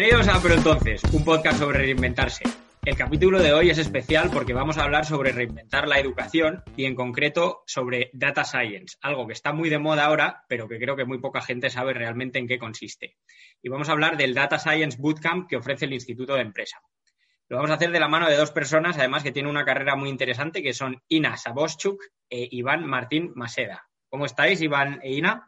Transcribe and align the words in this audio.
Bienvenidos 0.00 0.28
a 0.28 0.40
Pero 0.40 0.54
entonces, 0.54 1.02
un 1.12 1.24
podcast 1.24 1.58
sobre 1.58 1.78
reinventarse. 1.78 2.44
El 2.84 2.96
capítulo 2.96 3.40
de 3.40 3.52
hoy 3.52 3.70
es 3.70 3.78
especial 3.78 4.30
porque 4.32 4.52
vamos 4.52 4.78
a 4.78 4.84
hablar 4.84 5.04
sobre 5.04 5.32
reinventar 5.32 5.88
la 5.88 5.98
educación 5.98 6.62
y 6.76 6.84
en 6.84 6.94
concreto 6.94 7.64
sobre 7.66 8.08
data 8.12 8.44
science, 8.44 8.96
algo 9.00 9.26
que 9.26 9.32
está 9.32 9.52
muy 9.52 9.68
de 9.70 9.80
moda 9.80 10.04
ahora, 10.04 10.44
pero 10.48 10.68
que 10.68 10.78
creo 10.78 10.94
que 10.94 11.04
muy 11.04 11.18
poca 11.18 11.40
gente 11.40 11.68
sabe 11.68 11.94
realmente 11.94 12.38
en 12.38 12.46
qué 12.46 12.60
consiste. 12.60 13.16
Y 13.60 13.70
vamos 13.70 13.88
a 13.88 13.92
hablar 13.92 14.16
del 14.16 14.34
Data 14.34 14.60
Science 14.60 14.98
Bootcamp 15.00 15.48
que 15.48 15.56
ofrece 15.56 15.86
el 15.86 15.94
Instituto 15.94 16.34
de 16.34 16.42
Empresa. 16.42 16.78
Lo 17.48 17.56
vamos 17.56 17.72
a 17.72 17.74
hacer 17.74 17.90
de 17.90 17.98
la 17.98 18.06
mano 18.06 18.28
de 18.28 18.36
dos 18.36 18.52
personas, 18.52 18.96
además 18.98 19.24
que 19.24 19.32
tienen 19.32 19.50
una 19.50 19.64
carrera 19.64 19.96
muy 19.96 20.10
interesante, 20.10 20.62
que 20.62 20.74
son 20.74 21.02
Ina 21.08 21.36
Saboschuk 21.36 22.00
e 22.30 22.46
Iván 22.52 22.86
Martín 22.86 23.32
Maseda. 23.34 23.88
¿Cómo 24.08 24.26
estáis, 24.26 24.62
Iván 24.62 25.00
e 25.02 25.14
Ina? 25.14 25.44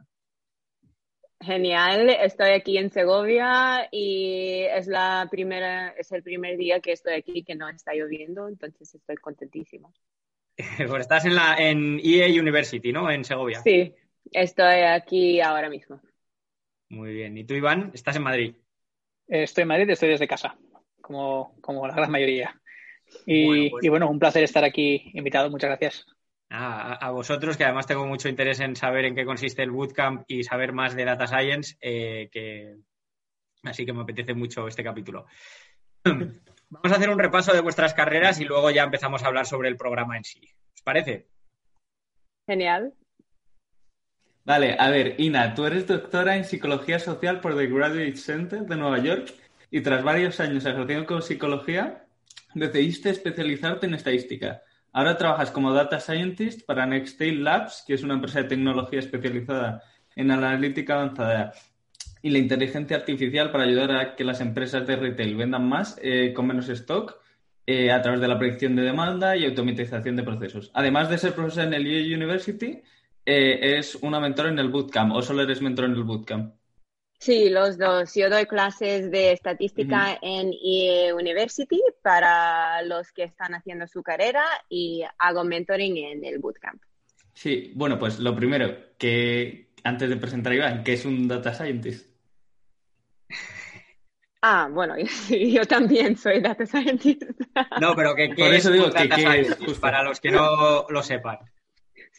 Genial, 1.43 2.11
estoy 2.11 2.51
aquí 2.51 2.77
en 2.77 2.91
Segovia 2.91 3.89
y 3.91 4.63
es 4.71 4.87
la 4.87 5.27
primera, 5.31 5.89
es 5.97 6.13
el 6.13 6.23
primer 6.23 6.59
día 6.59 6.81
que 6.81 6.93
estoy 6.93 7.15
aquí 7.15 7.43
que 7.43 7.55
no 7.55 7.67
está 7.71 7.95
lloviendo, 7.95 8.47
entonces 8.47 8.95
estoy 8.95 9.17
contentísima. 9.17 9.91
pues 10.87 11.01
estás 11.01 11.25
en 11.25 11.35
la 11.35 11.57
en 11.57 11.99
EA 12.05 12.29
University, 12.29 12.93
¿no? 12.93 13.11
En 13.11 13.25
Segovia. 13.25 13.63
Sí, 13.63 13.95
estoy 14.31 14.81
aquí 14.83 15.41
ahora 15.41 15.71
mismo. 15.71 16.01
Muy 16.91 17.15
bien. 17.15 17.39
¿Y 17.39 17.45
tú, 17.45 17.55
Iván? 17.55 17.91
¿Estás 17.95 18.17
en 18.17 18.23
Madrid? 18.23 18.55
Estoy 19.27 19.63
en 19.63 19.69
Madrid, 19.69 19.89
estoy 19.89 20.11
desde 20.11 20.29
casa, 20.29 20.59
como, 21.01 21.57
como 21.63 21.87
la 21.87 21.95
gran 21.95 22.11
mayoría. 22.11 22.61
Y 23.25 23.47
bueno, 23.47 23.71
pues... 23.71 23.85
y 23.85 23.89
bueno, 23.89 24.11
un 24.11 24.19
placer 24.19 24.43
estar 24.43 24.65
aquí 24.65 25.11
invitado. 25.15 25.49
Muchas 25.49 25.71
gracias. 25.71 26.07
Ah, 26.53 26.95
a, 26.95 27.11
vosotros, 27.13 27.57
que 27.57 27.63
además 27.63 27.87
tengo 27.87 28.05
mucho 28.07 28.29
interés 28.29 28.59
en 28.59 28.75
saber 28.75 29.05
en 29.05 29.15
qué 29.15 29.25
consiste 29.25 29.63
el 29.63 29.71
bootcamp 29.71 30.25
y 30.27 30.43
saber 30.43 30.73
más 30.73 30.97
de 30.97 31.05
data 31.05 31.29
science, 31.29 31.77
eh, 31.81 32.29
que... 32.33 32.77
así 33.63 33.87
que 33.87 33.93
me 33.93 34.03
apetece 34.03 34.35
mucho 34.35 34.67
este 34.67 34.83
capítulo. 34.83 35.27
Vamos 36.05 36.93
a 36.93 36.97
hacer 36.97 37.11
un 37.11 37.21
repaso 37.21 37.53
de 37.53 37.61
vuestras 37.61 37.95
carreras 37.95 38.41
y 38.41 38.45
luego 38.45 38.71
ya 38.71 38.83
empezamos 38.83 39.23
a 39.23 39.29
hablar 39.29 39.47
sobre 39.47 39.69
el 39.69 39.77
programa 39.77 40.17
en 40.17 40.25
sí. 40.25 40.41
¿Os 40.75 40.83
parece? 40.83 41.29
Genial. 42.49 42.95
Vale, 44.45 44.77
a 44.77 44.91
ver, 44.91 45.15
Ina, 45.19 45.55
tú 45.55 45.67
eres 45.67 45.87
doctora 45.87 46.37
en 46.37 46.45
Psicología 46.45 46.99
Social 46.99 47.41
por 47.41 47.57
The 47.57 47.67
Graduate 47.69 48.17
Center 48.17 48.63
de 48.63 48.77
Nueva 48.77 48.99
York 48.99 49.35
y 49.71 49.83
tras 49.83 50.03
varios 50.03 50.41
años 50.41 50.67
asociado 50.67 51.07
con 51.07 51.23
psicología, 51.23 52.07
decidiste 52.55 53.11
especializarte 53.11 53.87
en 53.87 53.95
estadística. 53.95 54.63
Ahora 54.93 55.17
trabajas 55.17 55.51
como 55.51 55.73
Data 55.73 56.01
Scientist 56.01 56.67
para 56.67 56.87
Nextail 56.87 57.45
Labs, 57.45 57.85
que 57.87 57.95
es 57.95 58.03
una 58.03 58.15
empresa 58.15 58.43
de 58.43 58.49
tecnología 58.49 58.99
especializada 58.99 59.83
en 60.17 60.31
analítica 60.31 60.95
avanzada 60.95 61.53
y 62.23 62.31
la 62.31 62.39
inteligencia 62.39 62.97
artificial 62.97 63.51
para 63.51 63.65
ayudar 63.65 63.93
a 63.93 64.17
que 64.17 64.25
las 64.25 64.41
empresas 64.41 64.87
de 64.87 64.97
retail 64.97 65.37
vendan 65.37 65.69
más 65.69 65.99
eh, 66.03 66.33
con 66.35 66.47
menos 66.47 66.69
stock 66.69 67.19
eh, 67.67 67.93
a 67.93 68.03
través 68.03 68.21
de 68.21 68.29
la 68.29 68.39
predicción 68.39 68.75
de 68.77 68.83
demanda 68.83 69.37
y 69.37 69.47
automatización 69.47 70.17
de 70.17 70.23
procesos. 70.23 70.71
Además 70.75 71.09
de 71.09 71.19
ser 71.19 71.35
profesor 71.35 71.65
en 71.65 71.75
el 71.75 71.87
UA 71.87 72.17
University, 72.17 72.83
eh, 73.25 73.79
es 73.79 73.95
una 73.97 74.19
mentora 74.19 74.49
en 74.49 74.59
el 74.59 74.71
bootcamp 74.71 75.15
o 75.15 75.23
solo 75.23 75.43
eres 75.43 75.63
mentor 75.63 75.87
en 75.87 75.93
el 75.93 76.03
bootcamp. 76.03 76.55
Sí, 77.21 77.51
los 77.51 77.77
dos. 77.77 78.15
Yo 78.15 78.31
doy 78.31 78.47
clases 78.47 79.11
de 79.11 79.33
estadística 79.33 79.97
uh 79.97 80.15
-huh. 80.15 80.19
en 80.23 80.53
IE 80.55 81.13
University 81.13 81.79
para 82.03 82.81
los 82.83 83.13
que 83.13 83.25
están 83.25 83.55
haciendo 83.55 83.87
su 83.87 84.03
carrera 84.03 84.43
y 84.71 85.03
hago 85.19 85.45
mentoring 85.45 85.99
en 85.99 86.25
el 86.25 86.39
bootcamp. 86.39 86.83
Sí, 87.35 87.73
bueno, 87.75 87.99
pues 87.99 88.19
lo 88.21 88.35
primero, 88.35 88.75
que 88.97 89.69
antes 89.85 90.09
de 90.09 90.17
presentar 90.17 90.53
a 90.53 90.57
Iván, 90.57 90.83
¿qué 90.83 90.95
es 90.95 91.05
un 91.05 91.29
data 91.29 91.55
scientist? 91.55 92.09
Ah, 94.43 94.71
bueno, 94.73 94.95
yo, 95.29 95.37
yo 95.37 95.67
también 95.67 96.17
soy 96.17 96.41
data 96.41 96.65
scientist. 96.65 97.25
No, 97.79 97.95
pero 97.95 98.15
¿qué, 98.15 98.31
qué 98.35 98.57
es 98.57 98.73
digo 98.73 98.87
un 98.87 98.91
data 98.91 99.15
que, 99.15 99.21
scientist? 99.21 99.79
Para 99.79 100.03
los 100.03 100.19
que 100.19 100.31
no 100.31 100.87
lo 100.89 101.03
sepan. 101.03 101.41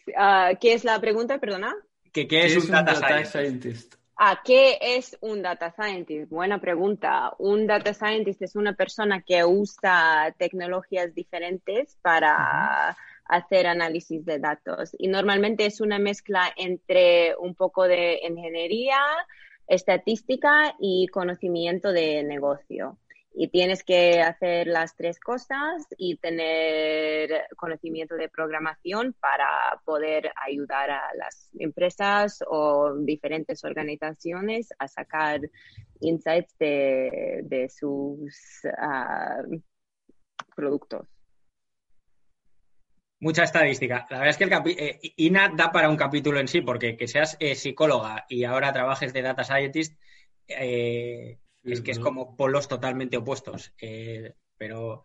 Uh, 0.06 0.56
¿Qué 0.62 0.74
es 0.74 0.84
la 0.84 1.02
pregunta, 1.02 1.40
perdona? 1.40 1.76
¿Qué, 2.14 2.28
qué 2.28 2.46
es, 2.46 2.54
¿Qué 2.54 2.60
un 2.60 2.68
data, 2.68 2.94
scientist? 2.94 3.32
scientist? 3.32 4.01
Ah, 4.24 4.40
¿qué 4.46 4.78
es 4.80 5.18
un 5.22 5.42
data 5.42 5.72
scientist? 5.72 6.30
Buena 6.30 6.62
pregunta. 6.62 7.34
Un 7.40 7.66
data 7.66 7.92
scientist 7.92 8.44
es 8.44 8.56
una 8.56 8.76
persona 8.76 9.24
que 9.24 9.44
usa 9.44 10.36
tecnologías 10.38 11.16
diferentes 11.16 11.98
para 12.04 12.96
hacer 13.26 13.66
análisis 13.66 14.24
de 14.24 14.38
datos. 14.38 14.92
Y 15.00 15.08
normalmente 15.08 15.66
es 15.66 15.82
una 15.82 15.98
mezcla 15.98 16.54
entre 16.56 17.36
un 17.38 17.56
poco 17.56 17.88
de 17.88 18.20
ingeniería, 18.22 19.00
estadística 19.66 20.76
y 20.80 21.08
conocimiento 21.08 21.92
de 21.92 22.22
negocio. 22.22 23.00
Y 23.34 23.47
tienes 23.47 23.84
que 23.84 24.22
hacer 24.22 24.68
las 24.68 24.96
tres 24.96 25.19
cosas 25.19 25.88
y 25.97 26.18
tener 26.18 27.47
conocimiento 27.56 28.16
de 28.16 28.28
programación 28.28 29.16
para 29.19 29.47
poder 29.86 30.31
ayudar 30.36 30.92
a 30.92 31.02
las 31.16 31.50
empresas 31.58 32.44
o 32.47 32.94
diferentes 33.00 33.64
organizaciones 33.64 34.70
a 34.78 34.88
sacar 34.88 35.40
insights 36.02 36.58
de, 36.58 37.41
de 37.44 37.70
sus 37.70 38.62
uh, 38.66 39.62
productos. 40.56 41.08
Mucha 43.22 43.44
estadística. 43.44 44.08
La 44.09 44.18
verdad 44.18 44.30
es 44.30 44.38
que 44.38 44.44
el 44.46 44.80
eh, 44.80 45.00
INA 45.18 45.53
da 45.56 45.72
para 45.72 45.90
un 45.90 45.96
capítulo 45.96 46.40
en 46.40 46.47
sí, 46.47 46.62
porque 46.62 46.97
que 46.97 47.08
seas 47.08 47.38
eh, 47.40 47.53
psicóloga 47.53 48.25
y 48.28 48.46
ahora 48.46 48.74
trabajes 48.74 49.14
de 49.14 49.22
data 49.22 49.44
scientist, 49.44 49.96
eh, 50.47 51.38
Sí, 51.64 51.74
es 51.74 51.82
que 51.82 51.92
es 51.92 52.00
como 52.00 52.36
polos 52.36 52.68
totalmente 52.68 53.18
opuestos. 53.18 53.74
Eh, 53.80 54.34
pero 54.58 55.04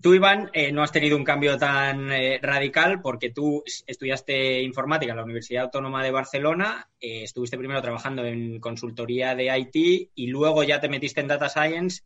tú, 0.00 0.14
Iván, 0.14 0.50
eh, 0.54 0.72
no 0.72 0.82
has 0.82 0.92
tenido 0.92 1.16
un 1.16 1.24
cambio 1.24 1.58
tan 1.58 2.10
eh, 2.10 2.38
radical 2.40 3.02
porque 3.02 3.30
tú 3.30 3.62
estudiaste 3.86 4.62
informática 4.62 5.12
en 5.12 5.18
la 5.18 5.24
Universidad 5.24 5.64
Autónoma 5.64 6.02
de 6.02 6.10
Barcelona, 6.10 6.88
estuviste 6.98 7.58
primero 7.58 7.82
trabajando 7.82 8.24
en 8.24 8.58
consultoría 8.58 9.34
de 9.34 9.56
IT 9.58 10.10
y 10.14 10.26
luego 10.28 10.62
ya 10.62 10.80
te 10.80 10.88
metiste 10.88 11.20
en 11.20 11.28
Data 11.28 11.48
Science, 11.48 12.02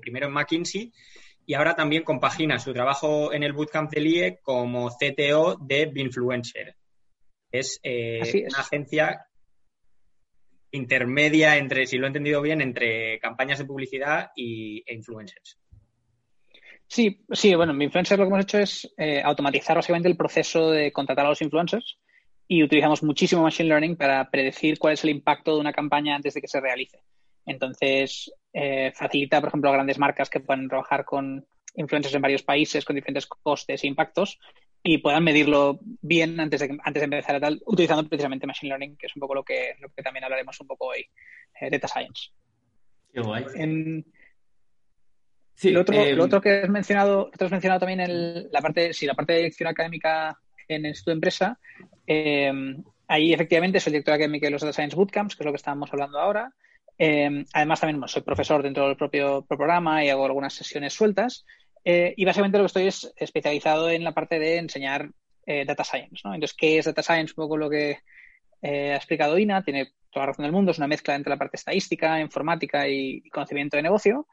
primero 0.00 0.26
en 0.26 0.32
McKinsey. 0.32 0.92
Y 1.46 1.54
ahora 1.54 1.74
también 1.74 2.04
compaginas 2.04 2.62
su 2.62 2.72
trabajo 2.72 3.32
en 3.32 3.42
el 3.42 3.52
Bootcamp 3.52 3.90
del 3.90 4.06
IE 4.06 4.38
como 4.40 4.88
CTO 4.88 5.58
de 5.60 5.86
Binfluencer. 5.86 6.76
Es, 7.50 7.78
es. 7.82 8.34
una 8.34 8.60
agencia 8.60 9.26
intermedia 10.76 11.56
entre, 11.56 11.86
si 11.86 11.98
lo 11.98 12.06
he 12.06 12.08
entendido 12.08 12.42
bien, 12.42 12.60
entre 12.60 13.18
campañas 13.20 13.58
de 13.58 13.64
publicidad 13.64 14.30
y, 14.34 14.82
e 14.86 14.94
influencers. 14.94 15.58
Sí, 16.86 17.24
sí, 17.30 17.54
bueno, 17.54 17.72
en 17.72 17.82
Influencer 17.82 18.18
lo 18.18 18.24
que 18.24 18.28
hemos 18.28 18.44
hecho 18.44 18.58
es 18.58 18.94
eh, 18.98 19.22
automatizar 19.24 19.76
básicamente 19.76 20.08
el 20.08 20.16
proceso 20.16 20.70
de 20.70 20.92
contratar 20.92 21.26
a 21.26 21.30
los 21.30 21.42
influencers 21.42 21.98
y 22.46 22.62
utilizamos 22.62 23.02
muchísimo 23.02 23.42
Machine 23.42 23.68
Learning 23.68 23.96
para 23.96 24.30
predecir 24.30 24.78
cuál 24.78 24.94
es 24.94 25.04
el 25.04 25.10
impacto 25.10 25.54
de 25.54 25.60
una 25.60 25.72
campaña 25.72 26.14
antes 26.14 26.34
de 26.34 26.40
que 26.40 26.48
se 26.48 26.60
realice. 26.60 27.00
Entonces, 27.46 28.32
eh, 28.52 28.92
facilita, 28.94 29.40
por 29.40 29.48
ejemplo, 29.48 29.70
a 29.70 29.74
grandes 29.74 29.98
marcas 29.98 30.30
que 30.30 30.40
puedan 30.40 30.68
trabajar 30.68 31.04
con 31.04 31.46
influencers 31.74 32.14
en 32.14 32.22
varios 32.22 32.42
países 32.42 32.84
con 32.84 32.96
diferentes 32.96 33.26
costes 33.26 33.82
e 33.82 33.86
impactos 33.86 34.38
y 34.86 34.98
puedan 34.98 35.24
medirlo 35.24 35.80
bien 36.02 36.38
antes 36.38 36.60
de, 36.60 36.78
antes 36.84 37.00
de 37.00 37.04
empezar 37.04 37.36
a 37.36 37.40
tal, 37.40 37.62
utilizando 37.64 38.06
precisamente 38.06 38.46
Machine 38.46 38.68
Learning, 38.68 38.96
que 38.98 39.06
es 39.06 39.16
un 39.16 39.20
poco 39.20 39.34
lo 39.34 39.42
que, 39.42 39.76
lo 39.80 39.88
que 39.88 40.02
también 40.02 40.24
hablaremos 40.24 40.60
un 40.60 40.66
poco 40.66 40.88
hoy, 40.88 41.06
eh, 41.58 41.70
Data 41.70 41.88
Science. 41.88 42.30
Qué 43.10 43.20
guay. 43.22 43.46
En, 43.54 44.04
sí, 45.54 45.70
lo, 45.70 45.80
otro, 45.80 45.96
eh, 45.96 46.12
lo 46.12 46.24
otro 46.24 46.42
que 46.42 46.60
has 46.60 46.68
mencionado, 46.68 47.30
que 47.30 47.42
has 47.42 47.50
mencionado 47.50 47.80
también 47.80 48.00
el, 48.00 48.50
la 48.52 48.60
parte, 48.60 48.92
sí, 48.92 49.06
la 49.06 49.14
parte 49.14 49.32
de 49.32 49.38
dirección 49.38 49.70
académica 49.70 50.38
en 50.68 50.84
el 50.84 50.90
Instituto 50.90 51.12
de 51.12 51.14
Empresa, 51.14 51.58
eh, 52.06 52.52
ahí 53.08 53.32
efectivamente 53.32 53.80
soy 53.80 53.92
director 53.92 54.14
académico 54.14 54.44
de 54.44 54.50
los 54.50 54.60
Data 54.60 54.74
Science 54.74 54.96
Bootcamps, 54.96 55.34
que 55.34 55.42
es 55.42 55.46
lo 55.46 55.52
que 55.52 55.56
estábamos 55.56 55.90
hablando 55.94 56.18
ahora. 56.18 56.52
Eh, 56.98 57.44
además, 57.54 57.80
también 57.80 57.96
bueno, 57.96 58.08
soy 58.08 58.22
profesor 58.22 58.62
dentro 58.62 58.86
del 58.86 58.96
propio 58.96 59.46
programa 59.46 60.04
y 60.04 60.10
hago 60.10 60.26
algunas 60.26 60.52
sesiones 60.52 60.92
sueltas. 60.92 61.46
Eh, 61.84 62.14
y 62.16 62.24
básicamente 62.24 62.58
lo 62.58 62.64
que 62.64 62.68
estoy 62.68 62.86
es 62.86 63.12
especializado 63.16 63.90
en 63.90 64.04
la 64.04 64.12
parte 64.12 64.38
de 64.38 64.58
enseñar 64.58 65.10
eh, 65.46 65.64
data 65.66 65.84
science. 65.84 66.22
¿no? 66.24 66.34
Entonces, 66.34 66.56
¿qué 66.56 66.78
es 66.78 66.86
data 66.86 67.02
science? 67.02 67.34
Un 67.36 67.44
poco 67.44 67.56
lo 67.56 67.68
que 67.68 67.98
eh, 68.62 68.92
ha 68.92 68.96
explicado 68.96 69.38
Ina, 69.38 69.62
tiene 69.62 69.92
toda 70.10 70.26
la 70.26 70.32
razón 70.32 70.44
del 70.44 70.52
mundo, 70.52 70.70
es 70.70 70.78
una 70.78 70.88
mezcla 70.88 71.14
entre 71.14 71.30
la 71.30 71.36
parte 71.36 71.56
estadística, 71.56 72.20
informática 72.20 72.88
y, 72.88 73.22
conocimiento 73.30 73.76
de 73.76 73.82
negocio. 73.82 74.26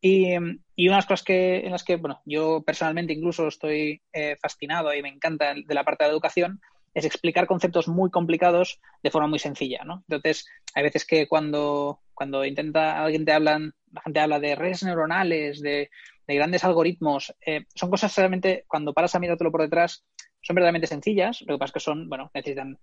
Y, 0.00 0.34
y, 0.74 0.88
unas 0.88 1.06
cosas 1.06 1.24
que, 1.24 1.60
en 1.60 1.72
las 1.72 1.84
que, 1.84 1.96
bueno, 1.96 2.20
yo 2.24 2.62
personalmente 2.62 3.12
incluso 3.12 3.48
estoy 3.48 4.02
fascinado 4.40 4.92
y 4.94 5.02
me 5.02 5.08
encanta 5.08 5.54
de 5.54 5.74
la 5.74 5.84
parte 5.84 6.04
de 6.04 6.10
educación 6.10 6.60
es 6.96 7.04
explicar 7.04 7.46
conceptos 7.46 7.88
muy 7.88 8.10
complicados 8.10 8.80
de 9.02 9.10
forma 9.10 9.28
muy 9.28 9.38
sencilla, 9.38 9.84
¿no? 9.84 10.02
Entonces, 10.08 10.46
hay 10.74 10.82
veces 10.82 11.04
que 11.04 11.28
cuando, 11.28 12.00
cuando 12.14 12.42
intenta 12.44 13.02
alguien 13.02 13.26
te 13.26 13.32
hablan, 13.32 13.74
la 13.92 14.00
gente 14.00 14.20
habla 14.20 14.40
de 14.40 14.54
redes 14.54 14.82
neuronales, 14.82 15.60
de, 15.60 15.90
grandes 16.34 16.64
algoritmos, 16.64 17.34
eh, 17.44 17.66
son 17.74 17.90
cosas 17.90 18.16
realmente, 18.16 18.64
cuando 18.66 18.92
paras 18.92 19.14
a 19.14 19.20
mirártelo 19.20 19.52
por 19.52 19.62
detrás, 19.62 20.04
son 20.42 20.54
verdaderamente 20.54 20.86
sencillas, 20.86 21.42
lo 21.42 21.54
que 21.54 21.58
pasa 21.58 21.70
es 21.70 21.72
que 21.74 21.80
son, 21.80 22.08
bueno, 22.08 22.30
necesitan 22.34 22.78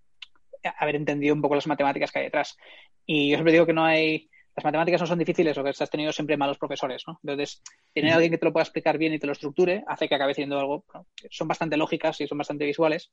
haber 0.77 0.95
entendido 0.95 1.35
un 1.35 1.41
poco 1.41 1.55
las 1.55 1.67
matemáticas 1.67 2.11
que 2.11 2.19
hay 2.19 2.25
detrás. 2.25 2.57
Y 3.05 3.29
yo 3.29 3.35
siempre 3.35 3.53
digo 3.53 3.65
que 3.65 3.73
no 3.73 3.83
hay, 3.83 4.29
las 4.55 4.63
matemáticas 4.63 5.01
no 5.01 5.07
son 5.07 5.19
difíciles, 5.19 5.57
lo 5.57 5.63
que 5.63 5.69
has 5.71 5.89
tenido 5.89 6.11
siempre 6.11 6.37
malos 6.37 6.57
profesores, 6.57 7.03
¿no? 7.07 7.19
Entonces, 7.23 7.61
tener 7.93 8.11
a 8.11 8.15
alguien 8.15 8.31
que 8.31 8.37
te 8.37 8.45
lo 8.45 8.53
pueda 8.53 8.63
explicar 8.63 8.97
bien 8.97 9.13
y 9.13 9.19
te 9.19 9.27
lo 9.27 9.33
estructure 9.33 9.83
hace 9.87 10.07
que 10.07 10.15
acabe 10.15 10.33
siendo 10.33 10.59
algo, 10.59 10.85
son 11.29 11.47
bastante 11.47 11.75
lógicas 11.75 12.21
y 12.21 12.27
son 12.27 12.37
bastante 12.37 12.65
visuales, 12.65 13.11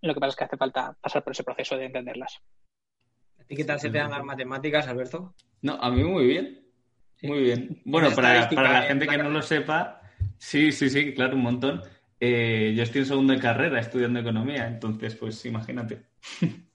lo 0.00 0.14
que 0.14 0.20
pasa 0.20 0.30
es 0.30 0.36
que 0.36 0.44
hace 0.44 0.56
falta 0.56 0.96
pasar 1.00 1.22
por 1.22 1.32
ese 1.32 1.44
proceso 1.44 1.76
de 1.76 1.86
entenderlas. 1.86 2.40
¿Y 3.48 3.56
qué 3.56 3.64
tal 3.64 3.80
se 3.80 3.90
te 3.90 3.98
dan 3.98 4.10
las 4.10 4.24
matemáticas, 4.24 4.86
Alberto? 4.88 5.34
No, 5.62 5.74
a 5.74 5.90
mí 5.90 6.04
muy 6.04 6.26
bien. 6.26 6.67
Muy 7.22 7.42
bien. 7.42 7.80
Bueno, 7.84 8.10
para, 8.14 8.50
la 8.50 8.82
gente 8.82 9.06
que 9.06 9.18
no 9.18 9.30
lo 9.30 9.42
sepa, 9.42 10.02
sí, 10.36 10.72
sí, 10.72 10.90
sí, 10.90 11.14
claro, 11.14 11.36
un 11.36 11.42
montón. 11.42 11.82
Eh, 12.20 12.74
yo 12.76 12.82
estoy 12.82 13.02
en 13.02 13.06
segundo 13.06 13.32
de 13.32 13.38
carrera 13.38 13.80
estudiando 13.80 14.20
economía, 14.20 14.66
entonces, 14.66 15.14
pues 15.14 15.44
imagínate. 15.46 16.02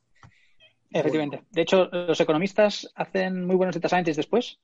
Efectivamente. 0.92 1.44
De 1.50 1.62
hecho, 1.64 1.90
los 1.92 2.20
economistas 2.22 2.92
hacen 2.96 3.46
muy 3.46 3.56
buenos 3.56 3.76
data 3.76 3.90
scientists 3.90 4.18
después 4.18 4.60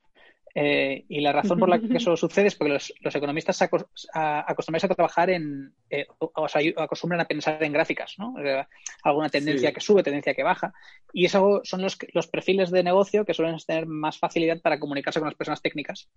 eh, 0.56 1.06
y 1.07 1.22
la 1.22 1.31
razón 1.31 1.60
por 1.60 1.69
la 1.69 1.80
que 1.80 1.98
eso 1.98 2.18
sucede 2.18 2.48
es 2.48 2.56
porque 2.56 2.74
los, 2.74 3.16
economistas 3.16 3.57
se 3.57 3.66
acostumbran 3.66 4.92
a 4.92 4.96
trabajar 4.96 5.30
en, 5.30 5.74
eh, 5.90 6.07
o, 6.18 6.48
sea, 6.48 6.62
acostumbran 6.78 7.22
a 7.22 7.25
pensar 7.25 7.63
en 7.63 7.72
gráficas, 7.72 8.16
¿no? 8.18 8.34
Eh, 8.44 8.66
alguna 9.04 9.30
tendencia 9.30 9.72
que 9.72 9.80
sube, 9.80 10.04
tendencia 10.04 10.34
que 10.34 10.44
baja. 10.44 10.74
Y 11.13 11.25
eso 11.25 11.62
son 11.63 11.81
los, 11.81 11.98
los 12.13 12.28
perfiles 12.28 12.72
de 12.72 12.84
negocio 12.84 13.25
que 13.25 13.34
suelen 13.34 13.57
tener 13.66 13.86
más 13.86 14.18
facilidad 14.18 14.60
para 14.62 14.80
comunicarse 14.80 15.19
con 15.19 15.28
las 15.28 15.38
personas 15.38 15.62
técnicas, 15.62 16.10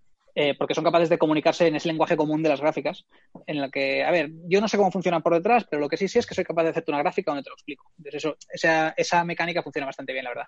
porque 0.58 0.74
son 0.74 0.84
capaces 0.84 1.10
de 1.10 1.18
comunicarse 1.18 1.66
en 1.66 1.76
ese 1.76 1.88
lenguaje 1.88 2.16
común 2.16 2.42
de 2.42 2.48
las 2.48 2.60
gráficas, 2.60 3.04
en 3.46 3.60
la 3.60 3.70
que, 3.70 4.02
a 4.02 4.10
ver, 4.10 4.30
yo 4.48 4.60
no 4.60 4.68
sé 4.68 4.76
cómo 4.76 4.90
funciona 4.90 5.20
por 5.20 5.34
detrás, 5.34 5.66
pero 5.70 5.80
lo 5.80 5.88
que 5.88 5.96
sí 5.96 6.08
sí 6.08 6.18
es 6.18 6.26
que 6.26 6.34
soy 6.34 6.44
capaz 6.44 6.64
de 6.64 6.70
hacerte 6.70 6.90
una 6.90 7.02
gráfica 7.02 7.30
donde 7.30 7.42
te 7.42 7.50
lo 7.50 7.54
explico. 7.54 7.92
Entonces, 7.98 8.24
eso, 8.24 8.36
esa, 8.50 8.90
esa 8.96 9.24
mecánica 9.24 9.62
funciona 9.62 9.86
bastante 9.86 10.12
bien, 10.12 10.24
la 10.24 10.30
verdad. 10.30 10.46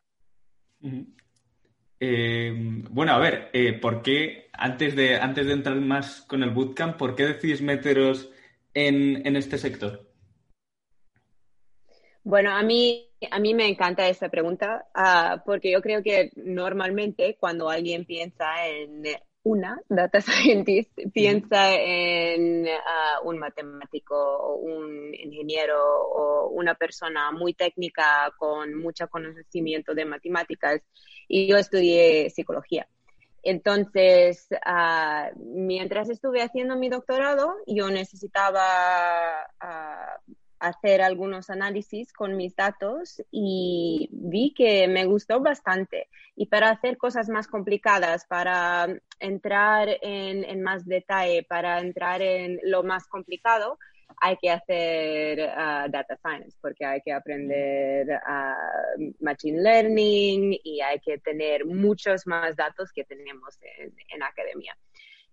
Eh, 2.01 2.53
bueno, 2.91 3.13
a 3.13 3.19
ver, 3.19 3.51
eh, 3.53 3.73
¿por 3.75 4.03
qué, 4.03 4.49
antes 4.53 4.97
de, 4.97 5.17
antes 5.17 5.47
de 5.47 5.53
entrar 5.53 5.77
más 5.77 6.23
con 6.23 6.43
el 6.43 6.51
bootcamp, 6.51 6.97
¿por 6.97 7.15
qué 7.15 7.27
decidís 7.27 7.63
meteros 7.63 8.31
en, 8.75 9.37
este 9.37 9.59
sector? 9.59 10.07
Bueno, 12.23 12.51
a 12.51 12.63
mí, 12.63 13.09
a 13.31 13.39
mí 13.39 13.55
me 13.55 13.69
encanta 13.69 14.09
esa 14.09 14.29
pregunta 14.29 14.87
ah, 14.95 15.43
porque 15.45 15.71
yo 15.71 15.81
creo 15.83 16.03
que 16.03 16.31
normalmente 16.37 17.37
cuando 17.39 17.69
alguien 17.69 18.05
piensa 18.05 18.67
en 18.67 19.05
una 19.45 19.81
data 19.89 20.21
scientist 20.23 20.91
piensa 21.13 21.75
en 21.75 22.67
ah, 22.67 23.21
un 23.23 23.39
matemático, 23.39 24.57
un 24.57 25.15
ingeniero 25.15 25.79
o 25.79 26.49
una 26.49 26.75
persona 26.75 27.31
muy 27.31 27.55
técnica 27.55 28.33
con 28.39 28.75
mucho 28.75 29.09
conocimiento 29.09 29.95
de 29.95 30.05
matemáticas 30.05 30.83
y 31.29 31.47
yo 31.47 31.57
estudié 31.57 32.31
psicología. 32.31 32.89
Entonces, 33.43 34.49
ah, 34.65 35.31
mientras 35.37 36.09
estuve 36.09 36.41
haciendo 36.41 36.77
mi 36.77 36.89
doctorado, 36.89 37.57
yo 37.67 37.91
necesitaba 37.91 38.63
ah, 39.61 39.84
hacer 40.67 41.03
algunos 41.03 41.51
análisis 41.51 42.13
con 42.13 42.37
mis 42.37 42.57
datos 42.57 43.23
y 43.31 44.09
vi 44.13 44.55
que 44.55 44.89
me 44.89 45.05
gustó 45.05 45.41
bastante. 45.41 46.09
Y 46.37 46.47
para 46.47 46.71
hacer 46.71 46.97
cosas 46.97 47.29
más 47.29 47.47
complicadas, 47.47 48.27
para 48.27 48.89
entrar 49.21 49.89
en, 50.03 50.63
más 50.63 50.87
detalle, 50.87 51.43
para 51.43 51.81
entrar 51.81 52.23
en 52.23 52.59
lo 52.65 52.83
más 52.83 53.07
complicado, 53.07 53.79
hay 54.21 54.37
que 54.37 54.51
hacer 54.51 55.41
uh, 55.41 55.91
data 55.91 56.17
science 56.17 56.57
porque 56.61 56.85
hay 56.85 57.01
que 57.01 57.13
aprender 57.13 58.07
uh, 58.09 59.13
machine 59.21 59.61
learning 59.61 60.59
y 60.63 60.81
hay 60.81 61.01
que 61.01 61.19
tener 61.19 61.67
muchos 61.67 62.27
más 62.27 62.57
datos 62.57 62.93
que 62.93 63.05
tenemos 63.05 63.59
en, 63.79 63.93
en 64.15 64.23
academia. 64.23 64.77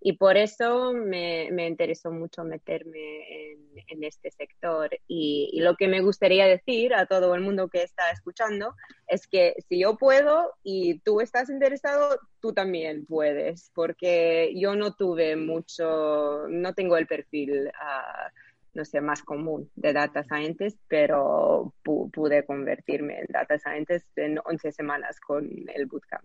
Y 0.03 0.13
por 0.13 0.36
eso 0.36 0.94
me, 0.94 1.50
me 1.51 1.68
interesó 1.68 2.12
mucho 2.12 2.44
meterme 2.44 3.51
en, 3.88 4.03
este 4.03 4.31
sector. 4.31 4.89
Y, 5.07 5.59
lo 5.62 5.75
que 5.75 5.88
me 5.88 6.01
gustaría 6.01 6.48
decir 6.48 6.95
a 6.95 7.06
todo 7.06 7.36
el 7.36 7.42
mundo 7.42 7.69
que 7.69 7.83
está 7.83 8.09
escuchando 8.09 8.74
es 9.06 9.27
que 9.27 9.53
si 9.69 9.80
yo 9.80 9.98
puedo 9.98 10.56
y 10.63 11.00
tú 11.01 11.21
estás 11.21 11.51
interesado, 11.51 12.19
tú 12.39 12.51
también 12.51 13.06
puedes, 13.06 13.71
porque 13.75 14.51
yo 14.56 14.75
no 14.75 14.95
tuve 14.95 15.36
mucho, 15.36 16.48
no 16.50 16.74
tengo 16.74 16.98
el 16.98 17.06
perfil. 17.06 17.68
Uh, 17.68 18.30
no 18.74 18.86
sé, 18.86 19.01
más 19.01 19.21
común 19.21 19.69
de 19.75 19.92
data 19.92 20.24
scientist, 20.24 20.80
pero 20.88 21.74
pude 21.83 22.45
convertirme 22.45 23.19
en 23.19 23.25
data 23.27 23.59
scientist 23.59 24.07
en 24.18 24.39
11 24.45 24.71
semanas 24.71 25.19
con 25.19 25.45
el 25.75 25.86
bootcamp. 25.88 26.24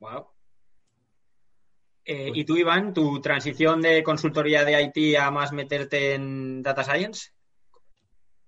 Wow. 0.00 0.35
Eh, 2.08 2.30
¿Y 2.32 2.44
tú, 2.44 2.56
Iván, 2.56 2.94
tu 2.94 3.20
transición 3.20 3.82
de 3.82 4.04
consultoría 4.04 4.64
de 4.64 4.80
IT 4.80 5.16
a 5.18 5.32
más 5.32 5.52
meterte 5.52 6.14
en 6.14 6.62
data 6.62 6.84
science? 6.84 7.30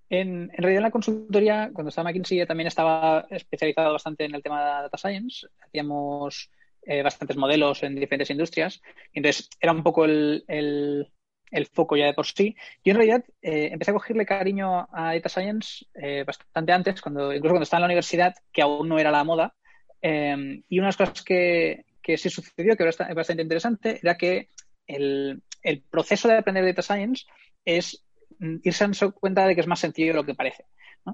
En, 0.09 0.49
realidad, 0.51 0.79
en 0.79 0.83
la 0.85 0.91
consultoría, 0.93 1.71
cuando 1.73 1.89
estaba 1.89 2.09
en 2.09 2.15
McKinsey, 2.15 2.47
también 2.47 2.69
estaba 2.69 3.27
especializado 3.29 3.93
bastante 3.93 4.25
en 4.25 4.37
el 4.37 4.45
tema 4.45 4.61
de 4.61 4.83
data 4.83 4.97
science. 4.97 5.49
Hacíamos 5.59 6.51
eh, 6.83 7.03
bastantes 7.03 7.37
modelos 7.37 7.83
en 7.83 7.97
diferentes 7.97 8.31
industrias. 8.31 8.81
entonces, 9.13 9.51
era 9.61 9.73
un 9.73 9.83
poco 9.83 10.05
el, 10.05 10.45
el 10.47 11.67
foco 11.67 11.97
ya 11.97 12.07
de 12.07 12.15
por 12.15 12.27
sí. 12.27 12.55
Yo 12.85 12.93
en 12.93 12.97
realidad 12.97 13.25
eh, 13.43 13.71
empecé 13.73 13.91
a 13.91 13.95
cogerle 13.95 14.25
cariño 14.25 14.87
a 14.93 15.15
Data 15.15 15.29
Science 15.29 15.85
eh, 15.95 16.23
bastante 16.25 16.73
antes, 16.73 17.01
cuando, 17.03 17.33
incluso 17.33 17.55
cuando 17.55 17.65
estaba 17.65 17.79
en 17.79 17.83
la 17.83 17.89
universidad, 17.89 18.37
que 18.53 18.63
aún 18.63 18.89
no 18.89 19.01
era 19.01 19.11
la 19.11 19.25
moda. 19.25 19.53
Y 20.01 20.79
una 20.79 20.87
de 20.87 20.87
las 20.87 20.97
cosas 20.97 21.25
que, 21.25 21.85
que 22.09 22.17
sí 22.17 22.31
sucedió, 22.31 22.75
que 22.75 22.85
era 22.85 23.15
bastante 23.15 23.43
interesante, 23.43 24.01
era 24.03 24.17
que 24.17 24.49
el, 24.87 25.43
el 25.63 25.83
proceso 25.83 26.27
de 26.27 26.39
aprender 26.39 26.65
Data 26.65 26.81
Science 26.81 27.27
es 27.67 28.03
mm, 28.39 28.57
irse 28.63 28.85
dando 28.85 29.13
cuenta 29.13 29.47
de 29.47 29.55
que 29.55 29.61
es 29.61 29.67
más 29.67 29.81
sencillo 29.81 30.13
de 30.13 30.15
lo 30.15 30.25
que 30.25 30.35
parece. 30.35 30.65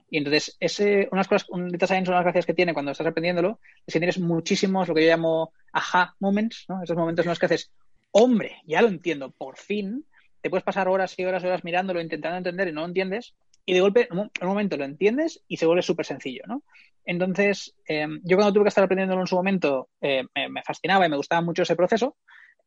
Y 0.09 0.19
entonces, 0.19 0.57
ese, 0.61 1.09
unas 1.11 1.27
cosas, 1.27 1.49
un 1.51 1.69
Data 1.69 1.89
Science, 1.89 2.09
una 2.09 2.19
de 2.19 2.21
las 2.21 2.27
gracias 2.27 2.47
que 2.47 2.55
tiene 2.55 2.75
cuando 2.75 2.93
estás 2.93 3.09
aprendiéndolo, 3.09 3.59
es 3.85 3.93
que 3.93 3.99
tienes 3.99 4.21
muchísimos, 4.21 4.87
lo 4.87 4.95
que 4.95 5.03
yo 5.03 5.09
llamo 5.09 5.53
aha 5.73 6.15
moments, 6.21 6.65
esos 6.85 6.97
momentos 6.97 7.27
en 7.27 7.31
los 7.31 7.41
que 7.41 7.47
haces, 7.47 7.73
hombre, 8.13 8.63
ya 8.65 8.81
lo 8.81 8.87
entiendo, 8.87 9.33
por 9.33 9.59
fin, 9.59 10.07
te 10.43 10.49
puedes 10.49 10.63
pasar 10.63 10.87
horas 10.87 11.19
y 11.19 11.25
horas 11.25 11.43
y 11.43 11.47
horas 11.49 11.65
mirándolo, 11.65 12.01
intentando 12.01 12.39
entender 12.39 12.69
y 12.69 12.73
no 12.73 12.83
lo 12.83 12.87
entiendes, 12.87 13.35
y 13.67 13.73
de 13.73 13.81
golpe, 13.81 14.09
en 14.11 14.19
un 14.19 14.31
momento 14.43 14.77
lo 14.77 14.85
entiendes 14.85 15.43
y 15.49 15.57
se 15.57 15.67
vuelve 15.67 15.83
súper 15.83 16.05
sencillo, 16.05 16.43
¿no? 16.47 16.63
Entonces, 17.05 17.75
em, 17.87 18.21
yo 18.25 18.37
cuando 18.37 18.53
tuve 18.53 18.65
que 18.65 18.69
estar 18.69 18.85
aprendiéndolo 18.85 19.23
en 19.23 19.27
su 19.27 19.37
momento, 19.37 19.89
eh, 20.01 20.25
me, 20.35 20.63
fascinaba 20.63 21.07
y 21.07 21.11
me 21.11 21.17
gustaba 21.17 21.43
mucho 21.43 21.63
ese 21.63 21.77
proceso. 21.77 22.17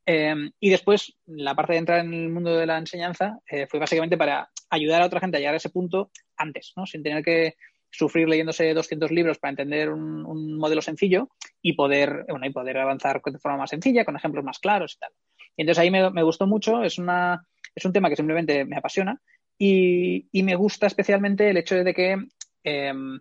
Em, 0.06 0.52
y 0.60 0.70
después, 0.70 1.18
la 1.26 1.56
parte 1.56 1.74
de 1.74 1.80
entrar 1.80 2.00
en 2.00 2.14
el 2.14 2.30
mundo 2.30 2.56
de 2.56 2.66
la 2.66 2.78
enseñanza 2.78 3.40
eh, 3.50 3.68
fue 3.68 3.80
básicamente 3.80 4.18
para 4.18 4.50
ayudar 4.70 5.02
a 5.02 5.06
otra 5.06 5.20
gente 5.20 5.38
a 5.38 5.40
llegar 5.40 5.54
a 5.54 5.58
ese 5.58 5.70
punto 5.70 6.12
antes, 6.38 6.74
¿no? 6.76 6.86
Sin 6.86 7.04
tener 7.04 7.24
que 7.24 7.56
sufrir 7.90 8.28
leyéndose 8.28 8.74
200 8.74 9.12
libros 9.12 9.40
para 9.40 9.52
entender 9.52 9.90
un, 9.90 10.58
modelo 10.58 10.82
sencillo 10.82 11.30
y 11.62 11.74
poder, 11.74 12.26
bueno, 12.30 12.46
y 12.46 12.52
poder 12.52 12.78
avanzar 12.78 13.22
de 13.24 13.40
forma 13.40 13.60
más 13.60 13.70
sencilla, 13.70 14.06
con 14.06 14.16
ejemplos 14.16 14.44
más 14.44 14.60
claros 14.60 14.96
y 14.96 15.00
tal. 15.00 15.12
Y 15.56 15.62
entonces 15.62 15.82
ahí 15.82 15.92
me, 15.92 16.10
me 16.12 16.24
gustó 16.24 16.48
mucho, 16.48 16.84
es 16.84 17.00
una, 17.00 17.44
es 17.74 17.86
un 17.86 17.94
tema 17.94 18.10
que 18.10 18.16
simplemente 18.16 18.66
me 18.66 18.78
apasiona 18.78 19.20
y, 19.58 20.44
me 20.44 20.56
gusta 20.56 20.88
especialmente 20.88 21.50
el 21.50 21.58
hecho 21.58 21.76
de 21.76 21.94
que, 21.94 22.18
em, 22.64 23.20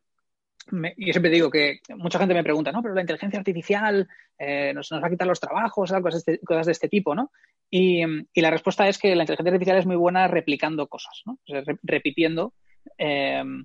yo 0.71 1.13
siempre 1.13 1.31
digo 1.31 1.51
que 1.51 1.81
mucha 1.97 2.19
gente 2.19 2.35
me 2.35 2.43
pregunta, 2.43 2.73
¿no? 2.73 2.83
Pero 2.83 2.95
la 2.95 3.01
inteligencia 3.01 3.39
artificial 3.39 4.09
eh, 4.39 4.73
nos, 4.75 4.91
va 4.93 5.07
a 5.07 5.11
quitar 5.11 5.27
los 5.27 5.41
trabajos, 5.41 5.93
cosas 5.93 6.25
de, 6.25 6.35
este, 6.35 6.45
cosas 6.45 6.67
de 6.67 6.73
este 6.73 6.89
tipo, 6.89 7.15
¿no? 7.15 7.31
Y, 7.71 8.03
la 8.35 8.51
respuesta 8.51 8.89
es 8.89 8.99
que 8.99 9.15
la 9.15 9.23
inteligencia 9.23 9.53
artificial 9.53 9.79
es 9.79 9.87
muy 9.87 9.97
buena 9.97 10.29
replicando 10.29 10.87
cosas, 10.89 11.23
¿no? 11.25 11.39
repitiendo 11.83 12.53
em, 12.99 13.65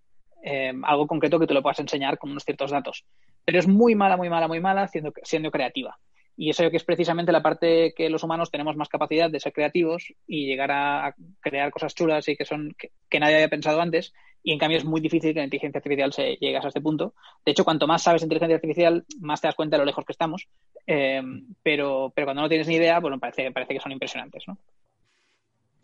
algo 0.83 1.07
concreto 1.07 1.39
que 1.39 1.47
tú 1.47 1.53
le 1.53 1.61
puedas 1.61 1.79
enseñar 1.79 2.17
con 2.17 2.31
unos 2.31 2.43
ciertos 2.43 2.71
datos. 2.71 3.05
Pero 3.45 3.59
es 3.59 3.67
muy 3.67 3.95
mala, 3.95 4.17
muy 4.17 4.29
mala, 4.29 4.47
muy 4.47 4.59
mala 4.59 4.87
siendo, 4.87 5.13
siendo 5.23 5.51
creativa. 5.51 5.99
Y 6.37 6.49
eso 6.49 6.69
que 6.71 6.77
es 6.77 6.83
precisamente 6.83 7.31
la 7.31 7.43
parte 7.43 7.93
que 7.95 8.09
los 8.09 8.23
humanos 8.23 8.49
tenemos 8.49 8.75
más 8.75 8.89
capacidad 8.89 9.29
de 9.29 9.39
ser 9.39 9.53
creativos 9.53 10.13
y 10.27 10.47
llegar 10.47 10.71
a 10.71 11.15
crear 11.39 11.71
cosas 11.71 11.93
chulas 11.93 12.27
y 12.27 12.35
que 12.35 12.45
son 12.45 12.75
que, 12.77 13.19
nadie 13.19 13.35
había 13.35 13.49
pensado 13.49 13.81
antes. 13.81 14.13
Y 14.43 14.53
en 14.53 14.59
cambio 14.59 14.79
es 14.79 14.85
muy 14.85 15.01
difícil 15.01 15.33
que 15.33 15.39
la 15.39 15.45
inteligencia 15.45 15.77
artificial 15.77 16.13
se 16.13 16.37
llegue 16.37 16.57
a 16.57 16.67
este 16.67 16.81
punto. 16.81 17.13
De 17.45 17.51
hecho, 17.51 17.63
cuanto 17.63 17.85
más 17.85 18.01
sabes 18.01 18.23
inteligencia 18.23 18.55
artificial, 18.55 19.05
más 19.19 19.39
te 19.39 19.47
das 19.47 19.55
cuenta 19.55 19.75
de 19.75 19.79
lo 19.79 19.85
lejos 19.85 20.03
que 20.03 20.13
estamos. 20.13 20.47
Eh, 20.87 21.21
pero, 21.61 22.11
pero 22.15 22.25
cuando 22.25 22.41
no 22.41 22.49
tienes 22.49 22.67
ni 22.67 22.75
idea, 22.75 22.99
bueno, 22.99 23.19
parece, 23.19 23.51
parece 23.51 23.75
que 23.75 23.79
son 23.79 23.91
impresionantes, 23.91 24.43
¿no? 24.47 24.57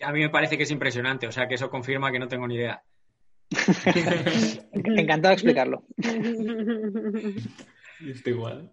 A 0.01 0.11
mí 0.11 0.19
me 0.19 0.29
parece 0.29 0.57
que 0.57 0.63
es 0.63 0.71
impresionante, 0.71 1.27
o 1.27 1.31
sea 1.31 1.47
que 1.47 1.55
eso 1.55 1.69
confirma 1.69 2.11
que 2.11 2.19
no 2.19 2.27
tengo 2.27 2.47
ni 2.47 2.55
idea. 2.55 2.83
Encantado 4.73 5.29
de 5.29 5.33
explicarlo. 5.33 5.83
Está 8.05 8.29
igual. 8.29 8.71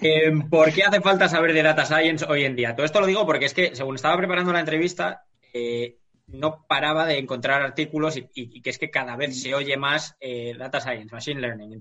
Eh, 0.00 0.32
¿Por 0.50 0.72
qué 0.72 0.82
hace 0.82 1.00
falta 1.00 1.28
saber 1.28 1.52
de 1.52 1.62
data 1.62 1.86
science 1.86 2.26
hoy 2.28 2.44
en 2.44 2.56
día? 2.56 2.74
Todo 2.74 2.84
esto 2.84 3.00
lo 3.00 3.06
digo 3.06 3.24
porque 3.24 3.46
es 3.46 3.54
que, 3.54 3.74
según 3.74 3.94
estaba 3.94 4.16
preparando 4.16 4.52
la 4.52 4.60
entrevista, 4.60 5.24
eh, 5.52 5.98
no 6.26 6.66
paraba 6.66 7.06
de 7.06 7.18
encontrar 7.18 7.62
artículos 7.62 8.16
y, 8.16 8.60
que 8.60 8.70
es 8.70 8.78
que 8.78 8.90
cada 8.90 9.16
vez 9.16 9.40
se 9.40 9.54
oye 9.54 9.76
más 9.76 10.16
eh, 10.20 10.54
data 10.58 10.80
science, 10.80 11.14
machine 11.14 11.40
learning, 11.40 11.80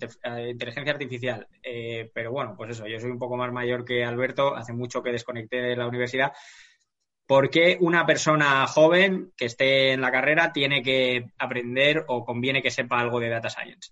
inteligencia 0.50 0.94
artificial. 0.94 1.48
pero 2.14 2.32
bueno, 2.32 2.56
pues 2.56 2.72
eso, 2.72 2.88
yo 2.88 3.00
soy 3.00 3.12
un 3.12 3.20
poco 3.20 3.36
más 3.36 3.52
mayor 3.52 3.84
que 3.84 4.06
Alberto, 4.06 4.56
hace 4.56 4.74
mucho 4.74 5.02
que 5.02 5.12
desconecté 5.12 5.62
de 5.62 5.76
la 5.76 5.88
universidad. 5.88 6.34
¿Por 7.26 7.50
qué 7.50 7.78
una 7.80 8.06
persona 8.06 8.68
joven 8.68 9.32
que 9.36 9.46
esté 9.46 9.94
en 9.94 10.02
la 10.02 10.12
carrera 10.12 10.52
tiene 10.52 10.84
que 10.84 11.26
aprender 11.38 12.04
o 12.08 12.26
conviene 12.26 12.62
que 12.62 12.70
sepa 12.70 13.00
algo 13.00 13.20
de 13.20 13.30
data 13.30 13.50
science? 13.50 13.92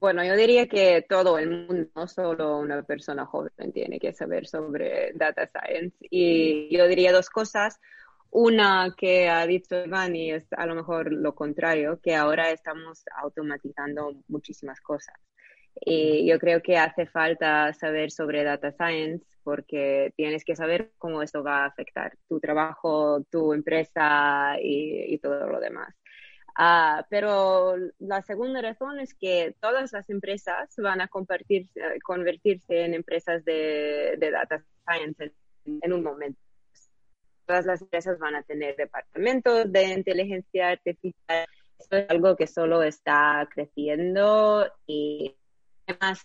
Bueno, 0.00 0.24
yo 0.24 0.34
diría 0.34 0.66
que 0.66 1.04
todo 1.06 1.38
el 1.38 1.50
mundo, 1.50 1.90
no 1.94 2.08
solo 2.08 2.58
una 2.58 2.82
persona 2.82 3.26
joven, 3.26 3.70
tiene 3.72 3.98
que 3.98 4.14
saber 4.14 4.46
sobre 4.46 5.12
data 5.14 5.46
science. 5.46 5.94
Y 6.10 6.74
yo 6.74 6.88
diría 6.88 7.12
dos 7.12 7.28
cosas. 7.28 7.78
Una 8.30 8.94
que 8.96 9.28
ha 9.28 9.46
dicho 9.46 9.84
Iván 9.84 10.16
y 10.16 10.32
es 10.32 10.46
a 10.52 10.64
lo 10.66 10.74
mejor 10.74 11.12
lo 11.12 11.34
contrario, 11.34 12.00
que 12.02 12.14
ahora 12.14 12.50
estamos 12.50 13.04
automatizando 13.14 14.14
muchísimas 14.28 14.80
cosas. 14.80 15.14
Y 15.74 16.26
yo 16.26 16.38
creo 16.38 16.62
que 16.62 16.78
hace 16.78 17.06
falta 17.06 17.72
saber 17.74 18.10
sobre 18.10 18.42
data 18.42 18.72
science 18.72 19.26
porque 19.42 20.12
tienes 20.16 20.44
que 20.44 20.56
saber 20.56 20.92
cómo 20.98 21.22
esto 21.22 21.44
va 21.44 21.64
a 21.64 21.66
afectar 21.66 22.16
tu 22.28 22.40
trabajo, 22.40 23.22
tu 23.30 23.52
empresa 23.52 24.56
y 24.60 25.18
todo 25.18 25.46
lo 25.46 25.60
demás. 25.60 25.94
Ah, 26.56 27.04
pero 27.10 27.76
la 27.98 28.22
segunda 28.22 28.62
razón 28.62 29.00
es 29.00 29.14
que 29.14 29.56
todas 29.60 29.92
las 29.92 30.08
empresas 30.08 30.72
van 30.76 31.00
a 31.00 31.08
convertirse 31.08 32.84
en 32.84 32.94
empresas 32.94 33.44
de, 33.44 34.16
data 34.20 34.64
science 34.86 35.32
en, 35.64 35.92
un 35.92 36.02
momento. 36.02 36.40
Todas 37.44 37.66
las 37.66 37.82
empresas 37.82 38.18
van 38.18 38.36
a 38.36 38.42
tener 38.42 38.76
departamentos 38.76 39.70
de 39.70 39.84
inteligencia 39.84 40.70
artificial. 40.70 41.46
Esto 41.78 41.96
es 41.96 42.08
algo 42.08 42.36
que 42.36 42.46
solo 42.46 42.82
está 42.82 43.48
creciendo 43.52 44.66
y 44.86 45.36
más 46.00 46.24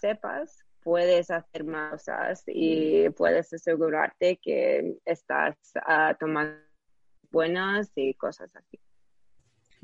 sepas, 0.00 0.64
puedes 0.82 1.30
hacer 1.30 1.64
más 1.64 1.90
cosas 1.90 2.44
y 2.46 3.08
puedes 3.10 3.52
asegurarte 3.52 4.38
que 4.38 4.96
estás 5.04 5.56
uh, 5.76 6.14
tomando 6.18 6.60
buenas 7.30 7.90
y 7.94 8.14
cosas 8.14 8.54
así. 8.54 8.80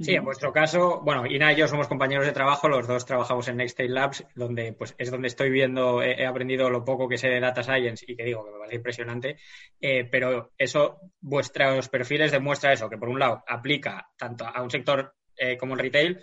Sí, 0.01 0.15
en 0.15 0.25
vuestro 0.25 0.53
caso, 0.53 1.01
bueno, 1.03 1.25
Ina 1.25 1.53
y 1.53 1.57
yo 1.57 1.69
somos 1.69 1.87
compañeros 1.87 2.27
de 2.27 2.33
trabajo, 2.33 2.69
los 2.69 2.89
dos 2.89 3.07
trabajamos 3.07 3.47
en 3.47 3.59
Nextday 3.59 3.87
Labs, 3.87 4.25
donde 4.35 4.73
pues 4.73 4.95
es 4.99 5.11
donde 5.11 5.29
estoy 5.29 5.51
viendo, 5.51 6.03
he, 6.03 6.27
aprendido 6.27 6.69
lo 6.69 6.85
poco 6.85 7.09
que 7.09 7.17
sé 7.17 7.29
de 7.29 7.39
Data 7.39 7.63
Science 7.63 8.05
y 8.09 8.17
que 8.17 8.25
digo 8.25 8.45
que 8.45 8.51
me 8.51 8.59
parece 8.59 8.77
impresionante, 8.77 9.37
eh, 9.81 10.05
pero 10.11 10.53
eso, 10.59 10.99
vuestros 11.21 11.89
perfiles 11.89 12.33
demuestra 12.33 12.73
eso, 12.73 12.91
que 12.91 12.99
por 12.99 13.09
un 13.09 13.21
lado 13.21 13.45
aplica 13.47 14.09
tanto 14.17 14.45
a 14.47 14.63
un 14.63 14.71
sector 14.71 15.15
eh, 15.37 15.57
como 15.57 15.75
el 15.75 15.81
retail, 15.81 16.21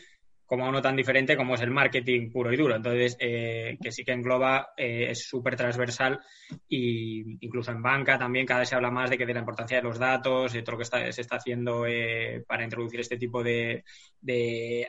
como 0.51 0.65
a 0.65 0.70
uno 0.70 0.81
tan 0.81 0.98
diferente 0.98 1.38
como 1.38 1.55
es 1.55 1.62
el 1.62 1.72
marketing 1.72 2.29
puro 2.29 2.51
y 2.51 2.58
duro. 2.58 2.75
Entonces, 2.75 3.15
eh, 3.22 3.77
que 3.81 3.89
sí 3.89 4.03
que 4.03 4.12
engloba, 4.12 4.74
eh, 4.75 5.08
es 5.10 5.25
súper 5.25 5.55
transversal 5.55 6.20
y 6.67 7.38
incluso 7.46 7.72
en 7.72 7.81
banca 7.81 8.20
también 8.20 8.46
cada 8.46 8.60
vez 8.60 8.67
se 8.67 8.75
habla 8.75 8.91
más 8.91 9.10
de 9.10 9.17
que 9.17 9.25
de 9.25 9.34
la 9.34 9.39
importancia 9.39 9.77
de 9.77 9.84
los 9.84 9.98
datos, 9.98 10.51
de 10.51 10.62
todo 10.62 10.74
lo 10.74 10.79
que 10.79 11.13
se 11.13 11.22
está 11.22 11.38
haciendo 11.38 11.86
eh, 11.88 12.43
para 12.46 12.65
introducir 12.65 13.00
este 13.00 13.15
tipo 13.15 13.41
de, 13.41 13.86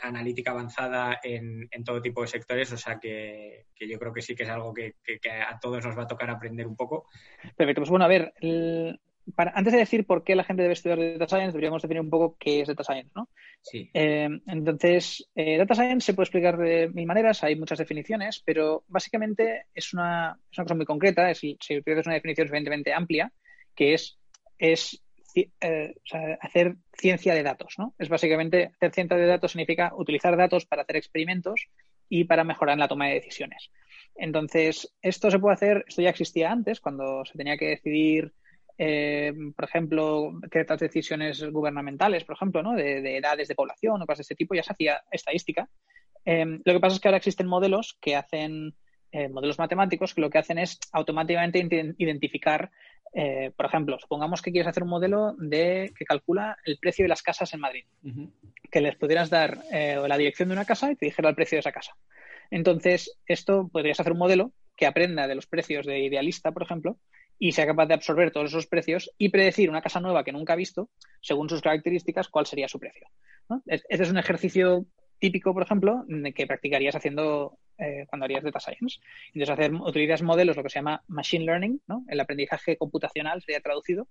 analítica 0.02 0.50
avanzada 0.50 1.20
en, 1.22 1.68
todo 1.84 2.02
tipo 2.02 2.22
de 2.22 2.26
sectores. 2.26 2.72
O 2.72 2.76
sea 2.76 2.98
que, 2.98 3.66
yo 3.78 4.00
creo 4.00 4.12
que 4.12 4.22
sí 4.22 4.34
que 4.34 4.42
es 4.42 4.48
algo 4.48 4.74
que, 4.74 4.96
a 5.48 5.60
todos 5.60 5.84
nos 5.84 5.96
va 5.96 6.02
a 6.02 6.08
tocar 6.08 6.28
aprender 6.28 6.66
un 6.66 6.74
poco. 6.74 7.06
Perfecto. 7.56 7.82
Pues 7.82 7.90
bueno, 7.90 8.04
a 8.04 8.08
ver, 8.08 8.32
antes 9.36 9.72
de 9.72 9.78
decir 9.78 10.06
por 10.06 10.24
qué 10.24 10.34
la 10.34 10.44
gente 10.44 10.62
debe 10.62 10.74
estudiar 10.74 10.98
Data 10.98 11.28
Science, 11.28 11.52
deberíamos 11.52 11.82
definir 11.82 12.00
un 12.00 12.10
poco 12.10 12.36
qué 12.38 12.60
es 12.60 12.68
Data 12.68 12.84
Science, 12.84 13.10
¿no? 13.14 13.28
Sí. 13.60 13.90
Eh, 13.94 14.28
entonces, 14.46 15.28
eh, 15.34 15.56
Data 15.58 15.74
Science 15.74 16.06
se 16.06 16.14
puede 16.14 16.24
explicar 16.24 16.56
de 16.56 16.88
mil 16.88 17.06
maneras, 17.06 17.42
hay 17.44 17.56
muchas 17.56 17.78
definiciones, 17.78 18.42
pero 18.44 18.84
básicamente 18.88 19.66
es 19.74 19.92
una, 19.92 20.38
cosa 20.56 20.74
muy 20.74 20.86
concreta, 20.86 21.30
es, 21.30 21.38
si 21.38 21.56
utilizas 21.76 22.06
una 22.06 22.14
definición 22.14 22.48
suficientemente 22.48 22.92
amplia, 22.92 23.32
que 23.74 23.94
es, 23.94 24.18
es 24.58 25.02
eh, 25.34 25.94
hacer 26.40 26.76
ciencia 26.92 27.34
de 27.34 27.42
datos, 27.42 27.74
¿no? 27.78 27.94
Es 27.98 28.08
básicamente, 28.08 28.70
hacer 28.74 28.92
ciencia 28.92 29.16
de 29.16 29.26
datos 29.26 29.52
significa 29.52 29.92
utilizar 29.96 30.36
datos 30.36 30.66
para 30.66 30.82
hacer 30.82 30.96
experimentos 30.96 31.68
y 32.08 32.24
para 32.24 32.44
mejorar 32.44 32.76
la 32.76 32.88
toma 32.88 33.08
de 33.08 33.14
decisiones. 33.14 33.70
Entonces, 34.14 34.94
esto 35.00 35.30
se 35.30 35.38
puede 35.38 35.54
hacer, 35.54 35.84
esto 35.88 36.02
ya 36.02 36.10
existía 36.10 36.52
antes, 36.52 36.80
cuando 36.80 37.24
se 37.24 37.38
tenía 37.38 37.56
que 37.56 37.68
decidir 37.68 38.34
eh, 38.78 39.32
por 39.54 39.64
ejemplo, 39.64 40.32
ciertas 40.50 40.80
decisiones 40.80 41.42
gubernamentales, 41.50 42.24
por 42.24 42.36
ejemplo, 42.36 42.62
¿no? 42.62 42.72
de, 42.72 43.16
edades 43.16 43.48
de 43.48 43.54
población 43.54 44.00
o 44.00 44.06
cosas 44.06 44.18
de 44.18 44.22
ese 44.22 44.34
tipo, 44.34 44.54
ya 44.54 44.62
se 44.62 44.72
hacía 44.72 45.02
estadística. 45.10 45.68
Eh, 46.24 46.44
lo 46.64 46.72
que 46.72 46.80
pasa 46.80 46.96
es 46.96 47.00
que 47.00 47.08
ahora 47.08 47.18
existen 47.18 47.46
modelos 47.46 47.98
que 48.00 48.16
hacen, 48.16 48.74
eh, 49.10 49.28
modelos 49.28 49.58
matemáticos, 49.58 50.14
que 50.14 50.20
lo 50.20 50.30
que 50.30 50.38
hacen 50.38 50.58
es 50.58 50.78
automáticamente 50.92 51.94
identificar, 51.98 52.70
por 53.56 53.66
ejemplo, 53.66 53.98
supongamos 53.98 54.40
que 54.40 54.52
quieres 54.52 54.68
hacer 54.68 54.84
un 54.84 54.88
modelo 54.88 55.34
de 55.36 55.92
que 55.98 56.06
calcula 56.06 56.56
el 56.64 56.78
precio 56.78 57.04
de 57.04 57.10
las 57.10 57.22
casas 57.22 57.52
en 57.52 57.60
Madrid, 57.60 57.84
que 58.70 58.80
les 58.80 58.96
pudieras 58.96 59.28
dar 59.28 59.58
la 59.70 60.16
dirección 60.16 60.48
de 60.48 60.54
una 60.54 60.64
casa 60.64 60.90
y 60.90 60.96
te 60.96 61.04
dijera 61.04 61.28
el 61.28 61.34
precio 61.34 61.56
de 61.56 61.60
esa 61.60 61.72
casa. 61.72 61.94
Entonces, 62.50 63.18
esto 63.26 63.68
podrías 63.70 64.00
hacer 64.00 64.12
un 64.12 64.18
modelo 64.18 64.52
que 64.76 64.86
aprenda 64.86 65.26
de 65.28 65.34
los 65.34 65.46
precios 65.46 65.84
de 65.84 66.00
Idealista, 66.00 66.52
por 66.52 66.62
ejemplo, 66.62 66.96
y 67.42 67.50
sea 67.50 67.66
capaz 67.66 67.86
de 67.86 67.94
absorber 67.94 68.30
todos 68.30 68.50
esos 68.50 68.68
precios 68.68 69.10
y 69.18 69.30
predecir 69.30 69.68
una 69.68 69.82
casa 69.82 69.98
nueva 69.98 70.22
que 70.22 70.30
nunca 70.30 70.52
ha 70.52 70.56
visto, 70.56 70.90
según 71.20 71.48
sus 71.48 71.60
características, 71.60 72.28
cuál 72.28 72.46
sería 72.46 72.68
su 72.68 72.78
precio. 72.78 73.08
Este 73.66 74.04
es 74.04 74.10
un 74.10 74.18
ejercicio 74.18 74.86
típico, 75.18 75.52
por 75.52 75.64
ejemplo, 75.64 76.04
que 76.36 76.46
practicarías 76.46 76.94
haciendo 76.94 77.58
eh, 77.78 78.06
cuando 78.08 78.26
harías 78.26 78.44
data 78.44 78.60
science. 78.60 79.00
Entonces, 79.34 79.50
hacer, 79.50 79.74
utilizas 79.74 80.22
modelos, 80.22 80.56
lo 80.56 80.62
que 80.62 80.68
se 80.68 80.78
llama 80.78 81.02
machine 81.08 81.44
learning, 81.44 81.80
el 82.06 82.20
aprendizaje 82.20 82.76
computacional 82.76 83.42
sería 83.42 83.60
traducido, 83.60 84.06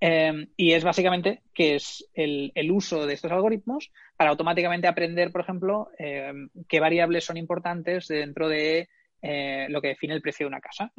em, 0.00 0.48
y 0.56 0.72
es 0.72 0.82
básicamente 0.82 1.42
que 1.54 1.76
es 1.76 2.10
el, 2.12 2.50
uso 2.72 3.06
de 3.06 3.14
estos 3.14 3.30
algoritmos 3.30 3.92
para 4.16 4.30
automáticamente 4.30 4.88
aprender, 4.88 5.30
por 5.30 5.42
ejemplo, 5.42 5.90
em, 5.96 6.48
qué 6.68 6.80
variables 6.80 7.24
son 7.24 7.36
importantes 7.36 8.08
dentro 8.08 8.48
de 8.48 8.88
eh, 9.22 9.68
lo 9.70 9.80
que 9.80 9.88
define 9.88 10.14
el 10.14 10.20
precio 10.20 10.44
de 10.44 10.48
una 10.48 10.60
casa. 10.60 10.92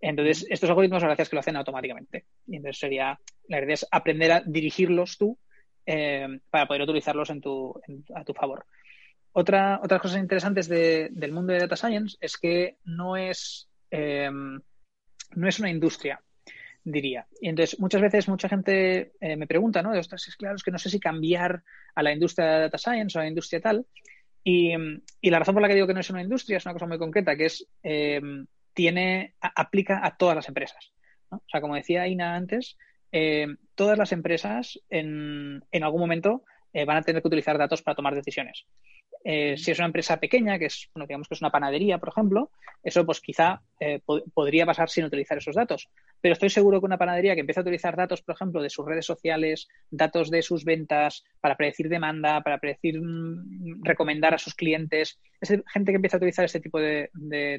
Entonces, 0.00 0.46
estos 0.50 0.68
algoritmos, 0.68 1.02
la 1.02 1.08
verdad 1.08 1.22
es 1.22 1.28
que 1.28 1.36
lo 1.36 1.40
hacen 1.40 1.56
automáticamente. 1.56 2.26
Y 2.46 2.56
entonces 2.56 2.78
sería, 2.78 3.18
la 3.48 3.62
idea 3.62 3.74
es 3.74 3.86
aprender 3.90 4.32
a 4.32 4.40
dirigirlos 4.40 5.16
tú 5.16 5.38
eh, 5.86 6.26
para 6.50 6.66
poder 6.66 6.82
utilizarlos 6.82 7.30
en 7.30 7.40
tu, 7.40 7.74
a 8.14 8.24
tu 8.24 8.34
favor. 8.34 8.66
Otra, 9.32 9.80
otras 9.82 10.00
cosas 10.00 10.20
interesantes 10.20 10.68
del 10.68 11.32
mundo 11.32 11.52
de 11.52 11.60
Data 11.60 11.76
Science 11.76 12.16
es 12.20 12.36
que 12.36 12.76
no 12.84 13.16
es, 13.16 13.68
eh, 13.90 14.30
no 14.30 15.48
es 15.48 15.58
una 15.58 15.70
industria, 15.70 16.22
diría. 16.84 17.26
Y 17.40 17.48
entonces, 17.48 17.80
muchas 17.80 18.00
veces 18.00 18.28
mucha 18.28 18.48
gente 18.48 19.12
eh, 19.20 19.36
me 19.36 19.46
pregunta, 19.46 19.82
¿no? 19.82 19.90
De, 19.90 19.98
ostras, 19.98 20.28
es 20.28 20.36
claro, 20.36 20.54
es 20.54 20.62
que 20.62 20.70
no 20.70 20.78
sé 20.78 20.88
si 20.88 21.00
cambiar 21.00 21.64
a 21.94 22.02
la 22.02 22.12
industria 22.12 22.46
de 22.46 22.60
Data 22.60 22.78
Science 22.78 23.18
o 23.18 23.20
a 23.20 23.24
la 23.24 23.30
industria 23.30 23.60
tal. 23.60 23.86
Y, 24.44 24.72
y, 25.20 25.30
la 25.30 25.38
razón 25.38 25.54
por 25.54 25.62
la 25.62 25.68
que 25.68 25.74
digo 25.74 25.86
que 25.86 25.94
no 25.94 26.00
es 26.00 26.10
una 26.10 26.22
industria 26.22 26.58
es 26.58 26.66
una 26.66 26.74
cosa 26.74 26.86
muy 26.86 26.98
concreta, 26.98 27.34
que 27.34 27.46
es 27.46 27.66
tiene, 28.74 29.34
aplica 29.40 30.00
a 30.04 30.16
todas 30.16 30.36
las 30.36 30.48
empresas. 30.48 30.92
O 31.30 31.42
sea, 31.50 31.60
como 31.60 31.74
decía 31.74 32.06
Ina 32.06 32.34
antes, 32.34 32.76
eh, 33.12 33.46
todas 33.74 33.98
las 33.98 34.12
empresas 34.12 34.80
en, 34.90 35.64
en 35.70 35.84
algún 35.84 36.00
momento 36.00 36.44
eh, 36.72 36.84
van 36.84 36.96
a 36.96 37.02
tener 37.02 37.22
que 37.22 37.28
utilizar 37.28 37.56
datos 37.56 37.82
para 37.82 37.94
tomar 37.94 38.14
decisiones. 38.14 38.66
Eh, 39.26 39.56
si 39.56 39.70
es 39.70 39.78
una 39.78 39.86
empresa 39.86 40.18
pequeña, 40.18 40.58
que 40.58 40.66
es, 40.66 40.90
bueno, 40.94 41.06
digamos 41.06 41.28
que 41.28 41.34
es 41.34 41.40
una 41.40 41.50
panadería, 41.50 41.96
por 41.96 42.10
ejemplo, 42.10 42.50
eso 42.82 43.06
pues 43.06 43.20
quizá 43.20 43.62
eh, 43.80 44.00
podría 44.34 44.66
pasar 44.66 44.90
sin 44.90 45.04
utilizar 45.04 45.38
esos 45.38 45.54
datos. 45.54 45.88
Pero 46.20 46.34
estoy 46.34 46.50
seguro 46.50 46.80
que 46.80 46.86
una 46.86 46.98
panadería 46.98 47.34
que 47.34 47.40
empieza 47.40 47.60
a 47.60 47.62
utilizar 47.62 47.96
datos, 47.96 48.20
por 48.20 48.34
ejemplo, 48.34 48.60
de 48.60 48.68
sus 48.68 48.84
redes 48.84 49.06
sociales, 49.06 49.68
datos 49.90 50.30
de 50.30 50.42
sus 50.42 50.64
ventas, 50.64 51.24
para 51.40 51.56
predecir 51.56 51.88
demanda, 51.88 52.42
para 52.42 52.58
predecir, 52.58 53.00
mm, 53.00 53.82
recomendar 53.82 54.34
a 54.34 54.38
sus 54.38 54.54
clientes, 54.54 55.18
es 55.40 55.48
gente 55.72 55.92
que 55.92 55.96
empieza 55.96 56.16
a 56.16 56.18
utilizar 56.18 56.44
este 56.44 56.60
tipo 56.60 56.78
de, 56.78 57.08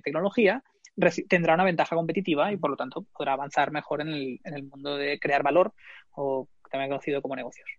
tecnología, 0.04 0.64
tendrá 1.28 1.54
una 1.54 1.64
ventaja 1.64 1.96
competitiva 1.96 2.52
y 2.52 2.58
por 2.58 2.70
lo 2.70 2.78
tanto 2.78 3.06
podrá 3.14 3.34
avanzar 3.34 3.72
mejor 3.72 4.02
en 4.02 4.10
el, 4.10 4.40
en 4.44 4.54
el 4.54 4.64
mundo 4.64 4.96
de 4.96 5.20
crear 5.20 5.44
valor 5.44 5.74
o 6.12 6.48
también 6.70 6.90
conocido 6.90 7.22
como 7.22 7.36
negocios. 7.36 7.70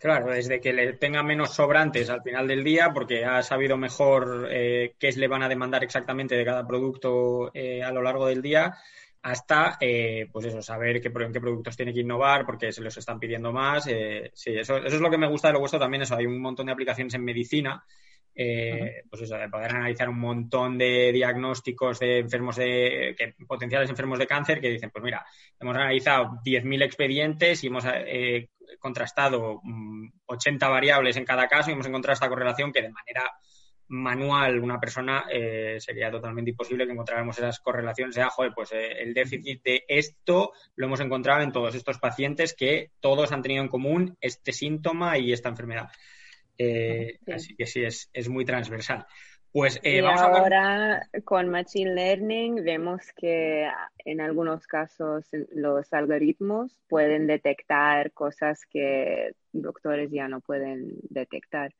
Claro, 0.00 0.30
desde 0.30 0.62
que 0.62 0.72
le 0.72 0.94
tenga 0.94 1.22
menos 1.22 1.54
sobrantes 1.54 2.08
al 2.08 2.22
final 2.22 2.48
del 2.48 2.64
día, 2.64 2.90
porque 2.94 3.26
ha 3.26 3.42
sabido 3.42 3.76
mejor 3.76 4.48
eh, 4.50 4.94
qué 4.98 5.12
le 5.12 5.28
van 5.28 5.42
a 5.42 5.48
demandar 5.48 5.84
exactamente 5.84 6.36
de 6.36 6.44
cada 6.44 6.66
producto 6.66 7.50
eh, 7.52 7.82
a 7.82 7.92
lo 7.92 8.00
largo 8.00 8.26
del 8.26 8.40
día, 8.40 8.74
hasta, 9.20 9.76
eh, 9.78 10.26
pues 10.32 10.46
eso, 10.46 10.62
saber 10.62 11.02
qué, 11.02 11.12
en 11.14 11.32
qué 11.34 11.40
productos 11.40 11.76
tiene 11.76 11.92
que 11.92 12.00
innovar, 12.00 12.46
porque 12.46 12.72
se 12.72 12.80
los 12.80 12.96
están 12.96 13.20
pidiendo 13.20 13.52
más. 13.52 13.84
sí, 13.84 14.56
eso, 14.56 14.78
eso 14.78 14.96
es 14.96 15.00
lo 15.02 15.10
que 15.10 15.18
me 15.18 15.28
gusta 15.28 15.48
de 15.48 15.52
lo 15.52 15.60
vuestro 15.60 15.78
también, 15.78 16.02
eso, 16.02 16.16
hay 16.16 16.24
un 16.24 16.40
montón 16.40 16.64
de 16.64 16.72
aplicaciones 16.72 17.12
en 17.12 17.22
medicina 17.22 17.84
eh, 18.34 19.02
pues 19.08 19.22
eso, 19.22 19.36
de 19.36 19.48
poder 19.48 19.70
analizar 19.72 20.08
un 20.08 20.18
montón 20.18 20.78
de 20.78 21.12
diagnósticos 21.12 21.98
de 21.98 22.18
enfermos 22.18 22.56
de 22.56 23.16
potenciales 23.46 23.90
enfermos 23.90 24.18
de 24.18 24.26
cáncer 24.26 24.60
que 24.60 24.70
dicen, 24.70 24.90
pues 24.90 25.04
mira, 25.04 25.24
hemos 25.58 25.76
analizado 25.76 26.40
10.000 26.44 26.82
expedientes 26.82 27.64
y 27.64 27.66
hemos 27.66 27.84
eh, 27.86 28.48
contrastado 28.78 29.60
80 30.26 30.68
mm, 30.68 30.70
variables 30.70 31.16
en 31.16 31.24
cada 31.24 31.48
caso 31.48 31.70
y 31.70 31.74
hemos 31.74 31.86
encontrado 31.86 32.14
esta 32.14 32.28
correlación 32.28 32.72
que 32.72 32.82
de 32.82 32.90
manera 32.90 33.30
manual 33.88 34.60
una 34.60 34.78
persona 34.78 35.24
eh, 35.28 35.78
sería 35.80 36.12
totalmente 36.12 36.52
imposible 36.52 36.86
que 36.86 36.92
encontráramos 36.92 37.36
esas 37.36 37.58
correlaciones 37.58 38.14
de, 38.14 38.22
ah, 38.22 38.30
joder, 38.30 38.52
pues 38.54 38.70
el 38.72 39.12
déficit 39.12 39.64
de 39.64 39.84
esto 39.88 40.52
lo 40.76 40.86
hemos 40.86 41.00
encontrado 41.00 41.42
en 41.42 41.50
todos 41.50 41.74
estos 41.74 41.98
pacientes 41.98 42.54
que 42.54 42.92
todos 43.00 43.32
han 43.32 43.42
tenido 43.42 43.62
en 43.62 43.68
común 43.68 44.16
este 44.20 44.52
síntoma 44.52 45.18
y 45.18 45.32
esta 45.32 45.48
enfermedad. 45.48 45.90
Eh, 46.62 47.18
así 47.32 47.56
que 47.56 47.64
sí, 47.66 47.82
es, 47.82 48.10
es 48.12 48.28
muy 48.28 48.44
transversal. 48.44 49.06
Pues 49.50 49.80
eh, 49.82 50.02
vamos 50.02 50.20
ahora 50.20 51.08
con 51.24 51.48
Machine 51.48 51.94
Learning 51.94 52.62
vemos 52.62 53.00
que 53.16 53.66
en 54.04 54.20
algunos 54.20 54.66
casos 54.66 55.24
los 55.54 55.90
algoritmos 55.92 56.76
pueden 56.86 57.26
detectar 57.26 58.12
cosas 58.12 58.60
que 58.70 59.32
doctores 59.52 60.10
ya 60.10 60.28
no 60.28 60.40
pueden 60.40 60.98
detectar. 61.08 61.74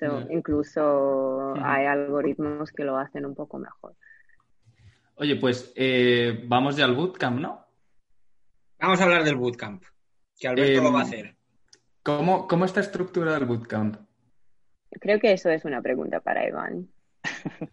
Mm. 0.00 0.30
Incluso 0.30 1.54
hay 1.56 1.86
algoritmos 1.86 2.70
que 2.70 2.84
lo 2.84 2.98
hacen 2.98 3.24
un 3.24 3.34
poco 3.34 3.58
mejor. 3.58 3.94
Oye, 5.14 5.36
pues 5.36 5.72
eh, 5.74 6.44
vamos 6.46 6.76
ya 6.76 6.84
al 6.84 6.94
bootcamp, 6.94 7.40
¿no? 7.40 7.66
Vamos 8.78 9.00
a 9.00 9.04
hablar 9.04 9.24
del 9.24 9.34
bootcamp, 9.36 9.82
que 10.38 10.46
Alberto 10.46 10.82
lo 10.82 10.92
va 10.92 11.00
a 11.00 11.02
em, 11.02 11.08
hacer. 11.08 11.36
¿Cómo, 12.04 12.46
cómo 12.46 12.64
está 12.66 12.80
estructurado 12.80 13.38
el 13.38 13.46
bootcamp? 13.46 14.07
Creo 14.90 15.18
que 15.18 15.32
eso 15.32 15.50
es 15.50 15.64
una 15.64 15.82
pregunta 15.82 16.20
para 16.20 16.46
Iván. 16.46 16.88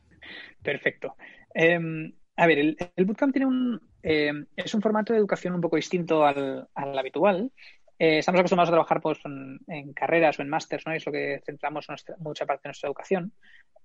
Perfecto. 0.61 1.15
Em, 1.53 2.13
a 2.35 2.47
ver, 2.47 2.59
el, 2.59 3.05
bootcamp 3.05 3.33
tiene 3.33 3.45
un, 3.45 3.81
em, 4.03 4.45
es 4.55 4.73
un 4.73 4.81
formato 4.81 5.13
de 5.13 5.19
educación 5.19 5.53
un 5.53 5.61
poco 5.61 5.77
distinto 5.77 6.25
al, 6.25 6.67
habitual. 6.75 7.51
Eh, 7.97 8.19
estamos 8.19 8.39
acostumbrados 8.39 8.69
a 8.69 8.73
trabajar 8.73 9.01
pues, 9.01 9.19
en, 9.67 9.93
carreras 9.93 10.37
o 10.37 10.41
en 10.41 10.49
másters, 10.49 10.85
¿no? 10.85 10.93
Es 10.93 11.05
lo 11.05 11.11
que 11.11 11.41
centramos 11.45 11.87
mucha 12.19 12.45
parte 12.45 12.63
de 12.63 12.69
nuestra 12.69 12.87
educación. 12.87 13.31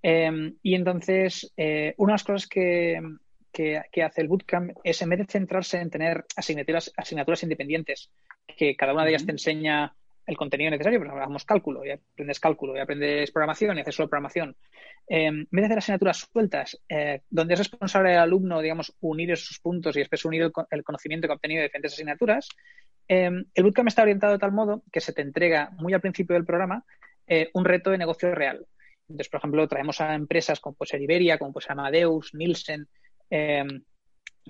Em, 0.03 0.57
y 0.63 0.75
entonces, 0.75 1.53
eh, 1.57 1.95
una 1.99 2.13
de 2.13 2.15
las 2.15 2.25
cosas 2.25 2.49
que, 2.49 3.01
que, 3.53 4.03
hace 4.03 4.21
el 4.23 4.29
bootcamp 4.29 4.73
es, 4.83 5.01
en 5.03 5.11
vez 5.11 5.19
de 5.21 5.27
centrarse 5.27 5.79
en 5.79 5.91
tener 5.91 6.25
asignaturas, 6.37 6.93
asignaturas 6.97 7.43
independientes, 7.43 8.11
que 8.57 8.77
cada 8.77 8.93
una 8.93 9.05
de 9.05 9.11
ellas 9.11 9.27
te 9.27 9.33
enseña 9.33 9.95
el 10.31 10.37
contenido 10.37 10.71
necesario, 10.71 11.01
pues 11.01 11.11
hagamos 11.11 11.45
cálculo, 11.45 11.85
y 11.85 11.91
aprendes 11.91 12.39
cálculo, 12.39 12.77
y 12.77 12.79
aprendes 12.79 13.33
programación, 13.33 13.77
y 13.77 13.81
haces 13.81 13.97
solo 13.97 14.09
programación. 14.09 14.57
Eh, 15.09 15.27
en 15.27 15.49
vez 15.51 15.63
de 15.63 15.67
hacer 15.67 15.79
asignaturas 15.79 16.29
sueltas, 16.33 16.81
eh, 16.89 17.23
donde 17.29 17.55
es 17.55 17.59
responsable 17.61 18.11
del 18.11 18.21
alumno, 18.21 18.61
digamos, 18.61 18.95
unir 19.01 19.33
esos 19.33 19.59
puntos 19.59 19.97
y 19.97 19.99
después 19.99 20.25
unir 20.25 20.53
el, 20.71 20.85
conocimiento 20.85 21.27
que 21.27 21.33
ha 21.33 21.35
obtenido 21.35 21.59
de 21.59 21.65
diferentes 21.67 21.95
asignaturas, 21.95 22.49
eh, 23.09 23.29
el 23.55 23.65
bootcamp 23.65 23.89
está 23.89 24.03
orientado 24.03 24.35
de 24.35 24.39
tal 24.39 24.53
modo 24.53 24.85
que 24.93 25.01
se 25.01 25.13
te 25.13 25.23
entrega 25.23 25.71
muy 25.79 25.95
al 25.95 26.01
principio 26.01 26.35
del 26.35 26.47
programa 26.47 26.85
un 27.55 27.65
reto 27.65 27.91
de 27.91 27.99
negocio 27.99 28.35
real. 28.35 28.67
Entonces, 29.09 29.29
por 29.29 29.39
ejemplo, 29.39 29.69
traemos 29.69 30.01
a 30.01 30.17
empresas 30.17 30.59
como 30.59 30.75
puede 30.75 30.91
ser 30.91 31.01
Iberia, 31.01 31.39
como 31.39 31.53
puede 31.53 31.67
Amadeus, 31.69 32.35
Nielsen, 32.35 32.89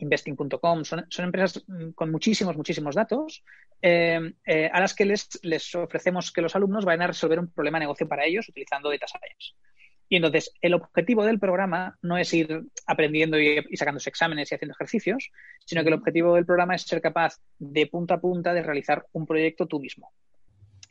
investing.com, 0.00 0.84
son, 0.84 1.06
son, 1.08 1.24
empresas 1.24 1.62
mm, 1.66 1.90
con 1.90 2.10
muchísimos, 2.10 2.56
muchísimos 2.56 2.94
datos, 2.94 3.44
eh, 3.82 4.32
eh, 4.44 4.70
a 4.72 4.80
las 4.80 4.94
que 4.94 5.04
les, 5.04 5.28
les, 5.42 5.74
ofrecemos 5.74 6.32
que 6.32 6.42
los 6.42 6.56
alumnos 6.56 6.84
vayan 6.84 7.02
a 7.02 7.06
resolver 7.08 7.38
un 7.38 7.52
problema 7.52 7.78
de 7.78 7.84
negocio 7.84 8.08
para 8.08 8.24
ellos 8.24 8.48
utilizando 8.48 8.90
data 8.90 9.06
science. 9.06 9.54
Y 10.08 10.16
entonces, 10.16 10.52
el 10.60 10.74
objetivo 10.74 11.24
del 11.24 11.38
programa 11.38 11.96
no 12.02 12.18
es 12.18 12.34
ir 12.34 12.64
aprendiendo 12.86 13.38
y, 13.38 13.64
y 13.70 13.76
sacándose 13.76 14.10
exámenes 14.10 14.50
y 14.50 14.56
haciendo 14.56 14.74
ejercicios, 14.74 15.30
sino 15.64 15.82
que 15.82 15.88
el 15.88 15.94
objetivo 15.94 16.34
del 16.34 16.46
programa 16.46 16.74
es 16.74 16.82
ser 16.82 17.00
capaz 17.00 17.36
de 17.58 17.86
punta 17.86 18.14
a 18.14 18.20
punta 18.20 18.52
de 18.52 18.62
realizar 18.62 19.06
un 19.12 19.26
proyecto 19.26 19.66
tú 19.66 19.78
mismo. 19.78 20.12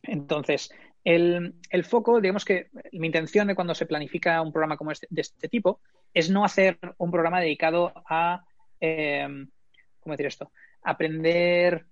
Entonces, 0.04 0.72
el, 1.04 1.56
el, 1.69 1.84
foco, 1.84 2.19
digamos 2.22 2.45
que 2.45 2.69
mi 2.93 3.08
intención 3.08 3.48
de 3.48 3.56
cuando 3.56 3.76
se 3.76 3.86
planifica 3.86 4.41
un 4.41 4.52
programa 4.52 4.78
como 4.78 4.91
este, 4.91 5.08
de 5.10 5.22
este 5.22 5.48
tipo 5.48 5.82
es 6.13 6.30
no 6.30 6.43
hacer 6.43 6.80
un 6.98 7.12
programa 7.12 7.39
dedicado 7.39 7.93
a 8.06 8.43
eh, 8.79 9.27
¿cómo 9.99 10.13
decir 10.13 10.27
esto? 10.27 10.51
Aprender 10.81 11.85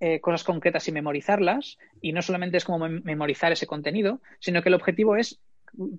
eh, 0.00 0.20
cosas 0.20 0.44
concretas 0.44 0.86
y 0.86 0.92
memorizarlas. 0.92 1.78
Y 2.00 2.12
no 2.12 2.22
solamente 2.22 2.56
es 2.56 2.64
como 2.64 2.88
memorizar 2.88 3.52
ese 3.52 3.66
contenido, 3.66 4.20
sino 4.38 4.62
que 4.62 4.68
el 4.68 4.74
objetivo 4.74 5.16
es, 5.16 5.40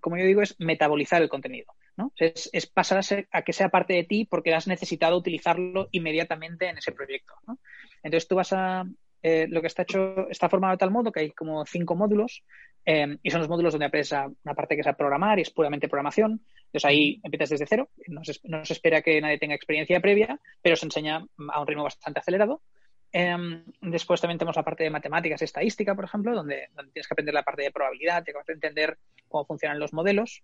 como 0.01 0.17
yo 0.17 0.25
digo, 0.25 0.41
es 0.41 0.55
metabolizar 0.59 1.21
el 1.21 1.29
contenido. 1.29 1.73
¿no? 1.97 2.13
Es, 2.17 2.49
pasar 2.67 3.01
a, 3.31 3.41
que 3.41 3.53
sea 3.53 3.69
parte 3.69 3.93
de 3.93 4.05
ti 4.05 4.25
porque 4.25 4.53
has 4.53 4.67
necesitado 4.67 5.17
utilizarlo 5.17 5.89
inmediatamente 5.91 6.69
en 6.69 6.77
ese 6.77 6.93
proyecto. 6.93 7.33
Entonces 8.01 8.27
tú 8.27 8.35
vas 8.35 8.53
a, 8.53 8.85
eh, 9.21 9.47
lo 9.49 9.59
que 9.59 9.67
está 9.67 9.81
hecho 9.81 10.29
está 10.29 10.47
formado 10.47 10.71
de 10.71 10.77
tal 10.77 10.91
modo 10.91 11.11
que 11.11 11.19
hay 11.19 11.31
como 11.31 11.65
cinco 11.65 11.97
módulos 11.97 12.45
eh, 12.85 13.17
y 13.21 13.29
son 13.29 13.41
los 13.41 13.49
módulos 13.49 13.73
donde 13.73 13.85
aprendes 13.85 14.11
una 14.11 14.55
parte 14.55 14.75
que 14.75 14.81
es 14.81 14.87
a 14.87 14.93
programar 14.93 15.39
y 15.39 15.43
es 15.43 15.51
puramente 15.51 15.87
programación. 15.87 16.41
Entonces 16.65 16.85
ahí 16.85 17.19
empiezas 17.23 17.49
desde 17.49 17.65
cero, 17.67 17.89
no 18.07 18.23
se, 18.23 18.39
no 18.43 18.63
se 18.65 18.73
espera 18.73 19.01
que 19.01 19.19
nadie 19.21 19.37
tenga 19.37 19.55
experiencia 19.55 19.99
previa, 19.99 20.39
pero 20.61 20.75
se 20.75 20.85
enseña 20.85 21.25
a 21.51 21.61
un 21.61 21.67
ritmo 21.67 21.83
bastante 21.83 22.19
acelerado. 22.19 22.61
Em, 23.11 23.63
después 23.81 24.21
también 24.21 24.37
tenemos 24.37 24.55
la 24.55 24.63
parte 24.63 24.83
de 24.83 24.89
matemáticas 24.89 25.41
y 25.41 25.45
estadística, 25.45 25.95
por 25.95 26.05
ejemplo, 26.05 26.35
donde, 26.35 26.69
tienes 26.93 27.07
que 27.07 27.13
aprender 27.13 27.33
la 27.33 27.43
parte 27.43 27.63
de 27.63 27.71
probabilidad, 27.71 28.23
tienes 28.23 28.45
que 28.45 28.53
entender 28.53 28.97
cómo 29.27 29.45
funcionan 29.45 29.79
los 29.79 29.93
modelos. 29.93 30.43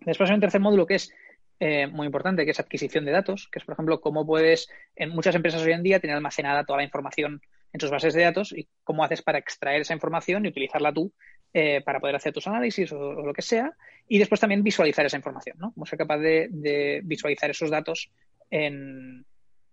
Después 0.00 0.28
hay 0.28 0.34
un 0.34 0.40
tercer 0.40 0.60
módulo 0.60 0.86
que 0.86 0.96
es 0.96 1.12
eh, 1.60 1.86
muy 1.86 2.06
importante, 2.06 2.44
que 2.44 2.50
es 2.50 2.58
adquisición 2.58 3.04
de 3.04 3.12
datos, 3.12 3.48
que 3.50 3.60
es, 3.60 3.64
por 3.64 3.74
ejemplo, 3.74 4.00
cómo 4.00 4.26
puedes, 4.26 4.68
en 4.96 5.10
muchas 5.10 5.36
empresas 5.36 5.62
hoy 5.62 5.72
en 5.72 5.84
día, 5.84 6.00
tener 6.00 6.16
almacenada 6.16 6.64
toda 6.64 6.78
la 6.78 6.84
información 6.84 7.40
en 7.72 7.78
tus 7.78 7.90
bases 7.90 8.14
de 8.14 8.22
datos 8.22 8.52
y 8.52 8.68
cómo 8.82 9.04
haces 9.04 9.22
para 9.22 9.38
extraer 9.38 9.80
esa 9.82 9.94
información 9.94 10.44
y 10.44 10.48
utilizarla 10.48 10.92
tú 10.92 11.12
eh, 11.56 11.82
para 11.84 12.00
poder 12.00 12.16
hacer 12.16 12.32
tus 12.32 12.48
análisis 12.48 12.90
o, 12.90 13.12
lo 13.12 13.32
que 13.32 13.40
sea. 13.40 13.72
Y 14.08 14.18
después 14.18 14.40
también 14.40 14.64
visualizar 14.64 15.06
esa 15.06 15.16
información, 15.16 15.56
¿no? 15.60 15.72
Cómo 15.72 15.86
ser 15.86 15.96
capaz 15.96 16.18
de, 16.18 17.00
visualizar 17.04 17.48
esos 17.48 17.70
datos 17.70 18.10
en, 18.50 19.24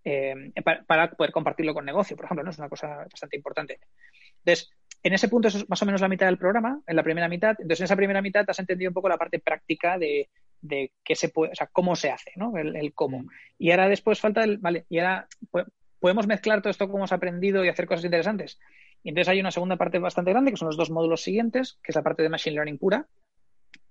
eh, 0.04 0.36
para, 0.86 1.10
poder 1.10 1.32
compartirlo 1.32 1.74
con 1.74 1.84
negocio, 1.84 2.15
por 2.15 2.26
ejemplo, 2.26 2.44
¿no? 2.44 2.52
Es 2.52 2.60
una 2.60 2.70
cosa 2.70 3.08
bastante 3.12 3.36
importante. 3.36 3.80
Entonces, 4.46 4.70
en 5.02 5.13
ese 5.13 5.28
punto 5.28 5.48
es 5.48 5.67
más 5.67 5.82
o 5.82 5.86
menos 5.88 6.02
la 6.02 6.08
mitad 6.08 6.28
del 6.28 6.38
programa, 6.38 6.80
en 6.86 6.96
la 6.96 7.02
primera 7.02 7.28
mitad. 7.28 7.56
Entonces, 7.58 7.80
en 7.80 7.86
esa 7.86 7.96
primera 7.96 8.22
mitad 8.22 8.46
has 8.48 8.60
entendido 8.60 8.91
un 8.91 8.94
poco 8.94 9.10
la 9.10 9.17
parte 9.17 9.39
práctica 9.39 9.98
de, 9.98 10.30
qué 11.04 11.15
se 11.15 11.30
puede, 11.30 11.54
o 11.54 11.56
sea, 11.56 11.65
cómo 11.65 11.96
se 11.96 12.12
hace, 12.12 12.32
¿no? 12.36 12.56
El, 12.58 12.76
el 12.76 12.94
cómo. 12.94 13.24
Mm. 13.24 13.30
Y 13.58 13.72
ahora 13.72 13.89
después 13.89 14.20
falta 14.20 14.44
el, 14.44 14.60
vale, 14.60 14.86
y 14.88 15.00
ahora 15.00 15.28
pues, 15.50 15.65
podemos 16.00 16.28
mezclar 16.28 16.62
todo 16.62 16.70
esto 16.70 16.86
como 16.86 17.00
hemos 17.00 17.12
aprendido 17.12 17.65
y 17.65 17.70
hacer 17.70 17.88
cosas 17.88 18.06
interesantes. 18.06 18.60
Y 19.03 19.09
entonces 19.09 19.29
hay 19.29 19.39
una 19.39 19.51
segunda 19.51 19.77
parte 19.77 19.99
bastante 19.99 20.31
grande, 20.31 20.51
que 20.51 20.57
son 20.57 20.67
los 20.67 20.77
dos 20.77 20.91
módulos 20.91 21.21
siguientes, 21.21 21.79
que 21.83 21.91
es 21.91 21.95
la 21.95 22.03
parte 22.03 22.23
de 22.23 22.29
Machine 22.29 22.55
Learning 22.55 22.77
pura, 22.77 23.07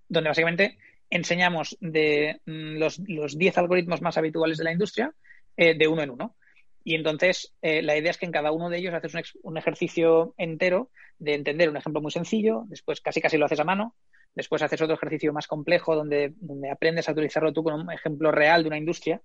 donde 0.08 0.30
básicamente 0.30 0.78
enseñamos 1.10 1.76
de 1.80 2.40
mm, 2.46 2.78
los 2.78 3.36
10 3.36 3.58
algoritmos 3.58 4.00
más 4.00 4.16
habituales 4.16 4.58
de 4.58 4.64
la 4.64 4.72
industria 4.72 5.12
eh, 5.56 5.76
de 5.76 5.88
uno 5.88 6.02
en 6.02 6.10
uno. 6.10 6.36
Y 6.82 6.94
entonces 6.94 7.52
eh, 7.60 7.82
la 7.82 7.96
idea 7.96 8.10
es 8.10 8.18
que 8.18 8.26
en 8.26 8.32
cada 8.32 8.52
uno 8.52 8.70
de 8.70 8.78
ellos 8.78 8.94
haces 8.94 9.34
un, 9.42 9.58
ejercicio 9.58 10.34
entero 10.38 10.90
de 11.18 11.34
entender 11.34 11.68
un 11.68 11.76
ejemplo 11.76 12.00
muy 12.00 12.10
sencillo, 12.10 12.64
después 12.68 13.00
casi 13.00 13.20
casi 13.20 13.36
lo 13.36 13.44
haces 13.44 13.60
a 13.60 13.64
mano, 13.64 13.94
después 14.34 14.62
haces 14.62 14.80
otro 14.80 14.94
ejercicio 14.94 15.32
más 15.32 15.46
complejo 15.46 15.94
donde, 15.94 16.32
donde 16.36 16.70
aprendes 16.70 17.08
a 17.08 17.12
utilizarlo 17.12 17.52
tú 17.52 17.62
con 17.62 17.74
un 17.74 17.92
ejemplo 17.92 18.32
real 18.32 18.62
de 18.62 18.68
una 18.68 18.78
industria 18.78 19.20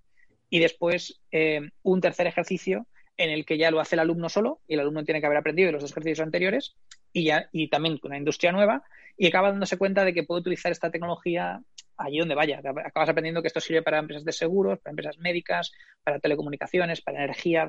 y 0.49 0.59
después 0.59 1.21
eh, 1.31 1.61
un 1.83 2.01
tercer 2.01 2.27
ejercicio 2.27 2.87
en 3.17 3.29
el 3.29 3.45
que 3.45 3.57
ya 3.57 3.71
lo 3.71 3.79
hace 3.79 3.95
el 3.95 3.99
alumno 3.99 4.29
solo 4.29 4.59
y 4.67 4.73
el 4.73 4.81
alumno 4.81 5.03
tiene 5.03 5.19
que 5.19 5.25
haber 5.25 5.37
aprendido 5.37 5.67
de 5.67 5.73
los 5.73 5.81
dos 5.81 5.91
ejercicios 5.91 6.19
anteriores 6.19 6.75
y, 7.13 7.25
ya, 7.25 7.49
y 7.51 7.69
también 7.69 7.99
una 8.03 8.17
industria 8.17 8.51
nueva 8.51 8.83
y 9.17 9.27
acaba 9.27 9.51
dándose 9.51 9.77
cuenta 9.77 10.03
de 10.03 10.13
que 10.13 10.23
puede 10.23 10.41
utilizar 10.41 10.71
esta 10.71 10.91
tecnología 10.91 11.61
allí 11.97 12.19
donde 12.19 12.35
vaya. 12.35 12.59
Acabas 12.59 13.09
aprendiendo 13.09 13.41
que 13.41 13.47
esto 13.47 13.61
sirve 13.61 13.81
para 13.81 13.99
empresas 13.99 14.25
de 14.25 14.33
seguros, 14.33 14.79
para 14.79 14.91
empresas 14.91 15.17
médicas, 15.17 15.71
para 16.03 16.19
telecomunicaciones, 16.19 17.01
para 17.01 17.23
energía. 17.23 17.67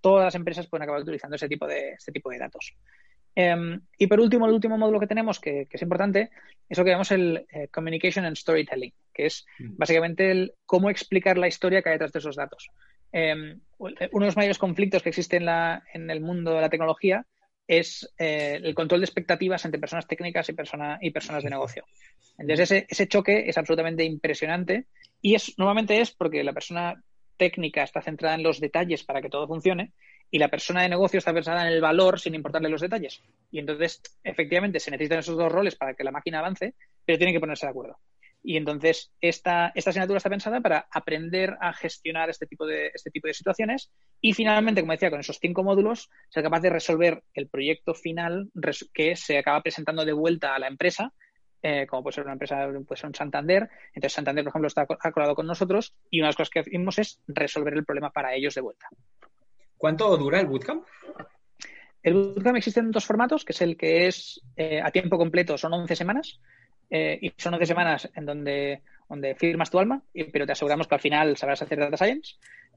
Todas 0.00 0.26
las 0.26 0.34
empresas 0.34 0.68
pueden 0.68 0.84
acabar 0.84 1.02
utilizando 1.02 1.36
ese 1.36 1.48
tipo 1.48 1.66
de, 1.66 1.90
este 1.90 2.12
tipo 2.12 2.30
de 2.30 2.38
datos. 2.38 2.76
Em, 3.34 3.80
y 3.98 4.06
por 4.06 4.18
último, 4.18 4.46
el 4.46 4.54
último 4.54 4.78
módulo 4.78 4.98
que 4.98 5.06
tenemos, 5.06 5.38
que, 5.38 5.68
es 5.70 5.82
importante, 5.82 6.30
es 6.68 6.78
lo 6.78 6.84
que 6.84 6.90
llamamos 6.90 7.10
el 7.12 7.46
eh, 7.50 7.68
Communication 7.68 8.24
and 8.24 8.36
Storytelling, 8.36 8.94
que 9.12 9.26
es 9.26 9.44
mm. 9.58 9.76
básicamente 9.76 10.30
el 10.30 10.54
cómo 10.64 10.88
explicar 10.88 11.36
la 11.36 11.48
historia 11.48 11.82
que 11.82 11.90
hay 11.90 11.94
detrás 11.96 12.12
de 12.12 12.18
esos 12.20 12.36
datos. 12.36 12.70
Em, 13.18 13.60
uno 13.78 13.94
de 13.96 14.26
los 14.26 14.36
mayores 14.36 14.58
conflictos 14.58 15.02
que 15.02 15.08
existe 15.08 15.38
en, 15.38 15.46
la, 15.46 15.82
en 15.94 16.10
el 16.10 16.20
mundo 16.20 16.52
de 16.52 16.60
la 16.60 16.68
tecnología 16.68 17.24
es 17.66 18.12
eh, 18.18 18.60
el 18.62 18.74
control 18.74 19.00
de 19.00 19.06
expectativas 19.06 19.64
entre 19.64 19.80
personas 19.80 20.06
técnicas 20.06 20.46
y, 20.50 20.52
persona, 20.52 20.98
y 21.00 21.12
personas 21.12 21.42
de 21.42 21.48
negocio. 21.48 21.86
Entonces, 22.36 22.70
ese, 22.70 22.86
ese, 22.90 23.08
choque 23.08 23.48
es 23.48 23.56
absolutamente 23.56 24.04
impresionante 24.04 24.88
y 25.22 25.34
es 25.34 25.54
normalmente 25.56 25.98
es 25.98 26.10
porque 26.10 26.44
la 26.44 26.52
persona 26.52 27.02
técnica 27.38 27.82
está 27.82 28.02
centrada 28.02 28.34
en 28.34 28.42
los 28.42 28.60
detalles 28.60 29.02
para 29.02 29.22
que 29.22 29.30
todo 29.30 29.48
funcione 29.48 29.94
y 30.30 30.38
la 30.38 30.48
persona 30.48 30.82
de 30.82 30.90
negocio 30.90 31.16
está 31.16 31.32
pensada 31.32 31.62
en 31.62 31.72
el 31.72 31.80
valor 31.80 32.20
sin 32.20 32.34
importarle 32.34 32.68
los 32.68 32.82
detalles. 32.82 33.22
Y 33.50 33.60
entonces, 33.60 34.02
efectivamente, 34.24 34.78
se 34.78 34.90
necesitan 34.90 35.20
esos 35.20 35.38
dos 35.38 35.50
roles 35.50 35.74
para 35.74 35.94
que 35.94 36.04
la 36.04 36.10
máquina 36.10 36.40
avance, 36.40 36.74
pero 37.06 37.16
tienen 37.16 37.34
que 37.34 37.40
ponerse 37.40 37.64
de 37.64 37.70
acuerdo. 37.70 37.96
Y 38.46 38.56
entonces 38.56 39.12
esta, 39.20 39.72
esta 39.74 39.90
asignatura 39.90 40.18
está 40.18 40.30
pensada 40.30 40.60
para 40.60 40.86
aprender 40.92 41.56
a 41.60 41.72
gestionar 41.72 42.30
este 42.30 42.46
tipo, 42.46 42.64
de, 42.64 42.92
este 42.94 43.10
tipo 43.10 43.26
de 43.26 43.34
situaciones 43.34 43.90
y 44.20 44.34
finalmente, 44.34 44.82
como 44.82 44.92
decía, 44.92 45.10
con 45.10 45.18
esos 45.18 45.40
cinco 45.40 45.64
módulos, 45.64 46.08
ser 46.28 46.44
capaz 46.44 46.60
de 46.60 46.70
resolver 46.70 47.24
el 47.34 47.48
proyecto 47.48 47.92
final 47.92 48.48
que 48.94 49.16
se 49.16 49.38
acaba 49.38 49.62
presentando 49.62 50.04
de 50.04 50.12
vuelta 50.12 50.54
a 50.54 50.60
la 50.60 50.68
empresa, 50.68 51.12
eh, 51.60 51.88
como 51.88 52.04
puede 52.04 52.14
ser 52.14 52.22
una 52.22 52.34
empresa, 52.34 52.68
puede 52.86 53.00
ser 53.00 53.08
un 53.08 53.16
Santander. 53.16 53.68
Entonces 53.88 54.12
Santander, 54.12 54.44
por 54.44 54.52
ejemplo, 54.52 54.68
está 54.68 54.82
acordado 54.82 55.34
con 55.34 55.48
nosotros 55.48 55.96
y 56.08 56.20
una 56.20 56.26
de 56.26 56.28
las 56.28 56.36
cosas 56.36 56.50
que 56.50 56.60
hacemos 56.60 57.00
es 57.00 57.20
resolver 57.26 57.74
el 57.74 57.84
problema 57.84 58.10
para 58.10 58.32
ellos 58.32 58.54
de 58.54 58.60
vuelta. 58.60 58.86
¿Cuánto 59.76 60.16
dura 60.16 60.38
el 60.38 60.46
bootcamp? 60.46 60.86
El 62.00 62.14
bootcamp 62.14 62.58
existe 62.58 62.78
en 62.78 62.92
dos 62.92 63.06
formatos, 63.06 63.44
que 63.44 63.52
es 63.52 63.60
el 63.60 63.76
que 63.76 64.06
es 64.06 64.40
eh, 64.54 64.80
a 64.80 64.92
tiempo 64.92 65.18
completo, 65.18 65.58
son 65.58 65.72
11 65.72 65.96
semanas, 65.96 66.40
eh, 66.90 67.18
y 67.20 67.32
son 67.36 67.54
11 67.54 67.66
semanas 67.66 68.10
en 68.14 68.26
donde, 68.26 68.82
donde 69.08 69.34
firmas 69.34 69.70
tu 69.70 69.78
alma, 69.78 70.02
pero 70.32 70.46
te 70.46 70.52
aseguramos 70.52 70.86
que 70.86 70.94
al 70.94 71.00
final 71.00 71.36
sabrás 71.36 71.62
hacer 71.62 71.78
data 71.78 71.96
science. 71.96 72.36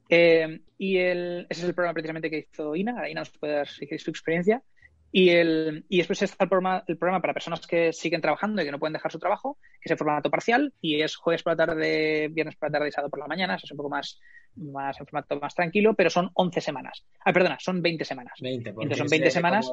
Eh, 0.10 0.62
y 0.78 0.98
el, 0.98 1.46
ese 1.50 1.62
es 1.62 1.68
el 1.68 1.76
programa 1.76 1.94
precisamente 1.94 2.30
que 2.30 2.48
hizo 2.52 2.76
Ina. 2.76 3.08
Ina 3.10 3.22
nos 3.22 3.30
puede 3.30 3.54
dar 3.54 3.68
su 3.68 3.84
experiencia. 3.84 4.64
Y, 5.12 5.30
el, 5.30 5.86
y 5.90 5.98
después 5.98 6.22
está 6.22 6.44
el 6.44 6.50
programa, 6.50 6.84
el 6.88 6.98
programa 6.98 7.22
para 7.22 7.34
personas 7.34 7.66
que 7.66 7.92
siguen 7.94 8.22
trabajando 8.22 8.62
y 8.62 8.66
que 8.66 8.72
no 8.72 8.78
pueden 8.78 8.94
dejar 8.94 9.12
su 9.12 9.18
trabajo, 9.18 9.58
que 9.82 9.86
es 9.86 9.92
el 9.92 9.98
formato 9.98 10.30
parcial 10.30 10.72
y 10.82 11.02
es 11.02 11.16
jueves 11.16 11.42
por 11.42 11.54
la 11.54 11.66
tarde, 11.66 12.28
viernes 12.30 12.56
por 12.56 12.70
la 12.70 12.74
tarde 12.74 12.90
y 12.90 12.92
sábado 12.92 13.10
por 13.10 13.20
la 13.20 13.28
mañana. 13.28 13.56
es 13.56 13.72
un 13.72 13.78
poco 13.78 13.90
más, 13.90 14.20
más 14.56 15.00
en 15.00 15.08
formato 15.08 15.40
más 15.40 15.56
tranquilo, 15.56 15.96
pero 15.96 16.12
son 16.12 16.30
11 16.34 16.62
semanas. 16.62 17.06
Ah, 17.26 17.34
perdona, 17.34 17.58
son 17.60 17.82
20 17.82 18.06
semanas. 18.06 18.34
20, 18.40 18.70
Entonces 18.70 18.98
son 18.98 19.08
20 19.08 19.32
semanas. 19.32 19.72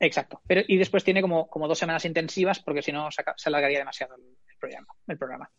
Exacto. 0.00 0.40
Pero, 0.46 0.62
y 0.66 0.76
después 0.76 1.04
tiene 1.04 1.20
como, 1.20 1.48
como 1.48 1.66
dos 1.66 1.78
semanas 1.78 2.04
intensivas 2.04 2.60
porque 2.60 2.82
si 2.82 2.92
no 2.92 3.08
se, 3.10 3.22
alargaría 3.46 3.78
demasiado 3.78 4.14
el, 4.16 4.58
programa, 4.58 4.86
el 5.06 5.18
programa. 5.18 5.50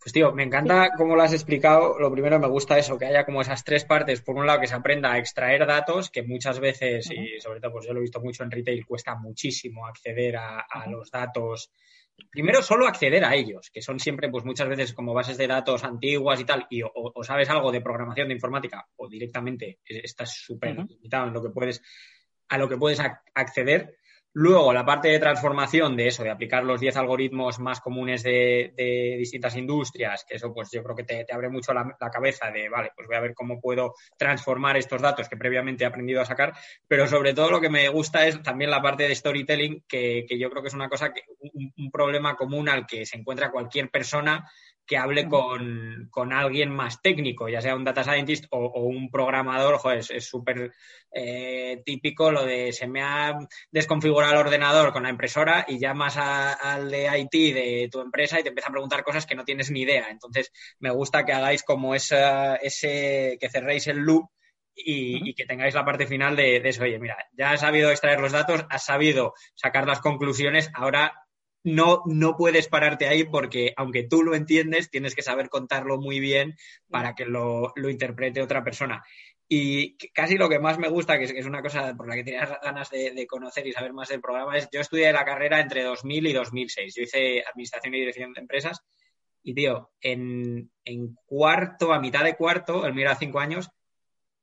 Pues 0.00 0.12
tío, 0.12 0.32
me 0.32 0.44
encanta 0.44 0.90
cómo 0.96 1.16
lo 1.16 1.22
has 1.22 1.32
explicado. 1.32 1.98
Lo 1.98 2.12
primero 2.12 2.38
me 2.38 2.46
gusta 2.46 2.78
eso, 2.78 2.96
que 2.96 3.06
haya 3.06 3.24
como 3.24 3.40
esas 3.40 3.64
tres 3.64 3.84
partes. 3.84 4.22
Por 4.22 4.36
un 4.36 4.46
lado, 4.46 4.60
que 4.60 4.68
se 4.68 4.74
aprenda 4.74 5.12
a 5.12 5.18
extraer 5.18 5.66
datos, 5.66 6.08
que 6.08 6.22
muchas 6.22 6.60
veces, 6.60 7.10
y 7.10 7.40
sobre 7.40 7.60
todo 7.60 7.72
pues 7.72 7.86
yo 7.86 7.92
lo 7.92 7.98
he 7.98 8.02
visto 8.02 8.20
mucho 8.20 8.44
en 8.44 8.50
retail, 8.50 8.86
cuesta 8.86 9.16
muchísimo 9.16 9.86
acceder 9.86 10.36
a, 10.36 10.86
los 10.88 11.10
datos. 11.10 11.72
Primero, 12.30 12.62
solo 12.62 12.86
acceder 12.86 13.24
a 13.24 13.34
ellos, 13.34 13.70
que 13.72 13.82
son 13.82 13.98
siempre, 13.98 14.28
pues 14.28 14.44
muchas 14.44 14.68
veces 14.68 14.92
como 14.92 15.14
bases 15.14 15.36
de 15.36 15.46
datos 15.46 15.84
antiguas 15.84 16.40
y 16.40 16.44
tal, 16.44 16.66
y 16.70 16.82
o, 16.82 17.12
sabes 17.22 17.50
algo 17.50 17.70
de 17.70 17.80
programación 17.80 18.28
de 18.28 18.34
informática, 18.34 18.86
o 18.96 19.08
directamente 19.08 19.78
estás 19.84 20.32
súper 20.32 20.76
limitado 20.76 21.26
en 21.26 21.32
lo 21.32 21.42
que 21.42 21.50
puedes 21.50 21.82
a 22.48 22.58
lo 22.58 22.68
que 22.68 22.76
puedes 22.76 23.00
acceder. 23.34 23.98
Luego, 24.34 24.72
la 24.72 24.84
parte 24.84 25.08
de 25.08 25.18
transformación 25.18 25.96
de 25.96 26.06
eso, 26.06 26.22
de 26.22 26.30
aplicar 26.30 26.62
los 26.62 26.78
10 26.78 26.96
algoritmos 26.98 27.58
más 27.58 27.80
comunes 27.80 28.22
de, 28.22 28.72
distintas 29.18 29.56
industrias, 29.56 30.24
que 30.28 30.36
eso 30.36 30.52
pues 30.52 30.70
yo 30.70 30.82
creo 30.84 30.94
que 30.94 31.02
te, 31.02 31.26
abre 31.32 31.48
mucho 31.48 31.72
la, 31.72 31.96
cabeza 32.12 32.50
de, 32.50 32.68
vale, 32.68 32.92
pues 32.94 33.08
voy 33.08 33.16
a 33.16 33.20
ver 33.20 33.34
cómo 33.34 33.60
puedo 33.60 33.94
transformar 34.16 34.76
estos 34.76 35.02
datos 35.02 35.28
que 35.28 35.36
previamente 35.36 35.82
he 35.82 35.86
aprendido 35.86 36.20
a 36.20 36.26
sacar, 36.26 36.52
pero 36.86 37.06
sobre 37.06 37.34
todo 37.34 37.50
lo 37.50 37.60
que 37.60 37.70
me 37.70 37.88
gusta 37.88 38.26
es 38.26 38.40
también 38.42 38.70
la 38.70 38.82
parte 38.82 39.08
de 39.08 39.14
storytelling, 39.14 39.84
que, 39.88 40.24
yo 40.38 40.50
creo 40.50 40.62
que 40.62 40.68
es 40.68 40.74
una 40.74 40.88
cosa, 40.88 41.12
que 41.12 41.22
un 41.40 41.90
problema 41.90 42.36
común 42.36 42.68
al 42.68 42.86
que 42.86 43.06
se 43.06 43.16
encuentra 43.16 43.50
cualquier 43.50 43.90
persona 43.90 44.48
que 44.88 44.96
hable 44.96 45.28
con, 45.28 46.32
alguien 46.32 46.70
más 46.70 47.02
técnico, 47.02 47.48
ya 47.48 47.60
sea 47.60 47.76
un 47.76 47.84
data 47.84 48.02
scientist 48.02 48.46
o, 48.50 48.80
un 48.80 49.10
programador, 49.10 49.76
joder, 49.76 49.98
es 49.98 50.24
súper 50.26 50.72
eh, 51.12 51.82
típico 51.84 52.32
lo 52.32 52.44
de 52.44 52.72
se 52.72 52.86
me 52.86 53.02
ha 53.02 53.38
desconfigurado 53.70 54.32
el 54.32 54.46
ordenador 54.46 54.92
con 54.94 55.02
la 55.02 55.10
impresora 55.10 55.66
y 55.68 55.78
llamas 55.78 56.16
al 56.16 56.90
de 56.90 57.06
IT 57.18 57.54
de 57.54 57.88
tu 57.92 58.00
empresa 58.00 58.40
y 58.40 58.42
te 58.42 58.48
empieza 58.48 58.70
a 58.70 58.72
preguntar 58.72 59.04
cosas 59.04 59.26
que 59.26 59.34
no 59.34 59.44
tienes 59.44 59.70
ni 59.70 59.82
idea. 59.82 60.08
Entonces, 60.08 60.50
me 60.78 60.90
gusta 60.90 61.24
que 61.26 61.32
hagáis 61.32 61.62
como 61.62 61.94
esa, 61.94 62.56
ese, 62.56 63.36
que 63.38 63.50
cerréis 63.50 63.88
el 63.88 63.98
loop 63.98 64.30
y, 64.74 65.34
que 65.34 65.44
tengáis 65.44 65.74
la 65.74 65.84
parte 65.84 66.06
final 66.06 66.34
de, 66.34 66.60
de, 66.60 66.68
eso. 66.70 66.84
Oye, 66.84 66.98
mira, 66.98 67.16
ya 67.32 67.50
has 67.50 67.60
sabido 67.60 67.90
extraer 67.90 68.20
los 68.20 68.32
datos, 68.32 68.64
has 68.70 68.84
sabido 68.86 69.34
sacar 69.54 69.86
las 69.86 70.00
conclusiones, 70.00 70.70
ahora 70.72 71.27
no, 71.64 72.02
no 72.06 72.36
puedes 72.36 72.68
pararte 72.68 73.08
ahí 73.08 73.24
porque 73.24 73.74
aunque 73.76 74.04
tú 74.04 74.22
lo 74.22 74.34
entiendes, 74.34 74.90
tienes 74.90 75.14
que 75.14 75.22
saber 75.22 75.48
contarlo 75.48 75.98
muy 75.98 76.20
bien 76.20 76.56
para 76.88 77.14
que 77.14 77.26
lo, 77.26 77.72
interprete 77.76 78.42
otra 78.42 78.62
persona. 78.64 79.04
Y 79.50 79.96
casi 80.12 80.36
lo 80.36 80.48
que 80.48 80.58
más 80.58 80.78
me 80.78 80.88
gusta, 80.88 81.18
que 81.18 81.24
es, 81.24 81.46
una 81.46 81.62
cosa 81.62 81.94
por 81.96 82.06
la 82.06 82.14
que 82.14 82.24
tenías 82.24 82.50
ganas 82.62 82.90
de, 82.90 83.26
conocer 83.26 83.66
y 83.66 83.72
saber 83.72 83.92
más 83.92 84.08
del 84.08 84.20
programa, 84.20 84.56
es 84.56 84.68
yo 84.70 84.80
estudié 84.80 85.12
la 85.12 85.24
carrera 85.24 85.60
entre 85.60 85.82
2000 85.82 86.26
y 86.26 86.32
2006. 86.32 86.94
Yo 86.94 87.02
hice 87.02 87.42
Administración 87.46 87.94
y 87.94 88.00
Dirección 88.00 88.32
de 88.34 88.40
Empresas 88.40 88.82
y, 89.42 89.54
tío, 89.54 89.90
en, 90.02 90.70
cuarto, 91.24 91.92
a 91.94 92.00
mitad 92.00 92.24
de 92.24 92.36
cuarto, 92.36 92.84
el 92.86 92.92
mío 92.92 93.06
era 93.06 93.16
cinco 93.16 93.40
años, 93.40 93.70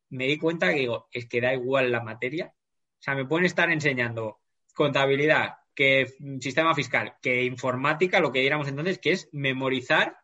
me 0.09 0.25
di 0.25 0.37
cuenta 0.37 0.73
que 0.73 0.79
digo, 0.79 1.07
es 1.11 1.27
que 1.27 1.41
da 1.41 1.53
igual 1.53 1.91
la 1.91 2.01
materia. 2.01 2.53
O 2.55 3.01
sea, 3.01 3.13
me 3.13 3.25
pueden 3.25 3.45
estar 3.45 3.69
enseñando 3.71 4.39
contabilidad, 4.73 5.57
que 5.75 6.07
sistema 6.39 6.73
fiscal, 6.73 7.15
que 7.21 7.43
informática, 7.43 8.19
lo 8.19 8.31
que 8.31 8.39
diéramos 8.39 8.67
entonces, 8.67 8.99
que 8.99 9.11
es 9.11 9.29
memorizar. 9.31 10.17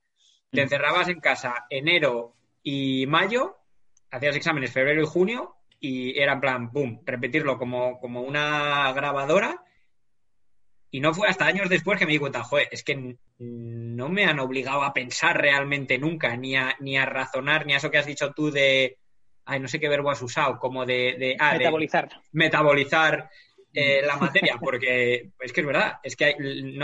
Te 0.52 0.62
mm. 0.62 0.64
encerrabas 0.64 1.08
en 1.10 1.20
casa 1.20 1.66
enero 1.70 2.36
y 2.64 3.06
mayo, 3.08 3.58
hacías 4.10 4.36
exámenes 4.36 4.72
febrero 4.72 5.02
y 5.02 5.08
junio 5.08 5.56
y 5.80 6.20
era 6.20 6.34
en 6.34 6.42
plan, 6.42 6.72
boom, 6.72 7.02
repetirlo 7.06 7.58
como, 7.58 8.00
como 8.00 8.22
una 8.22 8.94
grabadora. 8.94 9.64
Y 10.92 11.00
no 11.00 11.14
fue 11.14 11.28
hasta 11.28 11.46
años 11.46 11.70
después 11.70 11.98
que 11.98 12.06
me 12.06 12.12
di 12.12 12.20
cuenta, 12.20 12.44
joder, 12.44 12.68
es 12.70 12.84
que 12.84 13.18
no 13.40 14.10
me 14.10 14.26
han 14.26 14.40
obligado 14.40 14.84
a 14.84 14.94
pensar 14.94 15.42
realmente 15.42 15.98
nunca, 15.98 16.36
ni 16.36 16.56
a, 16.56 16.76
ni 16.82 16.98
a 16.98 17.06
razonar, 17.06 17.66
ni 17.66 17.74
a 17.74 17.78
eso 17.78 17.90
que 17.90 17.98
has 17.98 18.06
dicho 18.06 18.32
tú 18.34 18.52
de, 18.52 18.98
ay, 19.46 19.60
no 19.60 19.68
sé 19.68 19.80
qué 19.80 19.90
verbo 19.90 20.12
has 20.12 20.22
usado, 20.22 20.60
como 20.60 20.86
de... 20.86 21.16
de 21.18 21.36
ah, 21.40 21.54
metabolizar. 21.54 22.10
metabolizar 22.34 23.30
eh, 23.74 24.02
la 24.06 24.18
materia, 24.18 24.58
porque 24.60 25.32
es 25.40 25.54
que 25.54 25.62
es 25.62 25.68
verdad. 25.68 25.94
Es 26.04 26.16
que, 26.16 26.36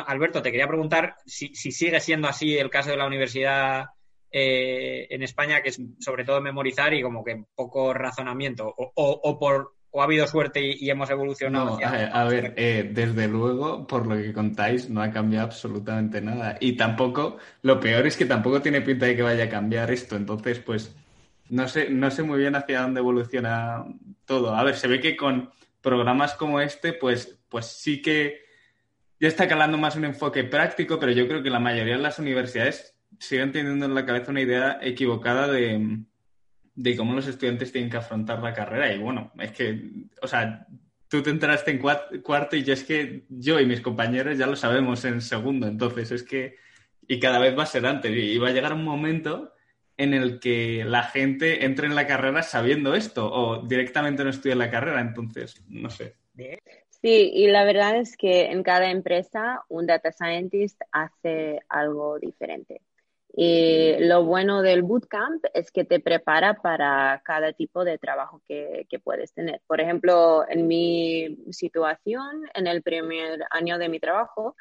Alberto, 0.06 0.41
te 0.41 0.52
quería 0.52 0.67
preguntar 0.67 1.15
si, 1.26 1.54
sigue 1.54 2.00
siendo 2.00 2.28
así 2.28 2.58
el 2.58 2.69
caso 2.69 2.91
de 2.91 2.97
la 2.97 3.08
universidad 3.08 3.86
eh, 4.32 5.08
en 5.10 5.23
España, 5.23 5.62
que 5.62 5.69
es 5.69 5.82
sobre 6.00 6.23
todo 6.23 6.41
memorizar 6.41 6.93
y 6.93 7.02
como 7.02 7.23
que 7.23 7.43
poco 7.56 7.93
razonamiento, 7.93 8.73
o, 8.78 9.39
por 9.39 9.73
o 9.89 10.02
ha 10.02 10.04
habido 10.04 10.28
suerte 10.28 10.62
y, 10.62 10.89
hemos 10.89 11.10
evolucionado. 11.10 11.80
a, 11.84 12.23
ver, 12.26 12.54
eh, 12.58 12.89
desde 12.91 13.28
luego, 13.28 13.88
por 13.88 14.06
lo 14.06 14.15
que 14.15 14.34
contáis, 14.34 14.89
no 14.89 15.02
ha 15.02 15.12
cambiado 15.12 15.47
absolutamente 15.47 16.21
nada. 16.21 16.58
Y 16.60 16.73
tampoco, 16.73 17.38
lo 17.62 17.80
peor 17.80 18.06
es 18.06 18.17
que 18.17 18.26
tampoco 18.26 18.62
tiene 18.62 18.82
pinta 18.82 19.06
de 19.06 19.15
que 19.15 19.21
vaya 19.23 19.45
a 19.45 19.50
cambiar 19.50 19.89
esto. 19.89 20.15
Entonces, 20.15 20.60
pues, 20.60 20.95
no 21.50 21.67
sé, 21.67 21.89
no 21.89 22.12
sé 22.12 22.23
muy 22.23 22.39
bien 22.39 22.56
hacia 22.56 22.82
dónde 22.82 23.00
evoluciona 23.00 23.86
todo. 24.26 24.56
A 24.56 24.63
ver, 24.63 24.76
se 24.76 24.88
ve 24.88 25.00
que 25.00 25.15
con 25.15 25.52
programas 25.88 26.34
como 26.34 26.60
este, 26.60 26.91
pues, 26.91 27.39
pues 27.47 27.65
sí 27.67 28.02
que 28.02 28.41
ya 29.21 29.30
está 29.30 29.47
calando 29.47 29.78
más 29.78 29.95
un 29.95 30.04
enfoque 30.04 30.43
práctico, 30.43 31.00
pero 31.00 31.13
yo 31.13 31.30
creo 31.30 31.41
que 31.41 31.50
la 31.50 31.62
mayoría 31.62 31.95
de 31.95 32.04
las 32.04 32.19
universidades 32.19 33.00
siguen 33.19 33.54
teniendo 33.54 33.86
en 33.86 33.95
la 33.95 34.06
cabeza 34.06 34.32
una 34.32 34.41
idea 34.41 34.80
equivocada 34.82 35.47
de, 35.47 36.04
cómo 36.97 37.13
los 37.13 37.26
estudiantes 37.26 37.71
tienen 37.71 37.89
que 37.89 37.95
afrontar 37.95 38.43
la 38.43 38.54
carrera. 38.54 38.93
Y 38.93 39.00
bueno, 39.00 39.32
es 39.39 39.54
que, 39.54 39.91
o 40.21 40.28
sea, 40.28 40.67
tú 41.08 41.23
te 41.23 41.30
enteraste 41.30 41.71
en 41.71 41.80
cuarto 42.21 42.58
y 42.58 42.63
yo 42.63 42.73
es 42.73 42.84
que 42.84 43.26
yo 43.30 43.58
y 43.62 43.65
mis 43.65 43.80
compañeros 43.80 44.38
ya 44.38 44.45
lo 44.45 44.58
sabemos 44.58 45.06
en 45.06 45.21
segundo, 45.21 45.67
entonces 45.67 46.12
es 46.12 46.23
que, 46.23 46.58
y 47.08 47.17
cada 47.21 47.39
vez 47.39 47.58
va 47.58 47.63
a 47.63 47.67
ser 47.67 47.86
antes, 47.86 48.12
y 48.12 48.38
va 48.38 48.50
a 48.50 48.52
llegar 48.52 48.73
un 48.73 48.84
momento 48.84 49.54
en 49.98 50.14
el 50.14 50.40
que 50.40 50.84
la 50.86 51.04
gente 51.04 51.66
entre 51.66 51.88
en 51.88 51.96
la 51.96 52.08
carrera 52.08 52.44
sabiendo 52.44 52.94
esto 52.94 53.30
o 53.32 53.64
directamente 53.64 54.24
no 54.24 54.30
estudia 54.30 54.56
la 54.56 54.72
carrera. 54.72 55.02
Entonces, 55.02 55.64
no 55.68 55.90
sé, 55.90 56.16
Sí, 57.02 57.32
y 57.34 57.48
la 57.48 57.64
verdad 57.64 57.98
es 57.98 58.18
que 58.18 58.46
en 58.52 58.64
cada 58.64 58.90
empresa 58.90 59.64
un 59.70 59.86
data 59.86 60.12
scientist 60.12 60.82
hace 60.92 61.60
algo 61.70 62.20
diferente. 62.20 62.82
Y 63.40 63.96
lo 64.00 64.24
bueno 64.26 64.64
del 64.64 64.82
bootcamp 64.82 65.46
es 65.54 65.70
que 65.70 65.84
te 65.84 66.00
prepara 66.00 66.56
para 66.56 67.22
cada 67.24 67.54
tipo 67.54 67.84
de 67.86 68.00
trabajo 68.00 68.42
que, 68.48 68.88
puedes 69.04 69.32
tener. 69.32 69.62
Por 69.68 69.80
ejemplo, 69.80 70.44
en 70.50 70.66
mi 70.66 71.38
situación, 71.52 72.50
en 72.56 72.66
el 72.66 72.82
primer 72.82 73.46
año 73.52 73.78
de 73.78 73.90
mi 73.90 74.00
trabajo, 74.00 74.56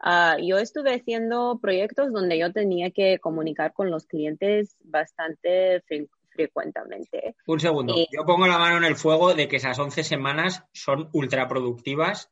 ah, 0.00 0.36
yo 0.40 0.58
estuve 0.58 0.94
haciendo 0.94 1.58
proyectos 1.60 2.12
donde 2.12 2.38
yo 2.38 2.52
tenía 2.52 2.90
que 2.90 3.18
comunicar 3.18 3.72
con 3.72 3.90
los 3.90 4.06
clientes 4.06 4.76
bastante 4.80 5.82
frecuentemente. 6.30 7.34
Un 7.46 7.60
segundo, 7.60 7.94
yo 7.96 8.24
pongo 8.24 8.46
la 8.46 8.58
mano 8.58 8.78
en 8.78 8.84
el 8.84 8.96
fuego 8.96 9.34
de 9.34 9.48
que 9.48 9.56
esas 9.56 9.78
11 9.78 10.04
semanas 10.04 10.64
son 10.72 11.08
ultra 11.12 11.48
productivas 11.48 12.30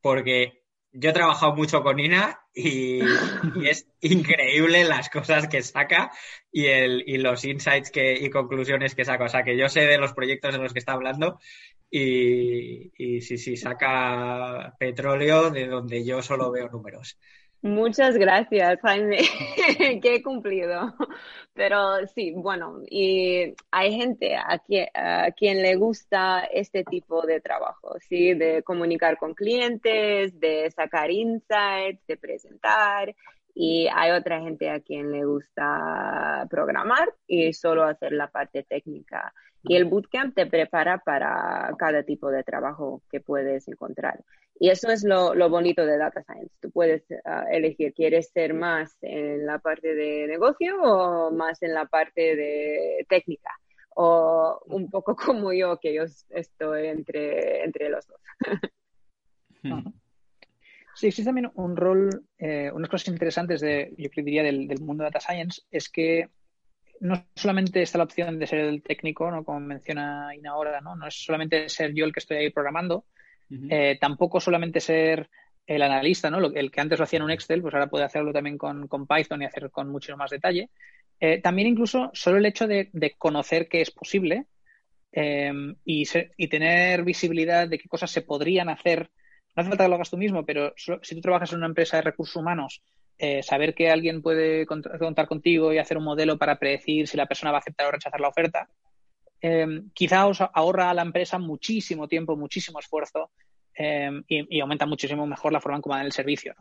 porque 0.00 0.62
yo 0.92 1.10
he 1.10 1.12
trabajado 1.12 1.54
mucho 1.54 1.82
con 1.82 1.98
Ina 2.00 2.40
y, 2.54 3.00
es 3.64 3.86
increíble 4.00 4.84
las 4.84 5.08
cosas 5.08 5.48
que 5.48 5.62
saca 5.62 6.10
y, 6.52 6.66
el, 6.66 7.04
y 7.06 7.18
los 7.18 7.44
insights 7.44 7.90
que, 7.90 8.14
y 8.14 8.30
conclusiones 8.30 8.94
que 8.94 9.04
saca. 9.04 9.24
O 9.24 9.28
sea, 9.28 9.44
que 9.44 9.56
yo 9.56 9.68
sé 9.68 9.80
de 9.82 9.98
los 9.98 10.12
proyectos 10.12 10.54
en 10.54 10.62
los 10.62 10.72
que 10.72 10.80
está 10.80 10.92
hablando 10.92 11.38
y, 11.90 12.92
y 12.96 13.20
sí, 13.20 13.38
sí, 13.38 13.56
saca 13.56 14.76
petróleo 14.78 15.50
de 15.50 15.66
donde 15.66 16.04
yo 16.04 16.22
solo 16.22 16.50
veo 16.50 16.68
números. 16.68 17.18
Muchas 17.62 18.16
gracias, 18.16 18.80
Jaime, 18.80 19.18
que 20.02 20.14
he 20.14 20.22
cumplido. 20.22 20.94
Pero 21.52 22.06
sí, 22.06 22.32
bueno, 22.34 22.80
y 22.88 23.54
hay 23.70 23.94
gente 23.96 24.34
a 24.36 24.58
quien, 24.58 24.86
a 24.94 25.30
quien 25.32 25.62
le 25.62 25.76
gusta 25.76 26.40
este 26.52 26.84
tipo 26.84 27.26
de 27.26 27.40
trabajo, 27.42 27.96
¿sí? 28.00 28.32
De 28.34 28.62
comunicar 28.62 29.18
con 29.18 29.34
clientes, 29.34 30.40
de 30.40 30.70
sacar 30.70 31.10
insights, 31.10 32.06
de 32.06 32.16
presentar. 32.16 33.14
Y 33.54 33.88
hay 33.92 34.12
otra 34.12 34.40
gente 34.40 34.70
a 34.70 34.80
quien 34.80 35.12
le 35.12 35.24
gusta 35.26 36.46
programar 36.48 37.12
y 37.26 37.52
solo 37.52 37.84
hacer 37.84 38.12
la 38.12 38.30
parte 38.30 38.62
técnica. 38.62 39.34
Y 39.62 39.76
el 39.76 39.84
bootcamp 39.84 40.34
te 40.34 40.46
prepara 40.46 40.98
para 40.98 41.70
cada 41.78 42.02
tipo 42.02 42.30
de 42.30 42.42
trabajo 42.42 43.02
que 43.10 43.20
puedes 43.20 43.68
encontrar. 43.68 44.24
Y 44.58 44.68
eso 44.68 44.90
es 44.90 45.04
lo, 45.04 45.34
bonito 45.48 45.84
de 45.84 45.98
Data 45.98 46.22
Science. 46.22 46.54
Tú 46.60 46.70
puedes 46.70 47.04
ah, 47.24 47.46
elegir, 47.50 47.94
¿quieres 47.94 48.30
ser 48.30 48.54
más 48.54 48.96
en 49.02 49.46
la 49.46 49.58
parte 49.58 49.94
de 49.94 50.26
negocio 50.26 50.80
o 50.82 51.30
más 51.30 51.62
en 51.62 51.74
la 51.74 51.86
parte 51.86 52.36
de 52.36 53.06
técnica? 53.08 53.50
O 53.96 54.60
un 54.66 54.90
poco 54.90 55.16
como 55.16 55.52
yo, 55.52 55.78
que 55.78 55.94
yo 55.94 56.04
estoy 56.30 56.86
entre, 56.86 57.64
entre 57.64 57.88
los 57.88 58.06
dos. 58.06 58.20
Sí, 60.94 61.06
existe 61.06 61.28
también 61.28 61.50
un 61.54 61.76
rol, 61.76 62.26
eh, 62.36 62.70
unas 62.74 62.90
cosas 62.90 63.08
interesantes 63.08 63.60
de, 63.62 63.94
yo 63.96 64.10
diría, 64.16 64.42
del, 64.42 64.68
del, 64.68 64.80
mundo 64.80 65.02
de 65.02 65.08
Data 65.10 65.20
Science, 65.20 65.62
es 65.70 65.88
que 65.88 66.28
no 67.00 67.26
solamente 67.34 67.82
está 67.82 67.98
la 67.98 68.04
opción 68.04 68.38
de 68.38 68.46
ser 68.46 68.60
el 68.60 68.82
técnico, 68.82 69.30
¿no? 69.30 69.44
como 69.44 69.60
menciona 69.60 70.34
Ina 70.34 70.50
ahora, 70.50 70.80
¿no? 70.80 70.94
no 70.94 71.06
es 71.06 71.14
solamente 71.14 71.68
ser 71.68 71.94
yo 71.94 72.04
el 72.04 72.12
que 72.12 72.20
estoy 72.20 72.36
ahí 72.36 72.50
programando, 72.50 73.06
eh, 73.68 73.98
tampoco 74.00 74.38
solamente 74.38 74.80
ser 74.80 75.28
el 75.66 75.82
analista, 75.82 76.30
¿no? 76.30 76.38
el 76.38 76.70
que 76.70 76.80
antes 76.80 76.98
lo 76.98 77.04
hacía 77.04 77.16
en 77.16 77.24
un 77.24 77.30
Excel, 77.30 77.62
pues 77.62 77.74
ahora 77.74 77.88
puede 77.88 78.04
hacerlo 78.04 78.32
también 78.32 78.58
con, 78.58 78.88
Python 79.08 79.42
y 79.42 79.46
hacer 79.46 79.70
con 79.70 79.90
mucho 79.90 80.16
más 80.16 80.30
detalle. 80.30 80.70
Eh, 81.18 81.40
también 81.40 81.68
incluso 81.68 82.10
solo 82.12 82.38
el 82.38 82.46
hecho 82.46 82.66
de, 82.66 82.90
conocer 83.18 83.68
que 83.68 83.80
es 83.80 83.90
posible 83.90 84.46
eh, 85.12 85.52
y, 85.84 86.04
y, 86.36 86.48
tener 86.48 87.02
visibilidad 87.02 87.68
de 87.68 87.78
qué 87.78 87.88
cosas 87.88 88.10
se 88.10 88.22
podrían 88.22 88.68
hacer. 88.68 89.10
No 89.56 89.62
hace 89.62 89.70
falta 89.70 89.84
que 89.84 89.88
lo 89.88 89.94
hagas 89.96 90.10
tú 90.10 90.16
mismo, 90.16 90.44
pero 90.46 90.72
si 90.76 91.14
tú 91.14 91.20
trabajas 91.20 91.50
en 91.52 91.58
una 91.58 91.66
empresa 91.66 91.96
de 91.96 92.02
recursos 92.02 92.36
humanos, 92.36 92.82
saber 93.42 93.74
que 93.74 93.90
alguien 93.90 94.22
puede 94.22 94.64
contar 94.66 95.26
contigo 95.26 95.72
y 95.72 95.78
hacer 95.78 95.98
un 95.98 96.04
modelo 96.04 96.38
para 96.38 96.58
predecir 96.58 97.06
si 97.06 97.16
la 97.16 97.26
persona 97.26 97.50
va 97.50 97.58
a 97.58 97.60
aceptar 97.60 97.86
o 97.86 97.90
rechazar 97.90 98.20
la 98.20 98.28
oferta, 98.28 98.68
Em, 99.40 99.88
quizá 99.94 100.26
os 100.26 100.40
ahorra 100.40 100.90
a 100.90 100.94
la 100.94 101.02
empresa 101.02 101.38
muchísimo 101.38 102.08
tiempo, 102.08 102.36
muchísimo 102.36 102.78
esfuerzo 102.78 103.30
em, 103.74 104.22
y, 104.28 104.60
aumenta 104.60 104.84
muchísimo 104.84 105.26
mejor 105.26 105.52
la 105.52 105.60
forma 105.60 105.76
en 105.76 105.82
cómo 105.82 105.94
dan 105.96 106.04
el 106.04 106.12
servicio. 106.12 106.54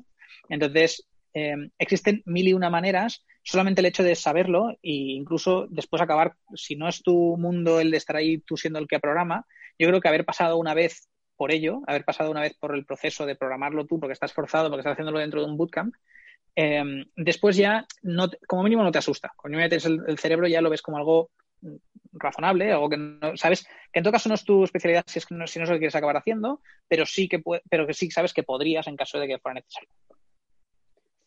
Entonces, 0.47 1.05
em, 1.33 1.69
existen 1.77 2.23
mil 2.25 2.47
y 2.47 2.53
una 2.53 2.69
maneras, 2.69 3.25
solamente 3.43 3.81
el 3.81 3.87
hecho 3.87 4.03
de 4.03 4.15
saberlo 4.15 4.71
e 4.81 5.17
incluso 5.19 5.67
después 5.69 6.01
acabar, 6.01 6.35
si 6.55 6.75
no 6.75 6.87
es 6.87 7.03
tu 7.03 7.35
mundo 7.37 7.81
el 7.81 7.91
de 7.91 7.97
estar 7.97 8.15
ahí 8.15 8.37
tú 8.39 8.55
siendo 8.55 8.79
el 8.79 8.87
que 8.87 8.99
programa, 8.99 9.45
yo 9.77 9.87
creo 9.87 9.99
que 9.99 10.07
haber 10.07 10.25
pasado 10.25 10.57
una 10.57 10.73
vez 10.73 11.09
por 11.35 11.51
ello, 11.51 11.81
haber 11.87 12.05
pasado 12.05 12.31
una 12.31 12.41
vez 12.41 12.55
por 12.57 12.75
el 12.75 12.85
proceso 12.85 13.25
de 13.25 13.35
programarlo 13.35 13.85
tú 13.85 13.99
porque 13.99 14.13
estás 14.13 14.33
forzado, 14.33 14.69
porque 14.69 14.81
estás 14.81 14.93
haciéndolo 14.93 15.19
dentro 15.19 15.41
de 15.41 15.47
un 15.47 15.57
bootcamp, 15.57 15.93
después 17.15 17.55
ya, 17.55 17.85
no, 18.01 18.29
como 18.47 18.63
mínimo, 18.63 18.83
no 18.83 18.91
te 18.91 18.97
asusta. 18.97 19.31
Cuando 19.35 19.57
metes 19.57 19.85
el, 19.85 20.17
cerebro 20.19 20.47
ya 20.47 20.61
lo 20.61 20.69
ves 20.69 20.81
como 20.81 20.97
algo 20.97 21.31
razonable, 22.13 22.71
algo 22.71 22.89
que 22.89 22.97
no 22.97 23.37
sabes, 23.37 23.67
que 23.91 23.99
en 23.99 24.03
todo 24.03 24.13
caso 24.13 24.29
no 24.29 24.35
es 24.35 24.43
tu 24.43 24.63
especialidad 24.63 25.03
si, 25.07 25.19
es 25.19 25.25
que 25.25 25.35
no, 25.35 25.45
si 25.47 25.59
no 25.59 25.63
es 25.63 25.69
lo 25.69 25.75
que 25.75 25.79
quieres 25.79 25.95
acabar 25.95 26.17
haciendo, 26.17 26.61
pero 26.87 27.05
sí 27.05 27.27
que 27.27 27.41
pero 27.69 27.85
que 27.85 27.93
sí 27.93 28.09
sabes 28.11 28.33
que 28.33 28.43
podrías 28.43 28.87
en 28.87 28.95
caso 28.95 29.19
de 29.19 29.27
que 29.27 29.39
fuera 29.39 29.55
necesario. 29.55 29.89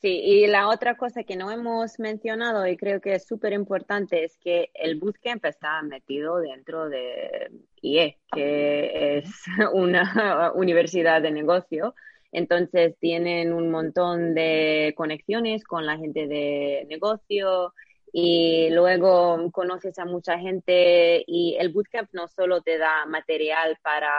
Sí, 0.03 0.21
y 0.21 0.47
la 0.49 0.68
otra 0.68 0.97
cosa 0.97 1.23
que 1.23 1.37
no 1.37 1.53
hemos 1.53 2.01
mencionado 2.01 2.66
y 2.66 2.77
creo 2.77 3.01
que 3.01 3.14
es 3.14 3.25
súper 3.25 3.53
importante 3.53 4.25
es 4.25 4.37
que 4.37 4.71
el 4.75 4.99
bootcamp 4.99 5.45
está 5.45 5.81
metido 5.83 6.38
dentro 6.38 6.88
de 6.88 7.53
IE, 7.83 8.18
que 8.35 9.18
es 9.18 9.45
una 9.73 10.51
universidad 10.57 11.23
de 11.23 11.31
negocio. 11.31 11.95
Entonces 12.33 12.97
tienen 12.99 13.53
un 13.53 13.71
montón 13.71 14.35
de 14.35 14.95
conexiones 14.97 15.64
con 15.64 15.87
la 15.87 15.99
gente 15.99 16.27
de 16.27 16.87
negocio, 16.88 17.73
y 18.12 18.68
luego 18.71 19.51
conoces 19.53 19.99
a 19.99 20.05
mucha 20.05 20.38
gente 20.38 21.25
y 21.27 21.57
el 21.59 21.71
bootcamp 21.71 22.11
no 22.12 22.29
solo 22.29 22.61
te 22.61 22.77
da 22.77 23.07
material 23.07 23.79
para 23.83 24.11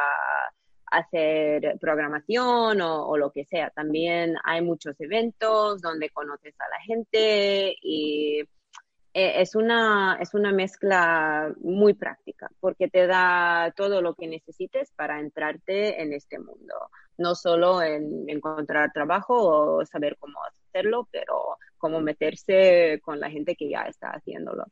hacer 0.87 1.77
programación 1.79 2.81
o, 2.81 3.17
lo 3.17 3.31
que 3.31 3.45
sea, 3.45 3.69
también 3.69 4.35
hay 4.43 4.61
muchos 4.61 4.99
eventos 4.99 5.81
donde 5.81 6.09
conoces 6.09 6.55
a 6.59 6.69
la 6.69 6.79
gente 6.85 7.75
y 7.81 8.43
eh, 9.15 9.41
es 9.41 9.55
una, 9.55 10.17
es 10.19 10.33
una 10.33 10.51
mezcla 10.51 11.53
muy 11.61 11.93
práctica 11.93 12.49
porque 12.59 12.87
te 12.87 13.05
da 13.05 13.71
todo 13.75 14.01
lo 14.01 14.15
que 14.15 14.27
necesites 14.27 14.91
para 14.95 15.19
entrarte 15.19 16.01
en 16.01 16.13
este 16.13 16.39
mundo. 16.39 16.73
No 17.17 17.35
solo 17.35 17.83
en 17.83 18.27
encontrar 18.27 18.91
trabajo 18.91 19.35
o 19.35 19.85
saber 19.85 20.17
cómo 20.19 20.39
hacerlo, 20.43 21.07
pero 21.11 21.57
cómo 21.77 22.01
meterse 22.01 22.99
con 23.03 23.19
la 23.19 23.29
gente 23.29 23.55
que 23.55 23.69
ya 23.69 23.81
está 23.81 24.09
haciéndolo. 24.09 24.65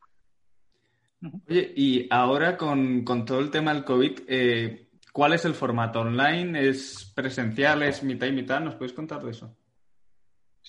Oye, 1.48 1.72
y 1.76 2.08
ahora 2.10 2.58
con, 2.58 3.06
todo 3.26 3.40
el 3.42 3.52
tema 3.52 3.76
del 3.76 3.86
COVID, 3.86 4.22
eh, 4.28 4.90
¿cuál 5.14 5.34
es 5.34 5.46
el 5.46 5.54
formato? 5.54 6.02
¿Online? 6.02 6.68
¿Es 6.68 7.12
presencial? 7.16 7.84
¿Es 7.84 8.02
mitad 8.02 8.26
y 8.26 8.32
mitad? 8.32 8.60
¿Nos 8.60 8.74
puedes 8.74 8.94
contar 8.94 9.22
eso? 9.28 9.56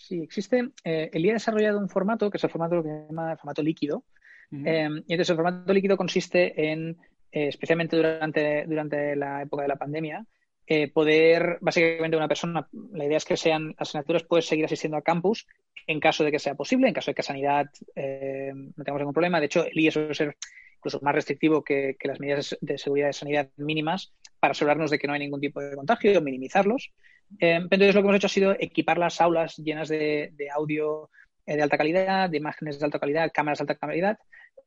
Sí, 0.02 0.20
existe. 0.20 0.70
Eh, 0.84 1.10
el 1.12 1.24
IA 1.24 1.32
ha 1.32 1.34
desarrollado 1.34 1.78
un 1.78 1.88
formato 1.88 2.30
que 2.30 2.38
es 2.38 2.44
el 2.44 2.50
formato 2.50 2.82
que 2.82 2.88
se 2.88 3.06
llama 3.08 3.36
formato 3.36 3.62
líquido. 3.62 4.04
Eh, 4.52 4.88
y 5.06 5.12
entonces 5.14 5.30
el 5.30 5.36
formato 5.36 5.72
líquido 5.72 5.96
consiste 5.96 6.70
en, 6.70 6.98
especialmente 7.30 7.96
durante, 7.96 8.66
durante 8.66 9.16
la 9.16 9.42
época 9.42 9.62
de 9.62 9.68
la 9.68 9.76
pandemia, 9.76 10.26
eh, 10.66 10.88
poder, 10.88 11.58
básicamente, 11.60 12.16
una 12.16 12.28
persona, 12.28 12.68
la 12.92 13.04
idea 13.04 13.16
es 13.16 13.24
que 13.24 13.36
sean 13.36 13.74
asignaturas, 13.78 14.22
puedes 14.22 14.46
seguir 14.46 14.64
asistiendo 14.64 14.96
a 14.96 15.02
campus 15.02 15.46
en 15.86 15.98
caso 15.98 16.22
de 16.22 16.30
que 16.30 16.38
sea 16.38 16.54
posible, 16.54 16.88
en 16.88 16.94
caso 16.94 17.10
de 17.10 17.14
que 17.14 17.22
sanidad 17.22 17.66
eh, 17.96 18.52
no 18.54 18.84
tengamos 18.84 19.00
ningún 19.00 19.14
problema. 19.14 19.40
De 19.40 19.46
hecho, 19.46 19.64
el 19.64 19.78
IES 19.78 19.94
suele 19.94 20.14
ser 20.14 20.36
incluso 20.76 21.00
más 21.02 21.14
restrictivo 21.14 21.62
que, 21.62 21.96
las 22.04 22.20
medidas 22.20 22.56
de 22.60 22.78
seguridad 22.78 23.08
de 23.08 23.12
sanidad 23.12 23.48
mínimas 23.56 24.12
para 24.38 24.52
asegurarnos 24.52 24.90
de 24.90 24.98
que 24.98 25.06
no 25.06 25.12
hay 25.12 25.20
ningún 25.20 25.40
tipo 25.40 25.60
de 25.60 25.74
contagio, 25.74 26.20
minimizarlos. 26.20 26.92
Eh, 27.38 27.54
entonces, 27.54 27.94
lo 27.94 28.02
que 28.02 28.06
hemos 28.06 28.16
hecho 28.16 28.26
ha 28.26 28.30
sido 28.30 28.56
equipar 28.58 28.98
las 28.98 29.20
aulas 29.20 29.56
llenas 29.56 29.88
de, 29.88 30.32
audio 30.54 31.10
de 31.46 31.62
alta 31.62 31.78
calidad, 31.78 32.30
de 32.30 32.36
imágenes 32.36 32.78
de 32.78 32.84
alta 32.84 32.98
calidad, 32.98 33.30
cámaras 33.32 33.58
de 33.58 33.62
alta 33.62 33.74
calidad, 33.74 34.18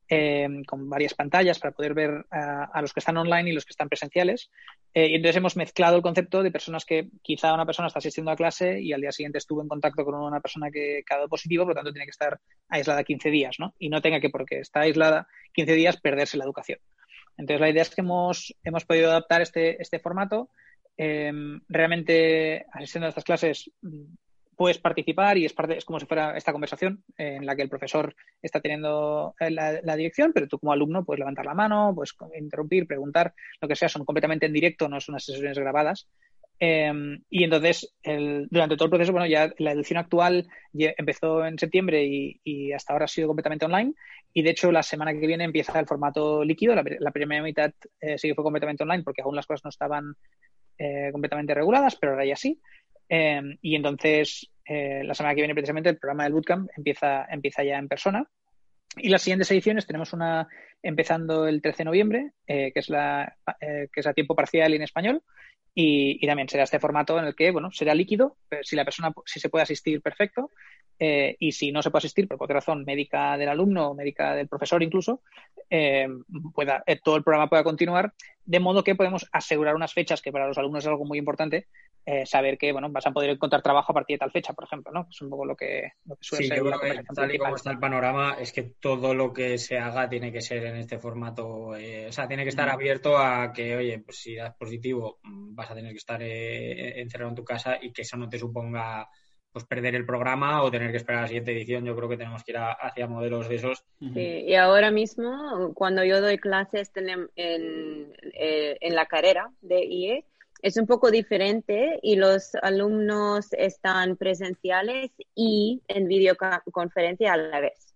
eh, 0.07 0.47
con 0.67 0.87
varias 0.87 1.15
pantallas 1.15 1.57
para 1.57 1.73
poder 1.73 1.95
ver 1.95 2.25
a, 2.29 2.79
los 2.81 2.93
que 2.93 2.99
están 2.99 3.17
online 3.17 3.49
y 3.49 3.53
los 3.53 3.65
que 3.65 3.71
están 3.71 3.89
presenciales. 3.89 4.51
Eh, 4.93 5.07
y 5.07 5.15
entonces 5.15 5.37
hemos 5.37 5.55
mezclado 5.55 5.97
el 5.97 6.03
concepto 6.03 6.43
de 6.43 6.51
personas 6.51 6.85
que 6.85 7.09
quizá 7.21 7.53
una 7.53 7.65
persona 7.65 7.87
está 7.87 7.99
asistiendo 7.99 8.31
a 8.31 8.35
clase 8.35 8.79
y 8.79 8.93
al 8.93 9.01
día 9.01 9.11
siguiente 9.11 9.39
estuvo 9.39 9.61
en 9.61 9.67
contacto 9.67 10.05
con 10.05 10.15
una 10.15 10.39
persona 10.39 10.69
que 10.69 11.03
ha 11.09 11.15
dado 11.15 11.27
positivo, 11.27 11.63
por 11.63 11.71
lo 11.71 11.75
tanto 11.75 11.91
tiene 11.91 12.05
que 12.05 12.11
estar 12.11 12.39
aislada 12.69 13.03
15 13.03 13.29
días, 13.29 13.55
¿no? 13.57 13.73
Y 13.79 13.89
no 13.89 14.01
tenga 14.01 14.19
que, 14.19 14.29
porque 14.29 14.59
está 14.59 14.81
aislada 14.81 15.27
15 15.53 15.73
días, 15.73 15.97
perderse 15.97 16.37
la 16.37 16.45
educación. 16.45 16.79
Entonces 17.37 17.61
la 17.61 17.69
idea 17.69 17.81
es 17.81 17.89
que 17.89 18.01
hemos, 18.01 18.55
hemos 18.63 18.85
podido 18.85 19.09
adaptar 19.09 19.41
este, 19.41 19.81
este 19.81 19.99
formato. 19.99 20.49
Eh, 20.97 21.31
realmente 21.67 22.65
asistiendo 22.71 23.07
a 23.07 23.09
estas 23.09 23.23
clases 23.23 23.69
puedes 24.55 24.77
participar 24.77 25.37
y 25.37 25.45
es 25.45 25.53
parte, 25.53 25.77
es 25.77 25.85
como 25.85 25.99
si 25.99 26.05
fuera 26.05 26.37
esta 26.37 26.53
conversación 26.53 27.03
en 27.17 27.45
la 27.45 27.55
que 27.55 27.61
el 27.61 27.69
profesor 27.69 28.15
está 28.41 28.61
teniendo 28.61 29.35
eh, 29.39 29.51
la, 29.51 29.95
dirección, 29.95 30.31
pero 30.33 30.47
tú 30.47 30.59
como 30.59 30.71
alumno 30.71 31.03
puedes 31.03 31.19
levantar 31.19 31.45
la 31.45 31.53
mano, 31.53 31.93
puedes 31.93 32.15
interrumpir, 32.39 32.87
preguntar, 32.87 33.33
lo 33.61 33.67
que 33.67 33.75
sea, 33.75 33.89
son 33.89 34.05
completamente 34.05 34.45
en 34.45 34.53
directo, 34.53 34.87
no 34.87 34.99
son 35.01 35.13
unas 35.13 35.25
sesiones 35.25 35.57
grabadas. 35.57 36.07
Em, 36.57 37.21
y 37.29 37.43
entonces, 37.43 37.93
durante 38.49 38.77
todo 38.77 38.85
el 38.85 38.89
proceso, 38.89 39.11
bueno, 39.11 39.27
ya 39.27 39.51
la 39.57 39.73
edición 39.73 39.99
actual 39.99 40.47
empezó 40.73 41.45
en 41.45 41.59
septiembre 41.59 42.05
y, 42.05 42.71
hasta 42.71 42.93
ahora 42.93 43.05
ha 43.05 43.09
sido 43.09 43.27
completamente 43.27 43.65
online. 43.65 43.93
Y 44.33 44.41
de 44.41 44.51
hecho, 44.51 44.71
la 44.71 44.83
semana 44.83 45.13
que 45.13 45.27
viene 45.27 45.43
empieza 45.43 45.79
el 45.79 45.85
formato 45.85 46.43
líquido. 46.43 46.75
La, 46.75 47.11
primera 47.11 47.43
mitad 47.43 47.71
eh, 47.99 48.17
sí 48.17 48.29
que 48.29 48.35
fue 48.35 48.43
completamente 48.43 48.83
online 48.83 49.03
porque 49.03 49.21
aún 49.21 49.35
las 49.35 49.45
cosas 49.45 49.63
no 49.65 49.69
estaban 49.69 50.15
eh, 50.77 51.09
completamente 51.11 51.53
reguladas, 51.53 51.95
pero 51.95 52.13
ahora 52.13 52.25
ya 52.25 52.35
sí. 52.35 52.59
Em, 53.07 53.57
y 53.61 53.75
entonces, 53.75 54.49
eh, 54.65 55.03
la 55.03 55.13
semana 55.13 55.35
que 55.35 55.41
viene, 55.41 55.53
precisamente, 55.53 55.89
el 55.89 55.97
programa 55.97 56.23
del 56.23 56.33
Bootcamp 56.33 56.69
empieza, 56.75 57.25
empieza 57.29 57.63
ya 57.63 57.77
en 57.77 57.87
persona. 57.87 58.27
Y 58.97 59.09
las 59.09 59.21
siguientes 59.21 59.51
ediciones 59.51 59.85
tenemos 59.85 60.13
una 60.13 60.47
empezando 60.83 61.47
el 61.47 61.61
13 61.61 61.79
de 61.79 61.85
noviembre, 61.85 62.31
que, 62.45 62.71
es 62.73 62.89
la, 62.89 63.37
que 63.59 63.99
es 63.99 64.07
a 64.07 64.13
tiempo 64.13 64.35
parcial 64.35 64.73
en 64.73 64.83
español, 64.83 65.23
y, 65.77 66.25
también 66.25 66.47
será 66.47 66.63
este 66.63 66.79
formato 66.79 67.19
en 67.19 67.25
el 67.25 67.35
que, 67.35 67.51
bueno, 67.51 67.69
será 67.71 67.93
líquido, 67.93 68.37
si 68.61 68.77
la 68.77 68.85
persona, 68.85 69.13
si 69.25 69.41
se 69.41 69.49
puede 69.49 69.63
asistir, 69.63 70.01
perfecto, 70.01 70.49
eh, 70.97 71.35
y 71.37 71.51
si 71.51 71.73
no 71.73 71.81
se 71.81 71.91
puede 71.91 71.99
asistir 71.99 72.29
por 72.29 72.37
cualquier 72.37 72.55
razón, 72.55 72.85
médica 72.85 73.37
del 73.37 73.49
alumno 73.49 73.89
o 73.89 73.93
médica 73.93 74.33
del 74.33 74.47
profesor 74.47 74.81
incluso, 74.81 75.21
eh, 75.69 76.07
pueda, 76.53 76.81
eh, 76.87 76.97
todo 77.03 77.17
el 77.17 77.23
programa 77.23 77.49
pueda 77.49 77.65
continuar, 77.65 78.13
de 78.45 78.59
modo 78.61 78.85
que 78.85 78.95
podemos 78.95 79.27
asegurar 79.33 79.75
unas 79.75 79.93
fechas 79.93 80.21
que 80.21 80.31
para 80.31 80.47
los 80.47 80.57
alumnos 80.57 80.85
es 80.85 80.87
algo 80.87 81.03
muy 81.03 81.19
importante, 81.19 81.67
saber 82.25 82.59
que, 82.59 82.71
bueno, 82.71 82.87
vas 82.91 83.07
a 83.07 83.11
poder 83.11 83.31
encontrar 83.31 83.63
trabajo 83.63 83.91
a 83.91 83.95
partir 83.95 84.13
de 84.13 84.19
tal 84.19 84.31
fecha, 84.31 84.53
por 84.53 84.65
ejemplo, 84.65 84.91
¿no? 84.91 85.07
Es 85.09 85.19
un 85.23 85.29
poco 85.31 85.43
lo 85.43 85.55
que, 85.55 85.93
suele 86.19 86.43
sí, 86.43 86.49
ser. 86.49 86.59
Yo 86.59 86.65
creo 86.65 86.79
que 86.79 87.03
tal 87.15 87.33
y 87.33 87.39
como 87.39 87.55
está 87.55 87.71
el 87.71 87.79
panorama, 87.79 88.37
es 88.39 88.53
que 88.53 88.61
todo 88.61 89.15
lo 89.15 89.33
que 89.33 89.57
se 89.57 89.79
haga 89.79 90.07
tiene 90.07 90.31
que 90.31 90.41
ser 90.41 90.64
en 90.65 90.77
este 90.77 90.97
formato, 90.97 91.47
o 91.47 91.75
sea, 92.11 92.27
tiene 92.27 92.43
que 92.43 92.49
estar 92.49 92.69
abierto 92.69 93.17
a 93.17 93.51
que, 93.53 93.75
oye, 93.75 93.99
pues 93.99 94.17
si 94.17 94.35
das 94.35 94.55
positivo, 94.55 95.19
vas 95.23 95.71
a 95.71 95.75
tener 95.75 95.91
que 95.91 95.97
estar 95.97 96.21
encerrado 96.21 97.29
en 97.29 97.35
tu 97.35 97.43
casa 97.43 97.77
y 97.81 97.91
que 97.91 98.03
eso 98.03 98.17
no 98.17 98.29
te 98.29 98.39
suponga 98.39 99.07
pues 99.55 99.63
perder 99.63 99.95
el 99.95 100.05
programa 100.05 100.63
o 100.63 100.69
tener 100.69 100.91
que 100.91 100.97
esperar 100.97 101.19
a 101.19 101.21
la 101.21 101.27
siguiente 101.29 101.53
edición. 101.53 101.85
Yo 101.85 101.95
creo 101.95 102.09
que 102.09 102.17
tenemos 102.17 102.43
que 102.43 102.51
ir 102.51 102.57
hacia 102.57 103.07
modelos 103.07 103.47
de 103.47 103.55
esos. 103.55 103.85
Sí, 104.01 104.43
y 104.45 104.53
ahora 104.55 104.91
mismo, 104.91 105.71
cuando 105.73 106.03
yo 106.03 106.19
doy 106.19 106.37
clases 106.37 106.91
en, 106.95 107.29
eh, 107.37 108.77
en, 108.81 108.95
la 108.95 109.05
carrera 109.05 109.49
de 109.61 109.85
IE, 109.85 110.25
es 110.61 110.75
un 110.75 110.85
poco 110.85 111.09
diferente 111.09 112.01
y 112.03 112.17
los 112.17 112.53
alumnos 112.55 113.47
están 113.53 114.17
presenciales 114.17 115.11
y 115.33 115.81
en 115.87 116.09
videoconferencia 116.09 117.31
a 117.31 117.37
la 117.37 117.61
vez. 117.61 117.95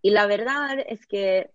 Y 0.00 0.10
la 0.10 0.28
verdad 0.28 0.78
es 0.86 1.04
que 1.08 1.50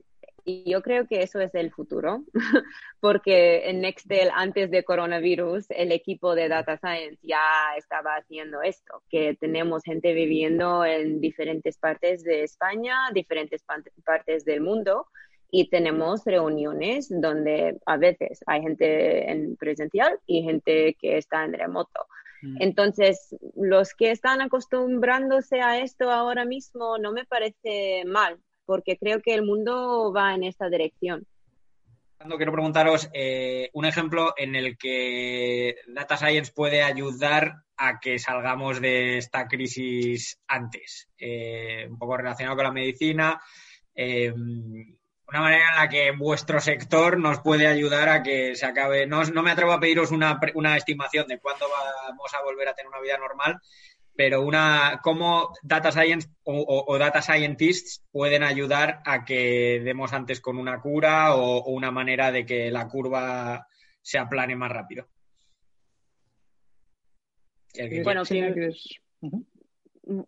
y 0.46 0.70
yo 0.70 0.82
creo 0.82 1.08
que 1.08 1.24
eso 1.24 1.40
es 1.40 1.54
el 1.56 1.72
futuro, 1.72 2.24
porque 3.00 3.70
en 3.70 3.82
Nextel, 3.82 4.30
antes 4.34 4.70
de 4.72 4.84
coronavirus, 4.84 5.66
el 5.70 5.92
equipo 5.92 6.36
de 6.36 6.50
Data 6.50 6.78
Science 6.78 7.18
ya 7.22 7.76
estaba 7.78 8.16
haciendo 8.16 8.62
esto, 8.62 9.04
que 9.10 9.36
tenemos 9.40 9.84
gente 9.84 10.14
viviendo 10.14 10.84
en 10.86 11.22
diferentes 11.22 11.78
partes 11.78 12.24
de 12.24 12.44
España, 12.44 12.98
diferentes 13.14 13.64
partes 14.04 14.46
del 14.46 14.62
mundo, 14.62 15.08
y 15.50 15.70
tenemos 15.70 16.26
reuniones 16.26 17.08
donde 17.10 17.78
a 17.86 17.98
veces 17.98 18.44
hay 18.48 18.64
gente 18.64 19.32
en 19.32 19.56
presencial 19.56 20.20
y 20.26 20.42
gente 20.42 20.96
que 21.00 21.18
está 21.18 21.46
en 21.46 21.54
remoto. 21.54 22.08
Mm. 22.42 22.58
Entonces, 22.60 23.36
los 23.56 23.94
que 23.94 24.10
están 24.10 24.42
acostumbrándose 24.42 25.62
a 25.62 25.80
esto 25.80 26.10
ahora 26.10 26.44
mismo 26.44 26.98
no 26.98 27.12
me 27.12 27.26
parece 27.26 28.04
mal, 28.06 28.40
porque 28.66 28.98
creo 28.98 29.22
que 29.22 29.34
el 29.34 29.44
mundo 29.44 30.12
va 30.14 30.34
en 30.34 30.44
esta 30.44 30.70
dirección. 30.70 31.26
Quiero 32.38 32.54
preguntaros 32.54 33.10
eh, 33.14 33.70
un 33.74 33.86
ejemplo 33.86 34.34
en 34.38 34.56
el 34.56 34.78
que 34.78 35.76
Data 35.88 36.16
Science 36.16 36.54
puede 36.56 36.82
ayudar 36.82 37.64
a 37.76 38.00
que 38.00 38.18
salgamos 38.18 38.80
de 38.80 39.18
esta 39.18 39.48
crisis 39.48 40.40
antes, 40.48 41.10
eh, 41.18 41.86
un 41.90 41.98
poco 41.98 42.16
relacionado 42.16 42.56
con 42.56 42.66
la 42.66 42.72
medicina. 42.72 43.42
Eh, 43.94 44.32
una 44.32 45.42
manera 45.42 45.70
en 45.70 45.76
la 45.76 45.90
que 45.90 46.12
vuestro 46.12 46.62
sector 46.62 47.20
nos 47.20 47.40
puede 47.40 47.68
ayudar 47.68 48.08
a 48.08 48.24
que 48.24 48.56
se 48.56 48.66
acabe. 48.66 49.06
No, 49.06 49.24
no 49.26 49.44
me 49.44 49.52
atrevo 49.52 49.74
a 49.74 49.80
pediros 49.80 50.12
una, 50.12 50.40
una 50.54 50.78
estimación 50.78 51.28
de 51.28 51.40
cuándo 51.40 51.66
vamos 51.70 52.34
a 52.34 52.44
volver 52.44 52.70
a 52.70 52.74
tener 52.74 52.88
una 52.88 53.02
vida 53.02 53.18
normal, 53.18 53.60
pero 54.16 54.42
una 54.42 55.00
cómo 55.04 55.54
data 55.64 55.92
science 55.92 56.30
o, 56.44 56.98
data 56.98 57.22
scientists 57.22 58.04
pueden 58.12 58.44
ayudar 58.44 59.02
a 59.06 59.26
que 59.26 59.82
demos 59.84 60.14
antes 60.14 60.40
con 60.40 60.58
una 60.58 60.80
cura 60.80 61.36
o, 61.36 61.64
una 61.72 61.92
manera 61.92 62.32
de 62.32 62.46
que 62.46 62.70
la 62.70 62.88
curva 62.88 63.68
se 64.02 64.18
aplane 64.18 64.56
más 64.56 64.72
rápido. 64.72 65.08
Bueno, 68.04 68.22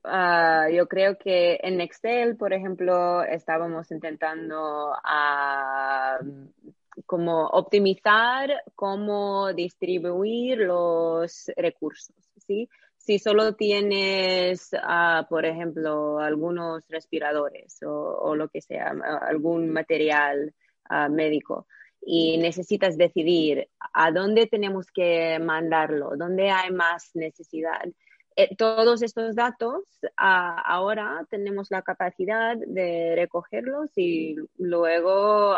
ah, 0.04 0.68
yo 0.74 0.88
creo 0.88 1.18
que 1.18 1.60
en 1.62 1.80
Excel, 1.80 2.38
por 2.38 2.54
ejemplo, 2.54 3.24
estábamos 3.24 3.92
intentando 3.92 4.94
ah, 5.04 6.18
como 7.06 7.46
optimizar 7.48 8.64
cómo 8.74 9.54
distribuir 9.54 10.60
los 10.60 11.52
recursos, 11.56 12.16
¿sí? 12.48 12.68
Si 13.06 13.20
solo 13.20 13.54
tienes, 13.54 14.72
ah, 14.82 15.28
por 15.30 15.46
ejemplo, 15.46 16.20
algunos 16.20 16.84
respiradores 16.90 17.78
o, 17.84 18.36
lo 18.36 18.50
que 18.50 18.62
sea, 18.62 18.94
algún 19.22 19.70
material 19.70 20.56
ah, 20.90 21.08
médico 21.08 21.68
y 22.02 22.38
necesitas 22.38 22.98
decidir 22.98 23.70
a 23.94 24.12
dónde 24.12 24.48
tenemos 24.48 24.92
que 24.92 25.38
mandarlo, 25.40 26.18
dónde 26.18 26.50
hay 26.50 26.72
más 26.72 27.12
necesidad. 27.14 27.86
Eh, 28.38 28.56
todos 28.58 29.02
estos 29.02 29.36
datos 29.36 29.84
ah, 30.18 30.62
ahora 30.66 31.26
tenemos 31.30 31.72
la 31.72 31.82
capacidad 31.82 32.58
de 32.58 33.14
recogerlos 33.16 33.92
y 33.96 34.36
luego 34.58 35.58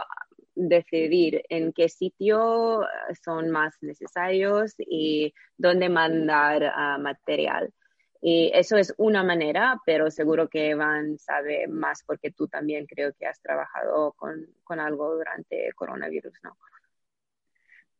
decidir 0.53 1.43
en 1.49 1.73
qué 1.73 1.89
sitio 1.89 2.83
eh, 2.83 2.87
son 3.23 3.49
más 3.49 3.75
necesarios 3.81 4.75
y 4.77 5.33
dónde 5.57 5.89
mandar 5.89 6.63
uh, 6.63 7.01
material. 7.01 7.71
Y 8.21 8.51
eso 8.53 8.77
es 8.77 8.93
una 8.97 9.23
manera, 9.23 9.79
pero 9.85 10.09
seguro 10.09 10.49
que 10.49 10.73
Van 10.73 11.19
sabe 11.19 11.67
más 11.67 12.03
porque 12.03 12.31
tú 12.31 12.47
también 12.47 12.87
creo 12.87 13.13
que 13.13 13.27
has 13.27 13.39
trabajado 13.41 14.13
con, 14.13 14.47
con 14.63 14.79
algo 14.79 15.15
durante 15.15 15.67
el 15.67 15.75
coronavirus, 15.75 16.33
¿no? 16.43 16.57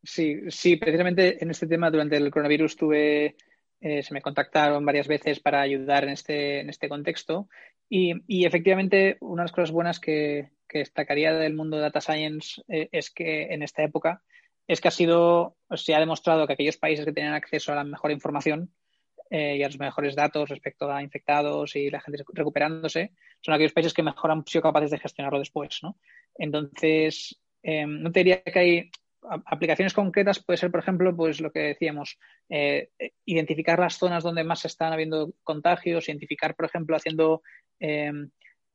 Sí, 0.02 0.50
sí, 0.50 0.76
precisamente 0.76 1.42
en 1.42 1.50
este 1.50 1.66
tema 1.66 1.90
durante 1.90 2.16
el 2.16 2.30
coronavirus 2.30 2.76
tuve, 2.76 3.36
eh, 3.80 4.02
se 4.02 4.12
me 4.12 4.22
contactaron 4.22 4.84
varias 4.84 5.06
veces 5.06 5.38
para 5.40 5.60
ayudar 5.60 6.04
en 6.04 6.10
este, 6.10 6.60
en 6.60 6.68
este 6.68 6.88
contexto 6.88 7.48
y, 7.88 8.14
y 8.26 8.44
efectivamente 8.44 9.16
una 9.20 9.42
de 9.42 9.44
las 9.44 9.52
cosas 9.52 9.70
buenas 9.70 10.00
que, 10.00 10.50
que 10.68 10.78
destacaría 10.78 11.32
del 11.32 11.54
mundo 11.54 11.76
de 11.76 11.84
data 11.84 12.00
science 12.00 12.62
eh, 12.68 12.88
es 12.92 13.10
que 13.10 13.44
en 13.52 13.62
esta 13.62 13.82
época 13.82 14.22
es 14.66 14.80
que 14.80 14.88
ha 14.88 14.92
sido, 14.92 15.56
se 15.74 15.94
ha 15.94 16.00
demostrado 16.00 16.46
que 16.46 16.54
aquellos 16.54 16.76
países 16.76 17.04
que 17.04 17.12
tienen 17.12 17.32
acceso 17.32 17.72
a 17.72 17.76
la 17.76 17.84
mejor 17.84 18.10
información 18.10 18.74
eh, 19.30 19.56
y 19.56 19.62
a 19.62 19.68
los 19.68 19.78
mejores 19.78 20.16
datos 20.16 20.48
respecto 20.48 20.90
a 20.90 21.02
infectados 21.02 21.76
y 21.76 21.88
la 21.88 22.00
gente 22.00 22.24
recuperándose, 22.32 23.12
son 23.40 23.54
aquellos 23.54 23.72
países 23.72 23.94
que 23.94 24.02
mejor 24.02 24.30
han 24.30 24.44
sido 24.46 24.62
capaces 24.62 24.90
de 24.90 24.98
gestionarlo 24.98 25.38
después, 25.38 25.78
¿no? 25.82 25.96
Entonces, 26.34 27.40
no 27.62 28.12
te 28.12 28.20
diría 28.20 28.42
que 28.42 28.58
hay 28.58 28.90
aplicaciones 29.46 29.94
concretas, 29.94 30.42
puede 30.42 30.56
ser, 30.56 30.70
por 30.70 30.80
ejemplo, 30.80 31.14
pues 31.16 31.40
lo 31.40 31.50
que 31.50 31.60
decíamos, 31.60 32.18
identificar 33.24 33.78
las 33.78 33.98
zonas 33.98 34.22
donde 34.22 34.44
más 34.44 34.64
están 34.64 34.92
habiendo 34.92 35.32
contagios, 35.42 36.08
identificar, 36.08 36.54
por 36.54 36.66
ejemplo, 36.66 36.96
haciendo 36.96 37.42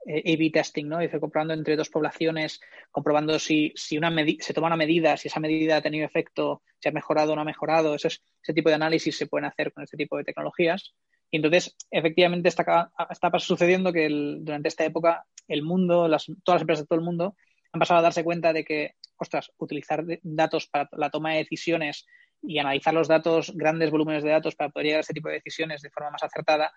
eh, 0.06 0.34
A-B 0.34 0.50
testing, 0.52 0.88
¿no? 0.88 1.00
Dice, 1.00 1.20
comprobando 1.20 1.54
entre 1.54 1.76
dos 1.76 1.90
poblaciones, 1.90 2.60
comprobando 2.92 3.40
si, 3.40 3.72
si 3.76 3.98
una 3.98 4.14
se 4.40 4.54
toma 4.54 4.68
una 4.68 4.76
medida, 4.76 5.16
si 5.18 5.28
esa 5.28 5.40
medida 5.40 5.78
ha 5.78 5.82
tenido 5.82 6.06
efecto, 6.06 6.62
si 6.80 6.90
ha 6.90 6.92
mejorado 6.92 7.32
o 7.32 7.36
no 7.36 7.42
ha 7.42 7.46
mejorado. 7.46 7.96
Eso 7.96 8.10
es, 8.10 8.22
ese 8.42 8.54
tipo 8.54 8.70
de 8.70 8.76
análisis 8.76 9.18
se 9.18 9.28
pueden 9.28 9.46
hacer 9.46 9.72
con 9.72 9.84
este 9.84 9.98
tipo 9.98 10.18
de 10.18 10.24
tecnologías. 10.24 10.94
Y 11.32 11.38
entonces, 11.38 11.76
efectivamente, 11.90 12.50
está, 12.50 12.92
está 13.10 13.40
sucediendo 13.40 13.92
que 13.94 14.08
durante 14.42 14.68
esta 14.68 14.86
época 14.86 15.26
el 15.48 15.64
mundo, 15.64 16.08
las, 16.08 16.26
todas 16.44 16.56
las 16.56 16.62
empresas 16.62 16.84
de 16.84 16.88
todo 16.88 17.00
el 17.00 17.06
mundo 17.06 17.36
han 17.74 17.80
pasado 17.80 18.00
a 18.00 18.04
darse 18.04 18.24
cuenta 18.24 18.54
de 18.54 18.64
que, 18.64 18.96
ostras, 19.18 19.52
utilizar 19.58 20.06
datos 20.22 20.68
para 20.68 20.88
la 20.94 21.10
toma 21.10 21.32
de 21.32 21.40
decisiones 21.40 22.06
y 22.42 22.60
analizar 22.60 22.94
los 22.94 23.08
datos, 23.08 23.52
grandes 23.56 23.90
volúmenes 23.90 24.24
de 24.24 24.30
datos 24.30 24.56
para 24.56 24.70
poder 24.70 24.86
llegar 24.86 24.98
a 25.00 25.02
este 25.02 25.14
tipo 25.14 25.30
de 25.30 25.36
decisiones 25.36 25.82
de 25.82 25.90
forma 25.90 26.12
más 26.12 26.24
acertada, 26.24 26.72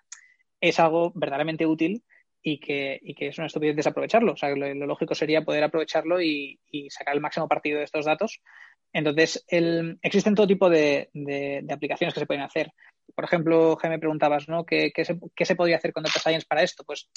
es 0.59 0.79
algo 0.79 1.11
verdaderamente 1.13 1.65
útil 1.65 2.03
y 2.41 2.59
que, 2.59 2.99
es 3.03 3.37
una 3.37 3.47
estupidez 3.47 3.75
desaprovecharlo. 3.75 4.33
O 4.33 4.37
sea, 4.37 4.49
lo, 4.55 4.73
lógico 4.73 5.13
sería 5.13 5.43
poder 5.43 5.63
aprovecharlo 5.63 6.21
y, 6.21 6.59
sacar 6.89 7.13
el 7.13 7.21
máximo 7.21 7.47
partido 7.47 7.77
de 7.77 7.83
estos 7.83 8.05
datos. 8.05 8.41
Entonces, 8.91 9.45
el, 9.49 9.99
existen 10.01 10.33
todo 10.33 10.47
tipo 10.47 10.69
de, 10.69 11.09
aplicaciones 11.69 12.13
que 12.13 12.21
se 12.21 12.25
pueden 12.25 12.43
hacer. 12.43 12.71
Por 13.13 13.25
ejemplo, 13.25 13.75
Jaime, 13.75 13.99
preguntabas, 13.99 14.47
¿no? 14.47 14.65
¿Qué, 14.65 14.91
qué, 14.93 15.05
se, 15.05 15.19
¿Qué, 15.35 15.45
se, 15.45 15.55
podría 15.55 15.77
hacer 15.77 15.93
con 15.93 16.03
Data 16.03 16.19
Science 16.19 16.47
para 16.47 16.63
esto? 16.63 16.83
Pues 16.85 17.09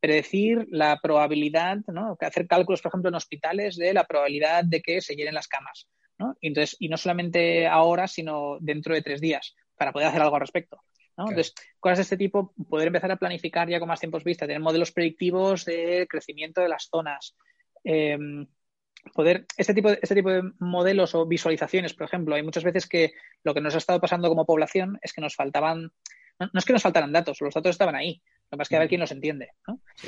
predecir 0.00 0.66
la 0.70 0.98
probabilidad, 1.02 1.78
¿no? 1.88 2.16
Hacer 2.20 2.46
cálculos, 2.46 2.82
por 2.82 2.90
ejemplo, 2.90 3.08
en 3.08 3.14
hospitales 3.14 3.76
de 3.76 3.94
la 3.94 4.04
probabilidad 4.04 4.64
de 4.64 4.82
que 4.82 5.00
se 5.00 5.14
llenen 5.14 5.34
las 5.34 5.48
camas. 5.48 5.88
¿no? 6.18 6.36
Y, 6.40 6.48
entonces, 6.48 6.76
y 6.78 6.88
no 6.88 6.96
solamente 6.96 7.66
ahora, 7.66 8.08
sino 8.08 8.58
dentro 8.60 8.94
de 8.94 9.02
tres 9.02 9.20
días, 9.20 9.54
para 9.76 9.92
poder 9.92 10.08
hacer 10.08 10.22
algo 10.22 10.36
al 10.36 10.40
respecto. 10.40 10.80
Entonces, 11.18 11.54
cosas 11.80 11.98
de 11.98 12.02
este 12.02 12.16
tipo, 12.16 12.52
poder 12.68 12.88
empezar 12.88 13.10
a 13.10 13.16
planificar 13.16 13.68
ya 13.68 13.78
con 13.78 13.88
más 13.88 14.00
tiempos 14.00 14.22
vista, 14.22 14.46
tener 14.46 14.60
modelos 14.60 14.92
predictivos 14.92 15.64
de 15.64 16.06
crecimiento 16.10 16.60
de 16.60 16.68
las 16.68 16.88
zonas. 16.90 17.34
Em, 17.84 18.46
poder, 19.14 19.46
este 19.56 19.72
tipo, 19.72 19.90
de, 19.90 19.98
este 20.02 20.14
tipo 20.14 20.30
de 20.30 20.42
modelos 20.58 21.14
o 21.14 21.26
visualizaciones, 21.26 21.94
por 21.94 22.06
ejemplo, 22.06 22.34
hay 22.34 22.42
muchas 22.42 22.64
veces 22.64 22.86
que 22.86 23.12
lo 23.44 23.54
que 23.54 23.62
nos 23.62 23.74
ha 23.74 23.78
estado 23.78 24.00
pasando 24.00 24.28
como 24.28 24.44
población 24.44 24.98
es 25.00 25.14
que 25.14 25.22
nos 25.22 25.34
faltaban, 25.34 25.90
no, 26.38 26.50
es 26.52 26.64
que 26.66 26.74
nos 26.74 26.82
faltaran 26.82 27.12
datos, 27.12 27.40
los 27.40 27.54
datos 27.54 27.70
estaban 27.70 27.94
ahí, 27.94 28.20
lo 28.50 28.56
que 28.56 28.58
pasa 28.58 28.62
es 28.62 28.68
que 28.68 28.76
a 28.76 28.80
ver 28.80 28.88
quién 28.88 29.00
los 29.00 29.10
entiende. 29.10 29.50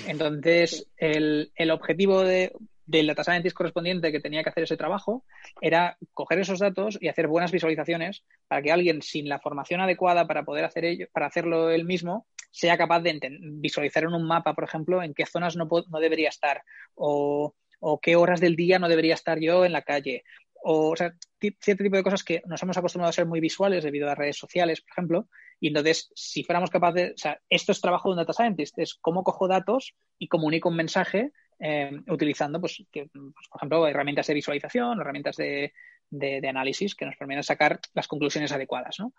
Entonces, 0.07 0.89
el, 0.97 1.51
el, 1.57 1.71
objetivo 1.73 2.23
de, 2.23 2.53
del 2.87 3.09
data 3.09 3.25
scientist 3.25 3.57
correspondiente 3.57 4.13
que 4.13 4.21
tenía 4.21 4.43
que 4.43 4.51
hacer 4.51 4.63
ese 4.63 4.77
trabajo 4.77 5.25
era 5.61 5.99
coger 6.15 6.39
esos 6.39 6.61
datos 6.61 6.99
y 7.01 7.09
hacer 7.09 7.27
buenas 7.27 7.51
visualizaciones 7.51 8.25
para 8.49 8.63
que 8.63 8.73
alguien 8.73 9.03
sin 9.03 9.29
la 9.29 9.41
formación 9.41 9.81
adecuada 9.81 10.27
para 10.27 10.45
poder 10.45 10.65
hacer 10.65 10.85
ello, 10.85 11.07
para 11.13 11.27
hacerlo 11.27 11.71
él 11.71 11.85
mismo, 11.85 12.27
sea 12.51 12.79
capaz 12.79 13.01
de 13.01 13.19
visualizar 13.41 14.05
en 14.05 14.15
un 14.15 14.27
mapa, 14.27 14.55
por 14.55 14.65
ejemplo, 14.65 15.03
en 15.03 15.15
qué 15.15 15.27
zonas 15.27 15.57
no, 15.57 15.69
no 15.89 16.01
debería 16.01 16.29
estar 16.29 16.63
o, 16.95 17.55
o, 17.81 18.01
qué 18.01 18.17
horas 18.17 18.41
del 18.41 18.57
día 18.57 18.79
no 18.79 18.89
debería 18.89 19.15
estar 19.15 19.39
yo 19.39 19.65
en 19.65 19.73
la 19.73 19.83
calle. 19.83 20.25
O, 20.63 20.91
o 20.91 20.97
sea, 20.97 21.13
cierto 21.41 21.85
tipo 21.85 21.97
de 21.97 22.03
cosas 22.03 22.25
que 22.25 22.43
nos 22.47 22.63
hemos 22.63 22.79
acostumbrado 22.79 23.11
a 23.11 23.13
ser 23.13 23.27
muy 23.27 23.41
visuales 23.41 23.85
debido 23.85 24.09
a 24.09 24.15
redes 24.15 24.39
sociales, 24.39 24.81
por 24.81 24.93
ejemplo, 24.93 25.29
y 25.61 25.69
entonces, 25.69 26.11
si 26.15 26.45
fuéramos 26.45 26.71
capaces, 26.71 27.13
o 27.15 27.19
sea, 27.19 27.41
esto 27.49 27.73
es 27.73 27.81
trabajo 27.81 28.09
de 28.09 28.13
un 28.13 28.19
data 28.19 28.33
scientist, 28.33 28.79
es 28.79 28.95
cómo 29.01 29.25
cojo 29.25 29.49
datos 29.49 29.95
y 30.19 30.29
comunico 30.29 30.69
un 30.69 30.77
mensaje 30.77 31.33
eh, 31.59 31.91
utilizando, 32.09 32.61
pues, 32.61 32.85
pues, 32.93 33.09
por 33.13 33.59
ejemplo, 33.59 33.87
herramientas 33.89 34.27
de 34.29 34.35
visualización, 34.35 35.01
herramientas 35.01 35.37
de, 35.37 35.73
de, 36.11 36.49
análisis 36.49 36.95
que 36.95 37.07
nos 37.07 37.17
permiten 37.17 37.43
sacar 37.43 37.81
las 37.95 38.07
conclusiones 38.09 38.53
adecuadas. 38.53 38.97
¿no? 38.99 39.13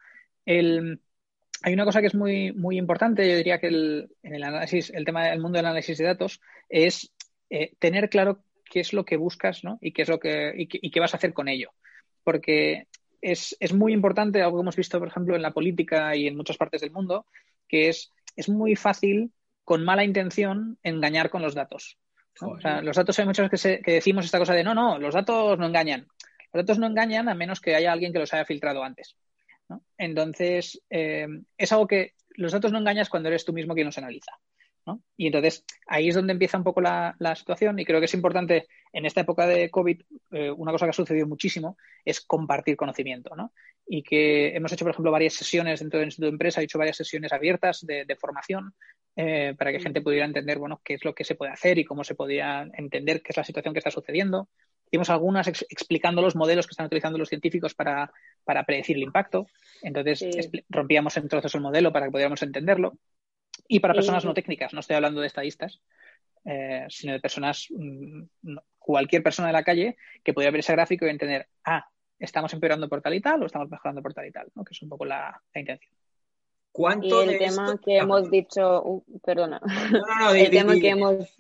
El, 0.46 1.02
hay 1.62 1.74
una 1.74 1.86
cosa 1.86 2.02
que 2.02 2.08
es 2.08 2.16
muy, 2.16 2.54
muy 2.54 2.78
importante, 2.78 3.30
yo 3.30 3.36
diría 3.36 3.60
que 3.60 3.68
el, 3.68 4.10
en 4.24 4.36
el 4.36 4.44
análisis, 4.44 4.90
el 4.92 5.06
tema 5.06 5.26
del 5.26 5.42
mundo 5.42 5.58
del 5.58 5.66
análisis 5.66 5.98
de 5.98 6.06
datos 6.06 6.40
es 6.70 7.14
eh, 7.50 7.74
tener 7.80 8.10
claro 8.10 8.44
qué 8.66 8.80
es 8.80 8.94
lo 8.94 9.04
que 9.04 9.18
buscas 9.18 9.64
¿no? 9.64 9.78
y 9.82 9.92
qué 9.92 10.04
es 10.04 10.10
lo 10.10 10.20
que 10.20 10.54
y 10.56 10.68
qué, 10.68 10.80
y 10.82 10.92
qué 10.92 11.00
vas 11.00 11.14
a 11.14 11.18
hacer 11.18 11.34
con 11.34 11.48
ello. 11.48 11.72
Porque 12.24 12.88
es, 13.22 13.55
es, 13.59 13.74
muy 13.74 13.93
importante, 13.93 14.41
algo 14.41 14.57
que 14.57 14.61
hemos 14.61 14.76
visto, 14.76 14.99
por 14.99 15.07
ejemplo, 15.07 15.36
en 15.36 15.41
la 15.41 15.51
política 15.51 16.15
y 16.15 16.28
en 16.28 16.38
muchas 16.38 16.57
partes 16.57 16.82
del 16.82 16.91
mundo, 16.91 17.26
que 17.67 17.89
es, 17.89 18.11
es 18.36 18.49
muy 18.49 18.76
fácil, 18.76 19.32
con 19.63 19.84
mala 19.84 20.03
intención, 20.03 20.78
engañar 20.84 21.30
con 21.30 21.41
los 21.41 21.55
datos 21.55 21.97
los 22.82 22.95
datos 22.95 23.20
hay 23.20 23.26
muchas 23.26 23.49
veces 23.49 23.82
que, 23.84 23.91
decimos 23.93 24.26
esta 24.26 24.39
cosa 24.39 24.53
de 24.53 24.63
no, 24.63 24.74
no, 24.74 24.97
los 24.99 25.13
datos 25.13 25.57
no 25.59 25.65
engañan. 25.65 26.07
Los 26.53 26.65
datos 26.65 26.80
no 26.80 26.88
engañan 26.88 27.30
a 27.30 27.36
menos 27.36 27.61
que 27.61 27.76
haya 27.76 27.91
alguien 27.91 28.13
que 28.13 28.20
los 28.20 28.34
haya 28.34 28.45
filtrado 28.45 28.84
antes. 28.84 29.15
Entonces, 29.97 30.82
eh, 30.89 31.28
es 31.57 31.72
algo 31.72 31.88
que 31.88 32.13
los 32.32 32.51
datos 32.51 32.72
no 32.72 32.80
engañas 32.80 33.09
cuando 33.09 33.30
eres 33.30 33.45
tú 33.45 33.53
mismo 33.53 33.74
quien 33.74 33.86
los 33.86 33.97
analiza. 33.97 34.32
Y 35.18 35.28
entonces 35.28 35.66
ahí 35.88 36.10
es 36.10 36.16
donde 36.16 36.34
empieza 36.34 36.58
un 36.58 36.64
poco 36.64 36.82
la, 36.82 37.16
situación 37.36 37.80
y 37.80 37.86
creo 37.86 38.00
que 38.00 38.06
es 38.06 38.14
importante 38.14 38.68
en 38.94 39.06
esta 39.06 39.22
época 39.22 39.46
de 39.48 39.70
COVID, 39.70 40.02
eh, 40.32 40.52
una 40.52 40.72
cosa 40.72 40.86
que 40.86 40.92
ha 40.92 40.94
sucedido 40.94 41.28
muchísimo 41.28 41.78
es 42.06 42.22
compartir 42.22 42.76
conocimiento. 42.76 43.32
Y 43.86 44.04
que 44.04 44.56
hemos 44.56 44.72
hecho, 44.72 44.86
por 44.86 44.92
ejemplo, 44.92 45.12
varias 45.12 45.34
sesiones 45.34 45.80
dentro 45.80 46.00
de 46.00 46.06
nuestra 46.06 46.28
empresa, 46.28 46.62
he 46.62 46.66
hecho 46.66 46.78
varias 46.78 46.98
sesiones 46.98 47.34
abiertas 47.34 47.86
de, 47.86 48.06
de 48.06 48.16
formación 48.16 48.74
eh, 49.16 49.54
para 49.58 49.74
que 49.74 49.82
gente 49.82 50.02
pudiera 50.02 50.26
entender 50.26 50.60
bueno, 50.60 50.80
qué 50.82 50.94
es 50.94 51.04
lo 51.04 51.14
que 51.14 51.26
se 51.26 51.36
puede 51.36 51.52
hacer 51.52 51.78
y 51.78 51.84
cómo 51.84 52.06
se 52.06 52.16
podía 52.16 52.70
entender 52.74 53.22
qué 53.22 53.32
es 53.34 53.38
la 53.38 53.44
situación 53.44 53.74
que 53.74 53.80
está 53.80 53.92
sucediendo. 53.92 54.48
Hicimos 54.86 55.10
algunas 55.10 55.48
explicando 55.48 56.22
los 56.22 56.38
modelos 56.38 56.66
que 56.66 56.72
están 56.72 56.86
utilizando 56.86 57.18
los 57.18 57.28
científicos 57.28 57.76
para, 57.76 58.14
para 58.46 58.64
predecir 58.64 58.96
el 58.96 59.04
impacto. 59.04 59.48
Entonces 59.82 60.50
rompíamos 60.70 61.18
en 61.18 61.28
trozos 61.28 61.54
el 61.54 61.60
modelo 61.60 61.92
para 61.92 62.06
que 62.06 62.12
pudiéramos 62.12 62.42
entenderlo. 62.44 62.94
Y 63.72 63.80
para 63.80 63.93
personas 63.93 64.26
no 64.26 64.34
técnicas, 64.34 64.74
no 64.74 64.80
estoy 64.80 64.95
hablando 64.95 65.22
de 65.22 65.28
estadistas, 65.28 65.80
eh, 66.43 66.86
sino 66.89 67.13
de 67.13 67.20
personas, 67.20 67.67
mm, 67.70 68.24
cualquier 68.80 69.24
persona 69.24 69.47
de 69.47 69.53
la 69.53 69.63
calle 69.63 69.95
que 70.24 70.34
pudiera 70.34 70.51
ver 70.51 70.61
ese 70.61 70.74
gráfico 70.74 71.05
y 71.05 71.09
entender, 71.09 71.47
ah, 71.63 71.88
estamos 72.17 72.51
empeorando 72.53 72.89
por 72.89 73.01
tal 73.01 73.13
y 73.13 73.22
tal 73.22 73.43
o 73.43 73.45
estamos 73.45 73.70
mejorando 73.70 74.01
por 74.01 74.13
tal 74.13 74.26
y 74.26 74.32
tal, 74.32 74.47
¿no? 74.55 74.65
que 74.65 74.74
es 74.74 74.82
un 74.82 74.89
poco 74.89 75.05
la 75.05 75.39
intención. 75.53 75.93
Y 77.03 77.13
el 77.13 77.38
tema 77.38 77.80
que 77.84 77.97
hemos 77.97 78.32
dicho, 78.32 78.84
uh, 78.84 79.03
perdona, 79.24 79.61
el 80.36 80.49
tema 80.49 80.76
que 80.76 80.89
hemos 80.89 81.36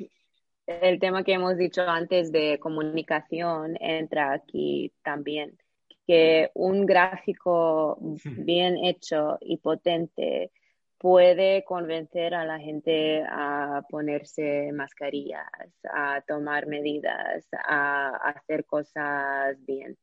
el 0.67 0.99
tema 0.99 1.23
que 1.23 1.33
hemos 1.33 1.57
dicho 1.57 1.81
antes 1.81 2.31
de 2.31 2.59
comunicación 2.59 3.75
entra 3.79 4.33
aquí 4.33 4.91
también, 5.01 5.57
que 6.05 6.51
un 6.53 6.85
gráfico 6.85 7.97
bien 8.23 8.77
hecho 8.77 9.39
y 9.41 9.57
potente 9.57 10.51
puede 10.99 11.63
convencer 11.63 12.35
a 12.35 12.45
la 12.45 12.59
gente 12.59 13.23
a 13.29 13.83
ponerse 13.89 14.71
mascarillas, 14.73 15.47
a 15.91 16.21
tomar 16.27 16.67
medidas, 16.67 17.47
a 17.65 18.15
hacer 18.29 18.65
cosas 18.65 19.55
bien. 19.65 19.97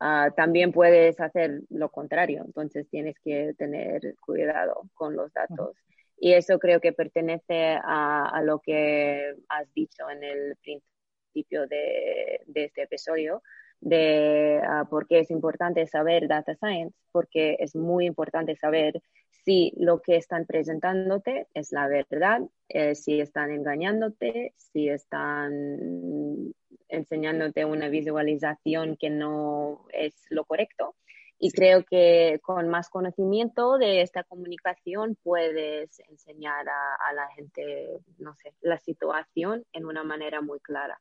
Ah, 0.00 0.30
también 0.36 0.70
puedes 0.70 1.18
hacer 1.20 1.62
lo 1.70 1.90
contrario, 1.90 2.44
entonces 2.46 2.88
tienes 2.88 3.16
que 3.18 3.52
tener 3.58 4.14
cuidado 4.24 4.88
con 4.94 5.16
los 5.16 5.32
datos. 5.32 5.76
Y 6.16 6.32
eso 6.34 6.58
creo 6.60 6.80
que 6.80 6.92
pertenece 6.92 7.78
a, 7.82 8.40
lo 8.44 8.60
que 8.60 9.34
has 9.48 9.72
dicho 9.74 10.08
en 10.08 10.22
el 10.22 10.56
principio 10.62 11.66
de, 11.66 12.40
este 12.54 12.82
episodio, 12.82 13.42
de 13.80 14.60
uh, 14.62 14.88
por 14.88 15.06
qué 15.06 15.20
es 15.20 15.30
importante 15.30 15.86
saber 15.86 16.28
data 16.28 16.54
science, 16.56 16.96
porque 17.12 17.56
es 17.60 17.76
muy 17.76 18.06
importante 18.06 18.56
saber 18.56 19.02
si 19.44 19.72
lo 19.76 20.02
que 20.02 20.16
están 20.16 20.44
presentándote 20.44 21.46
es 21.54 21.72
la 21.72 21.88
verdad, 21.88 22.42
eh, 22.68 22.94
si 22.94 23.20
están 23.20 23.50
engañándote, 23.50 24.52
si 24.56 24.88
están 24.88 26.52
enseñándote 26.88 27.64
una 27.64 27.88
visualización 27.88 28.96
que 28.96 29.10
no 29.10 29.86
es 29.92 30.14
lo 30.30 30.44
correcto. 30.44 30.96
Y 31.38 31.52
creo 31.52 31.84
que 31.84 32.40
con 32.42 32.68
más 32.68 32.90
conocimiento 32.90 33.78
de 33.78 34.02
esta 34.02 34.24
comunicación 34.24 35.16
puedes 35.22 36.00
enseñar 36.10 36.66
a, 36.68 37.12
la 37.14 37.28
gente, 37.28 38.00
no 38.18 38.34
sé, 38.34 38.52
la 38.60 38.78
situación 38.78 39.64
en 39.72 39.86
una 39.86 40.02
manera 40.02 40.40
muy 40.40 40.58
clara. 40.58 41.00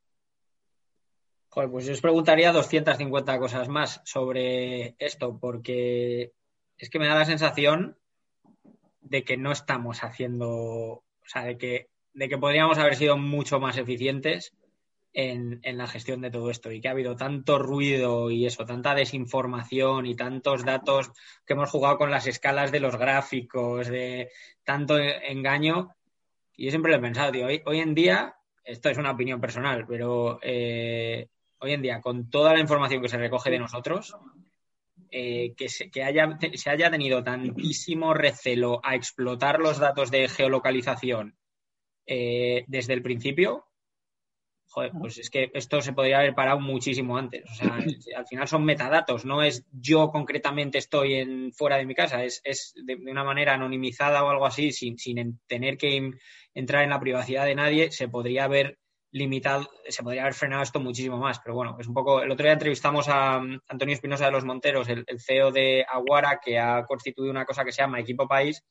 Joder, 1.50 1.70
pues 1.70 1.86
yo 1.86 1.94
os 1.94 2.02
preguntaría 2.02 2.52
250 2.52 3.40
cosas 3.40 3.68
más 3.70 4.02
sobre 4.06 4.96
esto, 5.00 5.40
porque 5.40 6.34
es 6.78 6.90
que 6.90 7.00
me 7.00 7.08
da 7.08 7.16
la 7.16 7.26
sensación 7.26 7.98
de 9.02 9.24
que 9.24 9.38
no 9.38 9.52
estamos 9.52 10.04
haciendo, 10.04 10.50
o 10.50 11.04
sea, 11.26 11.44
de 11.46 11.58
que, 11.58 11.90
de 12.14 12.30
que 12.30 12.38
podríamos 12.38 12.78
haber 12.78 12.96
sido 12.96 13.18
mucho 13.18 13.60
más 13.60 13.78
eficientes 13.78 14.54
en, 15.14 15.62
la 15.64 15.88
gestión 15.88 16.22
de 16.22 16.30
todo 16.30 16.52
esto 16.52 16.72
y 16.72 16.80
que 16.80 16.88
ha 16.88 16.92
habido 16.92 17.16
tanto 17.16 17.58
ruido 17.58 18.30
y 18.30 18.46
eso, 18.46 18.66
tanta 18.66 18.94
desinformación 18.94 20.06
y 20.06 20.16
tantos 20.16 20.64
datos 20.64 21.12
que 21.46 21.54
hemos 21.54 21.72
jugado 21.72 21.98
con 21.98 22.12
las 22.12 22.28
escalas 22.28 22.72
de 22.72 22.80
los 22.80 22.98
gráficos, 22.98 23.88
de 23.88 24.30
tanto 24.64 25.00
engaño. 25.00 25.96
Y 26.56 26.66
yo 26.66 26.72
siempre 26.72 26.92
lo 26.92 26.98
he 26.98 27.02
pensado, 27.02 27.32
tío, 27.32 27.48
hoy, 27.48 27.80
en 27.80 27.96
día, 27.96 28.36
esto 28.64 28.90
es 28.90 28.98
una 28.98 29.12
opinión 29.12 29.42
personal, 29.42 29.86
pero 29.88 30.40
eh, 30.42 31.30
hoy 31.60 31.74
en 31.74 31.82
día, 31.82 32.02
con 32.02 32.30
toda 32.30 32.54
la 32.54 32.60
información 32.60 33.02
que 33.02 33.10
se 33.10 33.18
recoge 33.18 33.50
de 33.50 33.60
nosotros, 33.60 34.16
eh, 35.10 35.54
que, 35.56 35.70
se, 35.70 35.90
que 35.90 36.04
haya, 36.04 36.38
se 36.54 36.70
haya 36.70 36.92
tenido 36.92 37.24
tantísimo 37.24 38.14
recelo 38.14 38.82
a 38.84 38.96
explotar 38.96 39.60
los 39.60 39.80
datos 39.80 40.12
de 40.12 40.28
geolocalización 40.28 41.38
eh, 42.06 42.66
desde 42.68 42.94
el 42.94 43.02
principio, 43.02 43.66
joder, 44.68 44.92
pues 45.00 45.18
es 45.18 45.30
que 45.30 45.50
esto 45.54 45.82
se 45.82 45.94
podría 45.94 46.20
haber 46.20 46.36
parado 46.36 46.60
muchísimo 46.60 47.18
antes. 47.18 47.44
O 47.50 47.56
sea, 47.56 47.80
al 48.16 48.28
final 48.28 48.48
son 48.48 48.66
metadatos, 48.66 49.26
no 49.26 49.42
es 49.42 49.66
yo 49.72 50.10
concretamente 50.10 50.78
estoy 50.78 51.16
en, 51.16 51.54
fuera 51.54 51.78
de 51.78 51.86
mi 51.86 51.96
casa, 51.96 52.24
es, 52.24 52.42
es 52.44 52.74
de, 52.76 52.96
una 52.96 53.24
manera 53.24 53.54
anonimizada 53.54 54.24
o 54.24 54.30
algo 54.30 54.46
así, 54.46 54.72
sin, 54.72 54.98
sin 54.98 55.40
tener 55.48 55.78
que 55.78 56.12
entrar 56.54 56.84
en 56.84 56.90
la 56.90 57.00
privacidad 57.00 57.46
de 57.46 57.56
nadie, 57.56 57.92
se 57.92 58.08
podría 58.08 58.44
haber 58.44 58.78
limitado, 59.12 59.70
se 59.88 60.04
podría 60.04 60.22
haber 60.24 60.34
frenado 60.34 60.64
esto 60.64 60.80
muchísimo 60.80 61.18
más. 61.18 61.40
Pero 61.40 61.56
bueno, 61.56 61.78
es 61.80 61.88
un 61.88 61.94
poco. 61.94 62.22
El 62.22 62.32
otro 62.32 62.44
día 62.44 62.54
entrevistamos 62.54 63.08
a 63.08 63.38
um, 63.38 63.60
Antonio 63.68 63.94
Espinosa 63.94 64.26
de 64.26 64.32
los 64.32 64.46
Monteros, 64.46 64.90
el, 64.90 65.04
el 65.08 65.20
CEO 65.20 65.52
de 65.52 65.86
Aguara, 65.88 66.40
que 66.44 66.60
ha 66.60 66.84
constituido 66.86 67.32
una 67.32 67.46
cosa 67.46 67.64
que 67.64 67.72
se 67.72 67.82
llama 67.82 68.00
Equipo 68.00 68.28
País, 68.28 68.64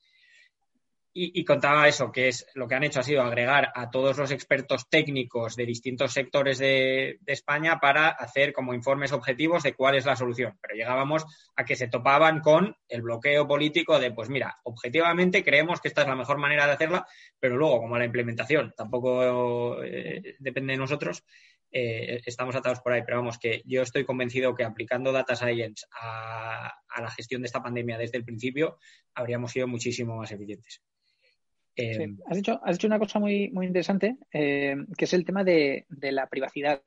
y, 1.13 1.43
contaba 1.45 1.87
eso, 1.87 2.11
que 2.11 2.27
es 2.27 2.45
lo 2.53 2.67
que 2.67 2.75
han 2.75 2.83
hecho 2.83 2.99
ha 2.99 3.03
sido 3.03 3.23
agregar 3.23 3.71
a 3.73 3.89
todos 3.89 4.17
los 4.17 4.29
expertos 4.29 4.87
técnicos 4.87 5.55
de 5.55 5.65
distintos 5.65 6.13
sectores 6.13 6.59
de, 6.59 7.19
España 7.25 7.79
para 7.79 8.09
hacer 8.09 8.53
como 8.53 8.73
informes 8.73 9.11
objetivos 9.11 9.63
de 9.63 9.73
cuál 9.73 9.95
es 9.95 10.05
la 10.05 10.15
solución. 10.15 10.57
Pero 10.61 10.75
llegábamos 10.75 11.25
a 11.55 11.65
que 11.65 11.75
se 11.75 11.87
topaban 11.87 12.41
con 12.41 12.75
el 12.87 13.01
bloqueo 13.01 13.47
político 13.47 13.99
de, 13.99 14.11
pues 14.11 14.29
mira, 14.29 14.59
objetivamente 14.63 15.43
creemos 15.43 15.81
que 15.81 15.87
esta 15.87 16.01
es 16.01 16.07
la 16.07 16.15
mejor 16.15 16.37
manera 16.37 16.67
de 16.67 16.73
hacerla, 16.73 17.07
pero 17.39 17.57
luego 17.57 17.79
como 17.79 17.97
la 17.97 18.05
implementación 18.05 18.73
tampoco 18.77 19.83
eh, 19.83 20.35
depende 20.39 20.73
de 20.73 20.77
nosotros, 20.77 21.23
eh, 21.71 22.21
estamos 22.25 22.55
atados 22.55 22.79
por 22.79 22.93
ahí, 22.93 23.01
pero 23.05 23.17
vamos, 23.17 23.37
que 23.37 23.61
yo 23.65 23.81
estoy 23.81 24.05
convencido 24.05 24.55
que 24.55 24.63
aplicando 24.63 25.11
data 25.11 25.35
science 25.35 25.85
a, 25.91 26.73
la 26.99 27.11
gestión 27.11 27.41
de 27.41 27.47
esta 27.47 27.61
pandemia 27.61 27.97
desde 27.97 28.17
el 28.17 28.25
principio, 28.25 28.79
habríamos 29.13 29.51
sido 29.51 29.67
muchísimo 29.67 30.15
más 30.15 30.31
eficientes. 30.31 30.81
Eh, 31.77 32.15
has, 32.25 32.37
dicho, 32.37 32.59
has 32.63 32.83
una 32.83 32.99
cosa 32.99 33.19
muy, 33.19 33.49
muy 33.51 33.67
interesante, 33.67 34.17
eh, 34.31 34.75
que 34.97 35.05
es 35.05 35.13
el 35.13 35.23
tema 35.23 35.43
de, 35.43 35.85
la 35.89 36.27
privacidad. 36.27 36.81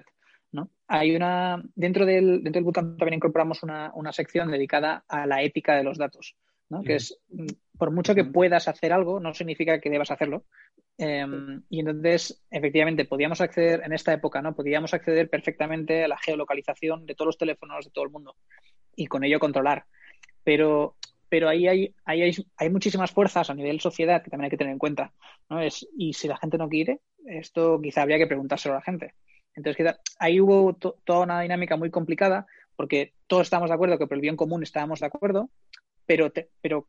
¿no? 0.53 0.71
Hay 0.89 1.15
una, 1.15 1.63
dentro 1.75 2.05
del, 2.05 2.43
dentro 2.43 2.59
del 2.59 2.65
Bootcamp 2.65 2.99
también 2.99 3.19
incorporamos 3.19 3.63
una, 3.63 3.93
una 3.95 4.13
sección 4.13 4.51
dedicada 4.51 5.05
a 5.07 5.27
la 5.27 5.43
ética 5.43 5.77
de 5.77 5.85
los 5.85 5.97
datos. 5.97 6.37
¿no? 6.69 6.83
Que 6.83 6.97
es, 6.97 7.19
por 7.81 7.91
mucho 7.91 8.15
que 8.15 8.25
puedas 8.25 8.69
hacer 8.69 8.93
algo, 8.93 9.21
no 9.21 9.33
significa 9.35 9.81
que 9.81 9.91
debas 9.91 10.11
hacerlo. 10.11 10.45
Em, 10.99 11.63
y 11.71 11.81
entonces, 11.81 12.45
efectivamente, 12.51 13.07
podíamos 13.07 13.41
acceder 13.41 13.83
en 13.85 13.93
esta 13.93 14.13
época, 14.13 14.43
¿no? 14.43 14.55
Podíamos 14.55 14.93
acceder 14.93 15.31
perfectamente 15.31 16.05
a 16.05 16.09
la 16.09 16.19
geolocalización 16.19 17.07
de 17.07 17.15
todos 17.15 17.29
los 17.29 17.39
teléfonos 17.39 17.87
de 17.87 17.91
todo 17.91 18.05
el 18.05 18.11
mundo 18.11 18.37
y 18.95 19.07
con 19.07 19.25
ello 19.25 19.41
controlar. 19.41 19.87
Pero, 20.45 20.97
pero 21.31 21.49
ahí 21.49 21.69
hay, 21.69 21.95
hay, 22.05 22.33
hay 22.57 22.71
muchísimas 22.71 23.13
fuerzas 23.13 23.49
a 23.49 23.55
nivel 23.55 23.81
sociedad 23.81 24.23
que 24.23 24.31
también 24.31 24.47
hay 24.47 24.51
que 24.51 24.59
tener 24.59 24.73
en 24.73 24.79
cuenta. 24.79 25.13
¿no? 25.49 25.61
Es, 25.61 25.89
y 25.97 26.13
si 26.13 26.29
la 26.29 26.37
gente 26.37 26.59
no 26.59 26.69
quiere, 26.69 27.01
esto 27.25 27.81
quizá 27.81 28.03
habría 28.03 28.19
que 28.19 28.27
preguntárselo 28.27 28.75
a 28.75 28.79
la 28.79 28.83
gente. 28.83 29.15
Entonces, 29.55 29.95
ahí 30.19 30.41
hubo 30.41 30.75
toda 30.75 31.21
una 31.21 31.41
dinámica 31.41 31.77
muy 31.77 31.91
complicada 31.91 32.47
porque 32.77 33.15
todos 33.27 33.43
estamos 33.43 33.71
de 33.71 33.75
acuerdo 33.75 33.97
que 33.97 34.07
por 34.07 34.17
el 34.17 34.23
bien 34.23 34.37
común 34.37 34.63
estábamos 34.63 35.01
de 35.01 35.07
acuerdo, 35.07 35.51
pero, 36.05 36.33
pero 36.61 36.89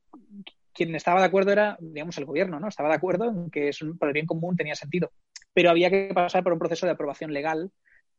quien 0.73 0.95
estaba 0.95 1.19
de 1.19 1.27
acuerdo 1.27 1.51
era, 1.51 1.77
digamos, 1.79 2.17
el 2.17 2.25
gobierno, 2.25 2.59
¿no? 2.59 2.67
Estaba 2.67 2.89
de 2.89 2.95
acuerdo 2.95 3.29
en 3.29 3.51
que 3.51 3.69
es 3.69 3.79
por 3.99 4.07
el 4.07 4.13
bien 4.13 4.25
común 4.25 4.55
tenía 4.55 4.75
sentido. 4.75 5.11
Pero 5.53 5.69
había 5.69 5.89
que 5.91 6.11
pasar 6.15 6.43
por 6.43 6.53
un 6.53 6.59
proceso 6.59 6.87
de 6.87 6.93
aprobación 6.93 7.31
legal 7.31 7.71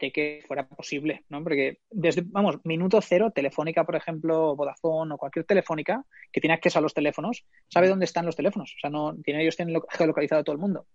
de 0.02 0.12
que 0.12 0.42
fuera 0.48 0.66
posible, 0.66 1.24
¿no? 1.28 1.42
Porque 1.44 1.78
desde, 1.88 2.22
vamos, 2.26 2.58
minuto 2.64 3.00
cero, 3.00 3.30
Telefónica, 3.30 3.84
por 3.84 3.94
ejemplo, 3.94 4.56
Vodafone 4.56 5.14
o 5.14 5.16
cualquier 5.16 5.44
Telefónica 5.44 6.04
que 6.32 6.40
tiene 6.40 6.54
acceso 6.54 6.80
a 6.80 6.82
los 6.82 6.92
teléfonos, 6.92 7.46
sabe 7.68 7.88
dónde 7.88 8.04
están 8.04 8.26
los 8.26 8.34
teléfonos. 8.34 8.74
O 8.76 8.80
sea, 8.80 8.90
no, 8.90 9.14
tiene, 9.22 9.42
ellos 9.42 9.56
tienen 9.56 9.80
geolocalizado 9.90 10.40
a 10.40 10.44
todo 10.44 10.54
el 10.54 10.60
mundo. 10.60 10.86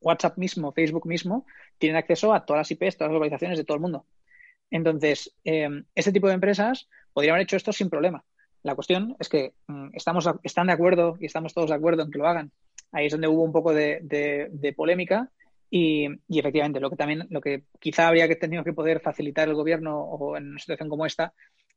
WhatsApp 0.00 0.36
mismo, 0.36 0.72
Facebook 0.72 1.06
mismo, 1.06 1.46
tienen 1.78 1.96
acceso 1.96 2.34
a 2.34 2.44
todas 2.44 2.60
las 2.60 2.70
IPs, 2.72 2.96
todas 2.96 3.12
las 3.12 3.14
localizaciones 3.14 3.56
de 3.56 3.64
todo 3.64 3.76
el 3.76 3.82
mundo. 3.82 4.04
Entonces, 4.70 5.32
eh, 5.44 5.68
este 5.94 6.12
tipo 6.12 6.26
de 6.26 6.34
empresas 6.34 6.88
podrían 7.12 7.34
haber 7.34 7.44
hecho 7.44 7.56
esto 7.56 7.72
sin 7.72 7.88
problema. 7.88 8.24
La 8.64 8.74
cuestión 8.74 9.14
es 9.20 9.28
que 9.28 9.54
mm, 9.68 9.90
estamos, 9.92 10.28
están 10.42 10.66
de 10.66 10.72
acuerdo 10.72 11.16
y 11.20 11.26
estamos 11.26 11.54
todos 11.54 11.70
de 11.70 11.76
acuerdo 11.76 12.02
en 12.02 12.10
que 12.10 12.18
lo 12.18 12.26
hagan. 12.26 12.50
Ahí 12.90 13.06
es 13.06 13.12
donde 13.12 13.28
hubo 13.28 13.44
un 13.44 13.52
poco 13.52 13.72
de, 13.72 14.74
polémica 14.76 15.30
y, 15.70 16.08
efectivamente 16.28 16.80
lo 16.80 16.90
que 16.90 16.96
también, 16.96 17.26
lo 17.30 17.40
que 17.40 17.64
quizá 17.80 18.08
habría 18.08 18.28
que 18.28 18.36
tenido 18.36 18.64
que 18.64 18.72
poder 18.72 19.00
facilitar 19.00 19.48
el 19.48 19.54
gobierno 19.54 19.98
o 19.98 20.36
en 20.36 20.50
una 20.50 20.58
situación 20.58 20.88
como 20.88 21.06
esta 21.06 21.32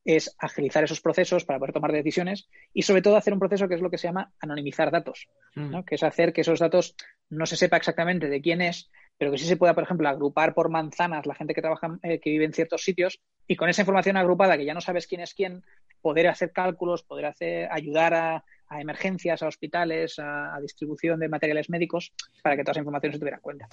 es 0.07 0.33
agilizar 0.39 0.85
esos 0.85 1.01
procesos 1.01 1.43
para 1.43 1.59
poder 1.59 1.73
tomar 1.73 1.91
decisiones 1.91 2.47
y 2.73 2.83
sobre 2.83 3.01
todo 3.01 3.17
hacer 3.17 3.33
un 3.33 3.39
proceso 3.39 3.67
que 3.67 3.75
es 3.75 3.81
lo 3.81 3.91
que 3.91 3.97
se 3.97 4.07
llama 4.07 4.31
anonimizar 4.39 4.89
datos, 4.89 5.27
mm. 5.55 5.81
que 5.81 5.95
es 5.95 6.03
hacer 6.03 6.31
que 6.31 6.41
esos 6.41 6.59
datos 6.59 6.95
no 7.29 7.45
se 7.45 7.57
sepa 7.57 7.75
exactamente 7.75 8.29
de 8.29 8.41
quién 8.41 8.61
es, 8.61 8.89
pero 9.17 9.31
que 9.31 9.37
sí 9.37 9.45
se 9.45 9.57
pueda, 9.57 9.73
por 9.73 9.83
ejemplo, 9.83 10.07
agrupar 10.07 10.53
por 10.53 10.69
manzanas 10.69 11.25
la 11.25 11.35
gente 11.35 11.53
que 11.53 11.61
trabaja, 11.61 11.99
eh, 12.03 12.21
que 12.21 12.29
vive 12.29 12.45
en 12.45 12.53
ciertos 12.53 12.83
sitios 12.83 13.19
y 13.47 13.57
con 13.57 13.67
esa 13.67 13.81
información 13.81 14.15
agrupada 14.15 14.57
que 14.57 14.65
ya 14.65 14.73
no 14.73 14.79
sabes 14.81 15.07
quién 15.07 15.19
es 15.19 15.33
quién, 15.33 15.61
poder 16.01 16.27
hacer 16.27 16.53
cálculos, 16.53 17.03
poder 17.03 17.25
hacer, 17.25 17.67
ayudar 17.69 18.13
a, 18.13 18.45
emergencias, 18.71 19.41
a 19.43 19.47
hospitales, 19.47 20.19
a, 20.19 20.57
distribución 20.61 21.19
de 21.19 21.29
materiales 21.29 21.69
médicos, 21.69 22.11
para 22.41 22.55
que 22.55 22.63
toda 22.63 22.71
esa 22.71 22.81
información 22.81 23.13
se 23.13 23.19
tuviera 23.19 23.37
en 23.37 23.41
cuenta. 23.41 23.67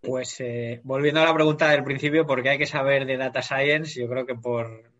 Pues 0.00 0.40
eh, 0.40 0.80
volviendo 0.82 1.20
a 1.20 1.26
la 1.26 1.34
pregunta 1.34 1.70
del 1.70 1.84
principio, 1.84 2.26
¿por 2.26 2.42
qué 2.42 2.50
hay 2.50 2.58
que 2.58 2.66
saber 2.66 3.06
de 3.06 3.16
data 3.16 3.40
science? 3.40 4.00
Yo 4.00 4.08
creo 4.08 4.26
que 4.26 4.34
por, 4.34 4.90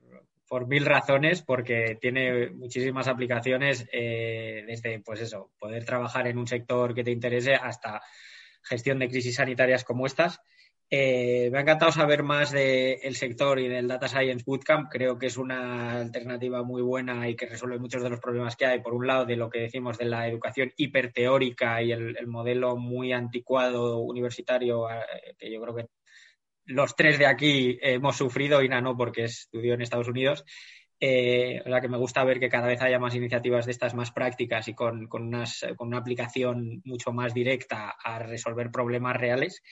mil 0.67 0.85
razones, 0.85 1.43
porque 1.43 1.97
tiene 2.01 2.51
muchísimas 2.51 3.09
aplicaciones, 3.09 3.89
eh, 3.93 4.65
desde 4.67 5.01
pues 5.01 5.21
eso, 5.21 5.51
poder 5.59 5.85
trabajar 5.85 6.27
en 6.27 6.39
un 6.39 6.47
sector 6.47 6.95
que 6.95 7.03
te 7.03 7.11
interese 7.11 7.55
hasta 7.55 8.03
gestión 8.63 8.99
de 8.99 9.09
crisis 9.09 9.37
sanitarias 9.37 9.83
como 9.83 10.07
estas. 10.07 10.41
Eh, 10.95 11.49
me 11.51 11.57
ha 11.57 11.63
encantado 11.63 11.91
saber 11.91 12.23
más 12.23 12.51
del 12.51 13.17
sector 13.17 13.59
y 13.59 13.67
del 13.67 13.89
Data 13.89 14.09
Science 14.09 14.45
Bootcamp. 14.47 14.91
Creo 14.91 15.19
que 15.19 15.29
es 15.29 15.39
una 15.39 15.93
alternativa 15.93 16.63
muy 16.65 16.83
buena 16.83 17.31
y 17.31 17.35
que 17.35 17.47
resuelve 17.47 17.79
muchos 17.79 18.03
de 18.03 18.11
los 18.11 18.21
problemas 18.21 18.57
que 18.57 18.67
hay. 18.67 18.83
Por 18.83 18.93
un 18.93 19.07
lado, 19.07 19.25
de 19.25 19.37
lo 19.37 19.49
que 19.49 19.61
decimos 19.61 19.97
de 19.97 20.05
la 20.05 20.29
educación 20.29 20.71
hiperteórica 20.77 21.81
y 21.81 21.93
el, 21.93 22.27
modelo 22.27 22.77
muy 22.77 23.15
anticuado 23.15 24.01
universitario, 24.01 24.91
eh, 24.91 25.35
que 25.39 25.51
yo 25.51 25.63
creo 25.63 25.75
que 25.75 25.87
los 26.67 26.95
tres 26.95 27.19
de 27.19 27.25
aquí 27.25 27.79
hemos 27.81 28.19
sufrido, 28.19 28.63
y 28.63 28.69
no 28.69 28.95
porque 28.95 29.25
estudió 29.25 29.73
en 29.73 29.81
Estados 29.81 30.09
Unidos. 30.09 30.45
Eh, 31.01 31.63
o 31.65 31.71
sea 31.71 31.81
que 31.81 31.89
me 31.89 31.97
gusta 31.97 32.23
ver 32.23 32.39
que 32.39 32.51
cada 32.51 32.69
vez 32.69 32.83
haya 32.83 32.99
más 32.99 33.15
iniciativas 33.15 33.65
de 33.65 33.73
estas 33.73 33.95
más 33.95 34.13
prácticas 34.13 34.69
y 34.69 34.75
con, 34.75 35.09
con 35.09 35.33
una 35.33 35.99
aplicación 35.99 36.83
mucho 36.85 37.13
más 37.13 37.33
directa 37.33 37.97
a 38.05 38.19
resolver 38.19 38.71
problemas 38.71 39.17
reales. 39.17 39.63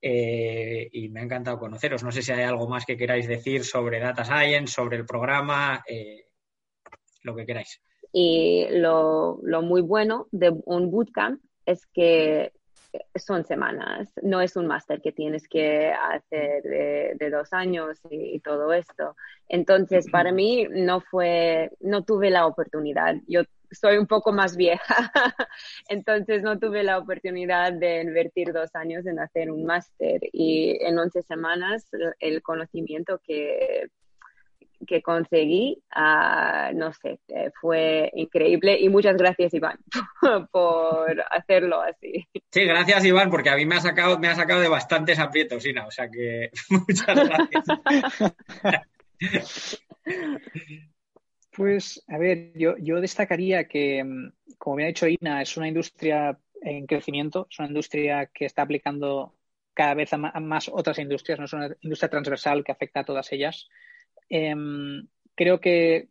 Eh, 0.00 0.88
y 0.92 1.08
me 1.08 1.20
ha 1.20 1.24
encantado 1.24 1.58
conoceros. 1.58 2.02
No 2.02 2.12
sé 2.12 2.22
si 2.22 2.32
hay 2.32 2.42
algo 2.42 2.68
más 2.68 2.84
que 2.84 2.96
queráis 2.96 3.26
decir 3.26 3.64
sobre 3.64 3.98
Data 3.98 4.24
Science, 4.24 4.72
sobre 4.72 4.96
el 4.98 5.06
programa, 5.06 5.82
eh, 5.88 6.26
lo 7.22 7.34
que 7.34 7.46
queráis. 7.46 7.80
Y 8.12 8.66
lo, 8.70 9.38
muy 9.62 9.82
bueno 9.82 10.28
de 10.30 10.54
un 10.64 10.90
bootcamp 10.90 11.40
es 11.64 11.86
que 11.86 12.52
son 13.14 13.44
semanas, 13.44 14.10
no 14.22 14.40
es 14.40 14.56
un 14.56 14.66
máster 14.66 15.02
que 15.02 15.12
tienes 15.12 15.46
que 15.48 15.92
hacer 15.92 16.62
de, 16.62 17.30
dos 17.30 17.52
años 17.52 17.98
y, 18.10 18.40
todo 18.40 18.72
esto. 18.72 19.16
Entonces, 19.48 20.06
para 20.10 20.32
mí 20.32 20.66
no 20.70 21.00
fue, 21.00 21.72
no 21.80 22.04
tuve 22.04 22.30
la 22.30 22.46
oportunidad. 22.46 23.16
Yo 23.26 23.42
soy 23.78 23.98
un 23.98 24.06
poco 24.06 24.32
más 24.32 24.56
vieja, 24.56 25.12
entonces 25.88 26.42
no 26.42 26.58
tuve 26.58 26.82
la 26.82 26.98
oportunidad 26.98 27.72
de 27.72 28.02
invertir 28.02 28.52
dos 28.52 28.74
años 28.74 29.06
en 29.06 29.18
hacer 29.18 29.50
un 29.50 29.64
máster 29.64 30.20
y 30.32 30.78
en 30.80 30.98
11 30.98 31.22
semanas 31.22 31.88
el 32.20 32.42
conocimiento 32.42 33.20
que, 33.24 33.88
que 34.86 35.02
conseguí, 35.02 35.82
ah, 35.90 36.70
no 36.74 36.92
sé, 36.92 37.20
eh, 37.28 37.50
fue 37.60 38.10
increíble 38.14 38.78
y 38.78 38.88
muchas 38.88 39.16
gracias 39.16 39.54
Iván 39.54 39.78
por 40.50 41.24
hacerlo 41.30 41.80
así. 41.80 42.26
Sí, 42.50 42.64
gracias 42.64 43.04
Iván, 43.04 43.30
porque 43.30 43.50
a 43.50 43.56
mí 43.56 43.66
me 43.66 43.76
ha 43.76 43.80
sacado, 43.80 44.18
me 44.18 44.28
ha 44.28 44.34
sacado 44.34 44.60
de 44.60 44.68
bastantes 44.68 45.18
aprietos, 45.18 45.64
Ina, 45.66 45.86
o 45.86 45.90
sea 45.90 46.08
que 46.10 46.50
muchas 46.70 47.28
gracias. 47.28 47.66
Pues, 51.56 52.04
a 52.08 52.18
ver, 52.18 52.52
yo, 52.54 52.76
yo 52.76 53.00
destacaría 53.00 53.66
que, 53.66 54.04
mm, 54.04 54.32
como 54.58 54.76
bien 54.76 54.86
ha 54.86 54.88
dicho 54.88 55.08
Ina, 55.08 55.40
es 55.40 55.56
una 55.56 55.68
industria 55.68 56.38
en 56.60 56.86
crecimiento, 56.86 57.46
es 57.50 57.58
una 57.58 57.68
industria 57.68 58.26
que 58.26 58.44
está 58.44 58.62
aplicando 58.62 59.34
cada 59.72 59.94
vez 59.94 60.12
a 60.12 60.18
más 60.18 60.68
otras 60.68 60.98
industrias, 60.98 61.38
no 61.38 61.46
es 61.46 61.52
una 61.54 61.74
industria 61.80 62.10
transversal 62.10 62.62
que 62.62 62.72
afecta 62.72 63.00
a 63.00 63.04
todas 63.04 63.32
ellas. 63.32 63.68
Em, 64.28 65.06
creo 65.34 65.58
que, 65.58 66.10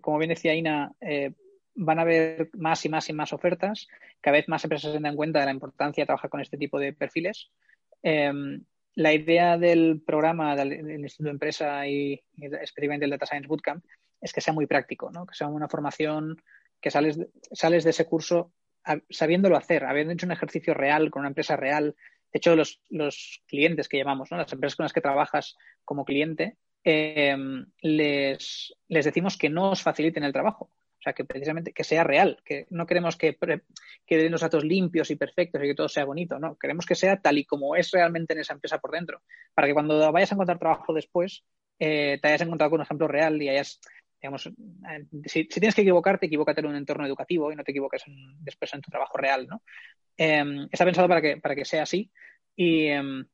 como 0.00 0.18
bien 0.18 0.30
decía 0.30 0.54
Ina, 0.54 0.94
eh, 1.02 1.34
van 1.74 1.98
a 1.98 2.02
haber 2.02 2.48
más 2.54 2.82
y 2.86 2.88
más 2.88 3.10
y 3.10 3.12
más 3.12 3.34
ofertas. 3.34 3.88
Cada 4.22 4.38
vez 4.38 4.48
más 4.48 4.64
empresas 4.64 4.92
se 4.92 5.00
dan 5.00 5.16
cuenta 5.16 5.40
de 5.40 5.46
la 5.46 5.52
importancia 5.52 6.02
de 6.02 6.06
trabajar 6.06 6.30
con 6.30 6.40
este 6.40 6.56
tipo 6.56 6.78
de 6.78 6.94
perfiles. 6.94 7.50
Em, 8.02 8.64
la 8.94 9.12
idea 9.12 9.58
del 9.58 10.00
programa 10.04 10.56
del, 10.56 10.72
Instituto 11.00 11.24
de 11.24 11.30
Empresa 11.30 11.86
y, 11.86 12.22
y 12.36 12.46
específicamente 12.46 13.04
el 13.04 13.10
Data 13.10 13.26
Science 13.26 13.48
Bootcamp 13.48 13.84
es 14.20 14.32
que 14.32 14.40
sea 14.40 14.54
muy 14.54 14.66
práctico, 14.66 15.10
¿no? 15.10 15.26
que 15.26 15.34
sea 15.34 15.48
una 15.48 15.68
formación 15.68 16.42
que 16.80 16.90
sales 16.90 17.18
sales 17.52 17.84
de 17.84 17.90
ese 17.90 18.06
curso 18.06 18.52
sabiéndolo 19.10 19.56
hacer, 19.56 19.84
habiendo 19.84 20.12
hecho 20.12 20.26
un 20.26 20.32
ejercicio 20.32 20.74
real 20.74 21.10
con 21.10 21.20
una 21.20 21.28
empresa 21.28 21.56
real. 21.56 21.94
De 22.32 22.38
hecho, 22.38 22.56
los, 22.56 22.80
los 22.88 23.42
clientes 23.46 23.88
que 23.88 23.98
llamamos, 23.98 24.30
¿no? 24.30 24.38
las 24.38 24.52
empresas 24.52 24.76
con 24.76 24.84
las 24.84 24.92
que 24.92 25.00
trabajas 25.00 25.56
como 25.84 26.04
cliente, 26.04 26.56
em, 26.84 27.66
les, 27.80 28.74
les 28.88 29.04
decimos 29.04 29.36
que 29.36 29.50
no 29.50 29.70
os 29.70 29.82
faciliten 29.82 30.24
el 30.24 30.32
trabajo. 30.32 30.70
O 30.98 31.02
sea, 31.02 31.12
que 31.12 31.24
precisamente 31.24 31.72
que 31.72 31.84
sea 31.84 32.02
real, 32.02 32.40
que 32.44 32.66
no 32.70 32.84
queremos 32.84 33.16
que, 33.16 33.38
que 34.04 34.16
den 34.16 34.32
los 34.32 34.40
datos 34.40 34.64
limpios 34.64 35.10
y 35.12 35.16
perfectos 35.16 35.62
y 35.62 35.68
que 35.68 35.74
todo 35.74 35.88
sea 35.88 36.04
bonito, 36.04 36.40
no, 36.40 36.56
queremos 36.56 36.86
que 36.86 36.96
sea 36.96 37.20
tal 37.20 37.38
y 37.38 37.44
como 37.44 37.76
es 37.76 37.92
realmente 37.92 38.34
en 38.34 38.40
esa 38.40 38.54
empresa 38.54 38.78
por 38.78 38.90
dentro, 38.90 39.22
para 39.54 39.68
que 39.68 39.74
cuando 39.74 40.10
vayas 40.10 40.32
a 40.32 40.34
encontrar 40.34 40.58
trabajo 40.58 40.92
después, 40.92 41.44
eh, 41.78 42.18
te 42.20 42.28
hayas 42.28 42.40
encontrado 42.40 42.70
con 42.70 42.80
un 42.80 42.84
ejemplo 42.84 43.06
real 43.06 43.40
y 43.40 43.48
hayas 43.48 43.80
digamos, 44.20 44.46
eh, 44.46 45.06
si, 45.26 45.44
tienes 45.46 45.74
que 45.74 45.82
equivocarte, 45.82 46.26
equivócate 46.26 46.60
en 46.60 46.66
un 46.66 46.76
entorno 46.76 47.06
educativo 47.06 47.52
y 47.52 47.56
no 47.56 47.64
te 47.64 47.70
equivoques 47.70 48.02
después 48.40 48.72
en 48.74 48.80
tu 48.80 48.90
trabajo 48.90 49.16
real, 49.16 49.46
¿no? 49.46 49.62
Em, 50.16 50.68
está 50.72 50.84
pensado 50.84 51.08
para 51.08 51.22
que, 51.22 51.36
para 51.36 51.54
que 51.54 51.64
sea 51.64 51.84
así 51.84 52.10
y, 52.56 52.86
em, 52.86 53.26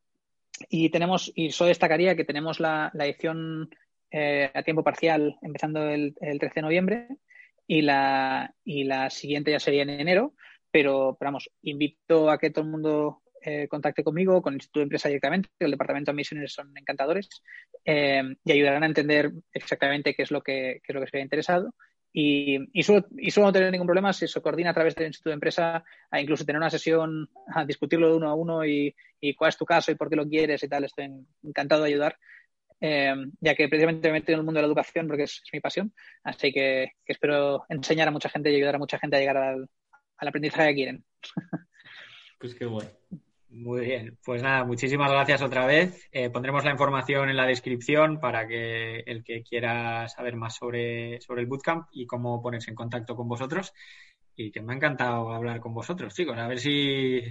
y 0.69 0.91
tenemos, 0.91 1.33
y 1.35 1.51
solo 1.51 1.69
destacaría 1.69 2.15
que 2.15 2.25
tenemos 2.25 2.61
la, 2.61 2.93
edición 2.95 3.71
eh, 4.11 4.51
a 4.53 4.63
tiempo 4.63 4.85
parcial 4.85 5.37
empezando 5.43 5.89
el, 5.89 6.15
13 6.15 6.53
de 6.55 6.63
noviembre 6.63 7.09
y 7.67 7.83
la, 7.83 8.55
y 8.65 8.85
la 8.85 9.11
siguiente 9.11 9.51
ya 9.51 9.61
sería 9.61 9.83
en 9.83 9.91
enero, 9.91 10.35
pero 10.71 11.17
vamos, 11.21 11.51
invito 11.63 12.31
a 12.31 12.39
que 12.39 12.51
todo 12.51 12.65
el 12.65 12.71
mundo 12.71 13.23
eh, 13.47 13.69
contacte 13.69 14.03
conmigo, 14.03 14.41
con 14.41 14.55
el 14.55 14.57
Instituto 14.57 14.81
de 14.81 14.85
Empresa 14.85 15.09
directamente, 15.09 15.51
el 15.59 15.71
Departamento 15.71 16.11
de 16.11 16.15
Admisiones 16.15 16.53
son 16.53 16.73
encantadores 16.77 17.29
eh, 17.85 18.23
y 18.43 18.53
ayudarán 18.53 18.83
a 18.85 18.87
entender 18.87 19.33
exactamente 19.53 20.15
qué 20.15 20.23
es 20.23 20.31
lo 20.31 20.41
que, 20.41 20.81
es 20.83 20.95
lo 20.95 21.01
que 21.01 21.07
se 21.09 21.19
ha 21.19 21.21
interesado. 21.21 21.75
Y, 22.11 22.57
y, 22.73 22.87
no 23.37 23.53
tener 23.53 23.73
ningún 23.73 23.89
problema 23.89 24.13
si 24.13 24.29
se 24.29 24.41
coordina 24.41 24.71
a 24.71 24.75
través 24.75 24.95
del 24.95 25.09
Instituto 25.09 25.31
de 25.31 25.35
Empresa 25.35 25.85
a 26.11 26.21
incluso 26.21 26.45
tener 26.45 26.59
una 26.59 26.71
sesión, 26.71 27.29
a 27.55 27.67
discutirlo 27.67 28.09
de 28.09 28.17
uno 28.17 28.31
a 28.31 28.35
uno 28.35 28.65
y, 28.65 28.95
y 29.21 29.35
cuál 29.35 29.49
es 29.49 29.59
tu 29.59 29.67
caso 29.67 29.91
y 29.91 29.97
por 29.97 30.09
qué 30.09 30.17
lo 30.17 30.27
quieres 30.27 30.63
y 30.63 30.69
tal. 30.69 30.85
Estoy 30.85 31.11
encantado 31.43 31.83
de 31.83 31.89
ayudar. 31.89 32.17
Eh, 32.81 33.15
ya 33.41 33.55
que 33.55 33.69
precisamente 33.69 34.09
me 34.09 34.19
he 34.19 34.21
metido 34.21 34.35
en 34.35 34.41
el 34.41 34.45
mundo 34.45 34.59
de 34.59 34.63
la 34.63 34.69
educación 34.69 35.07
porque 35.07 35.25
es, 35.25 35.43
mi 35.53 35.61
pasión. 35.61 35.93
Así 36.23 36.53
que, 36.53 36.93
espero 37.05 37.65
enseñar 37.69 38.09
a 38.09 38.13
mucha 38.13 38.29
gente 38.29 38.51
y 38.51 38.57
ayudar 38.57 38.77
a 38.77 38.79
mucha 38.79 38.99
gente 38.99 39.17
a 39.17 39.21
llegar 39.21 39.37
al, 39.37 39.69
al 40.17 40.29
aprendizaje 40.29 40.69
que 40.69 40.75
quieren. 40.75 41.05
Pues 42.39 42.55
qué 42.55 42.67
bueno. 42.67 42.91
Muy 43.55 43.83
bien, 43.83 44.19
pues 44.25 44.43
nada, 44.43 44.65
muchísimas 44.65 45.13
gracias 45.13 45.41
otra 45.41 45.65
vez. 45.65 46.09
Eh, 46.11 46.29
pondremos 46.29 46.65
la 46.65 46.73
información 46.73 47.31
en 47.31 47.37
la 47.37 47.47
descripción 47.47 48.19
para 48.19 48.49
que 48.49 49.05
el 49.07 49.23
que 49.23 49.45
quiera 49.45 50.09
saber 50.09 50.35
más 50.35 50.57
sobre, 50.57 51.21
sobre 51.21 51.43
el 51.43 51.47
bootcamp 51.47 51.87
y 51.93 52.05
cómo 52.05 52.43
ponerse 52.43 52.71
en 52.71 52.75
contacto 52.75 53.15
con 53.15 53.29
vosotros. 53.29 53.73
Y 54.35 54.51
que 54.51 54.61
me 54.61 54.73
ha 54.73 54.77
encantado 54.77 55.33
hablar 55.33 55.61
con 55.61 55.73
vosotros, 55.73 56.13
chicos. 56.13 56.37
A 56.37 56.49
ver 56.49 56.59
si, 56.59 57.23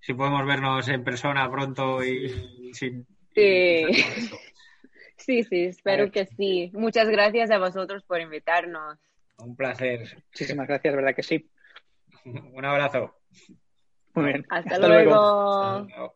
si 0.00 0.14
podemos 0.14 0.44
vernos 0.44 0.88
en 0.88 1.04
persona 1.04 1.48
pronto 1.48 2.02
y, 2.02 2.72
sin. 2.74 3.06
Sí. 3.32 3.84
sí, 5.16 5.44
sí, 5.44 5.64
espero 5.66 6.10
que 6.10 6.26
sí. 6.26 6.72
Muchas 6.74 7.08
gracias 7.08 7.52
a 7.52 7.58
vosotros 7.58 8.02
por 8.02 8.20
invitarnos. 8.20 8.98
Un 9.38 9.54
placer. 9.54 10.24
Muchísimas 10.32 10.66
gracias, 10.66 10.96
verdad 10.96 11.14
que 11.14 11.22
sí. 11.22 11.48
Un 12.24 12.64
abrazo. 12.64 13.14
Muy 14.16 14.24
bien. 14.26 14.46
Hasta, 14.48 14.74
Hasta 14.74 14.88
luego. 14.88 15.10
luego. 15.10 15.80
Hasta 15.80 15.96
luego. 15.96 16.15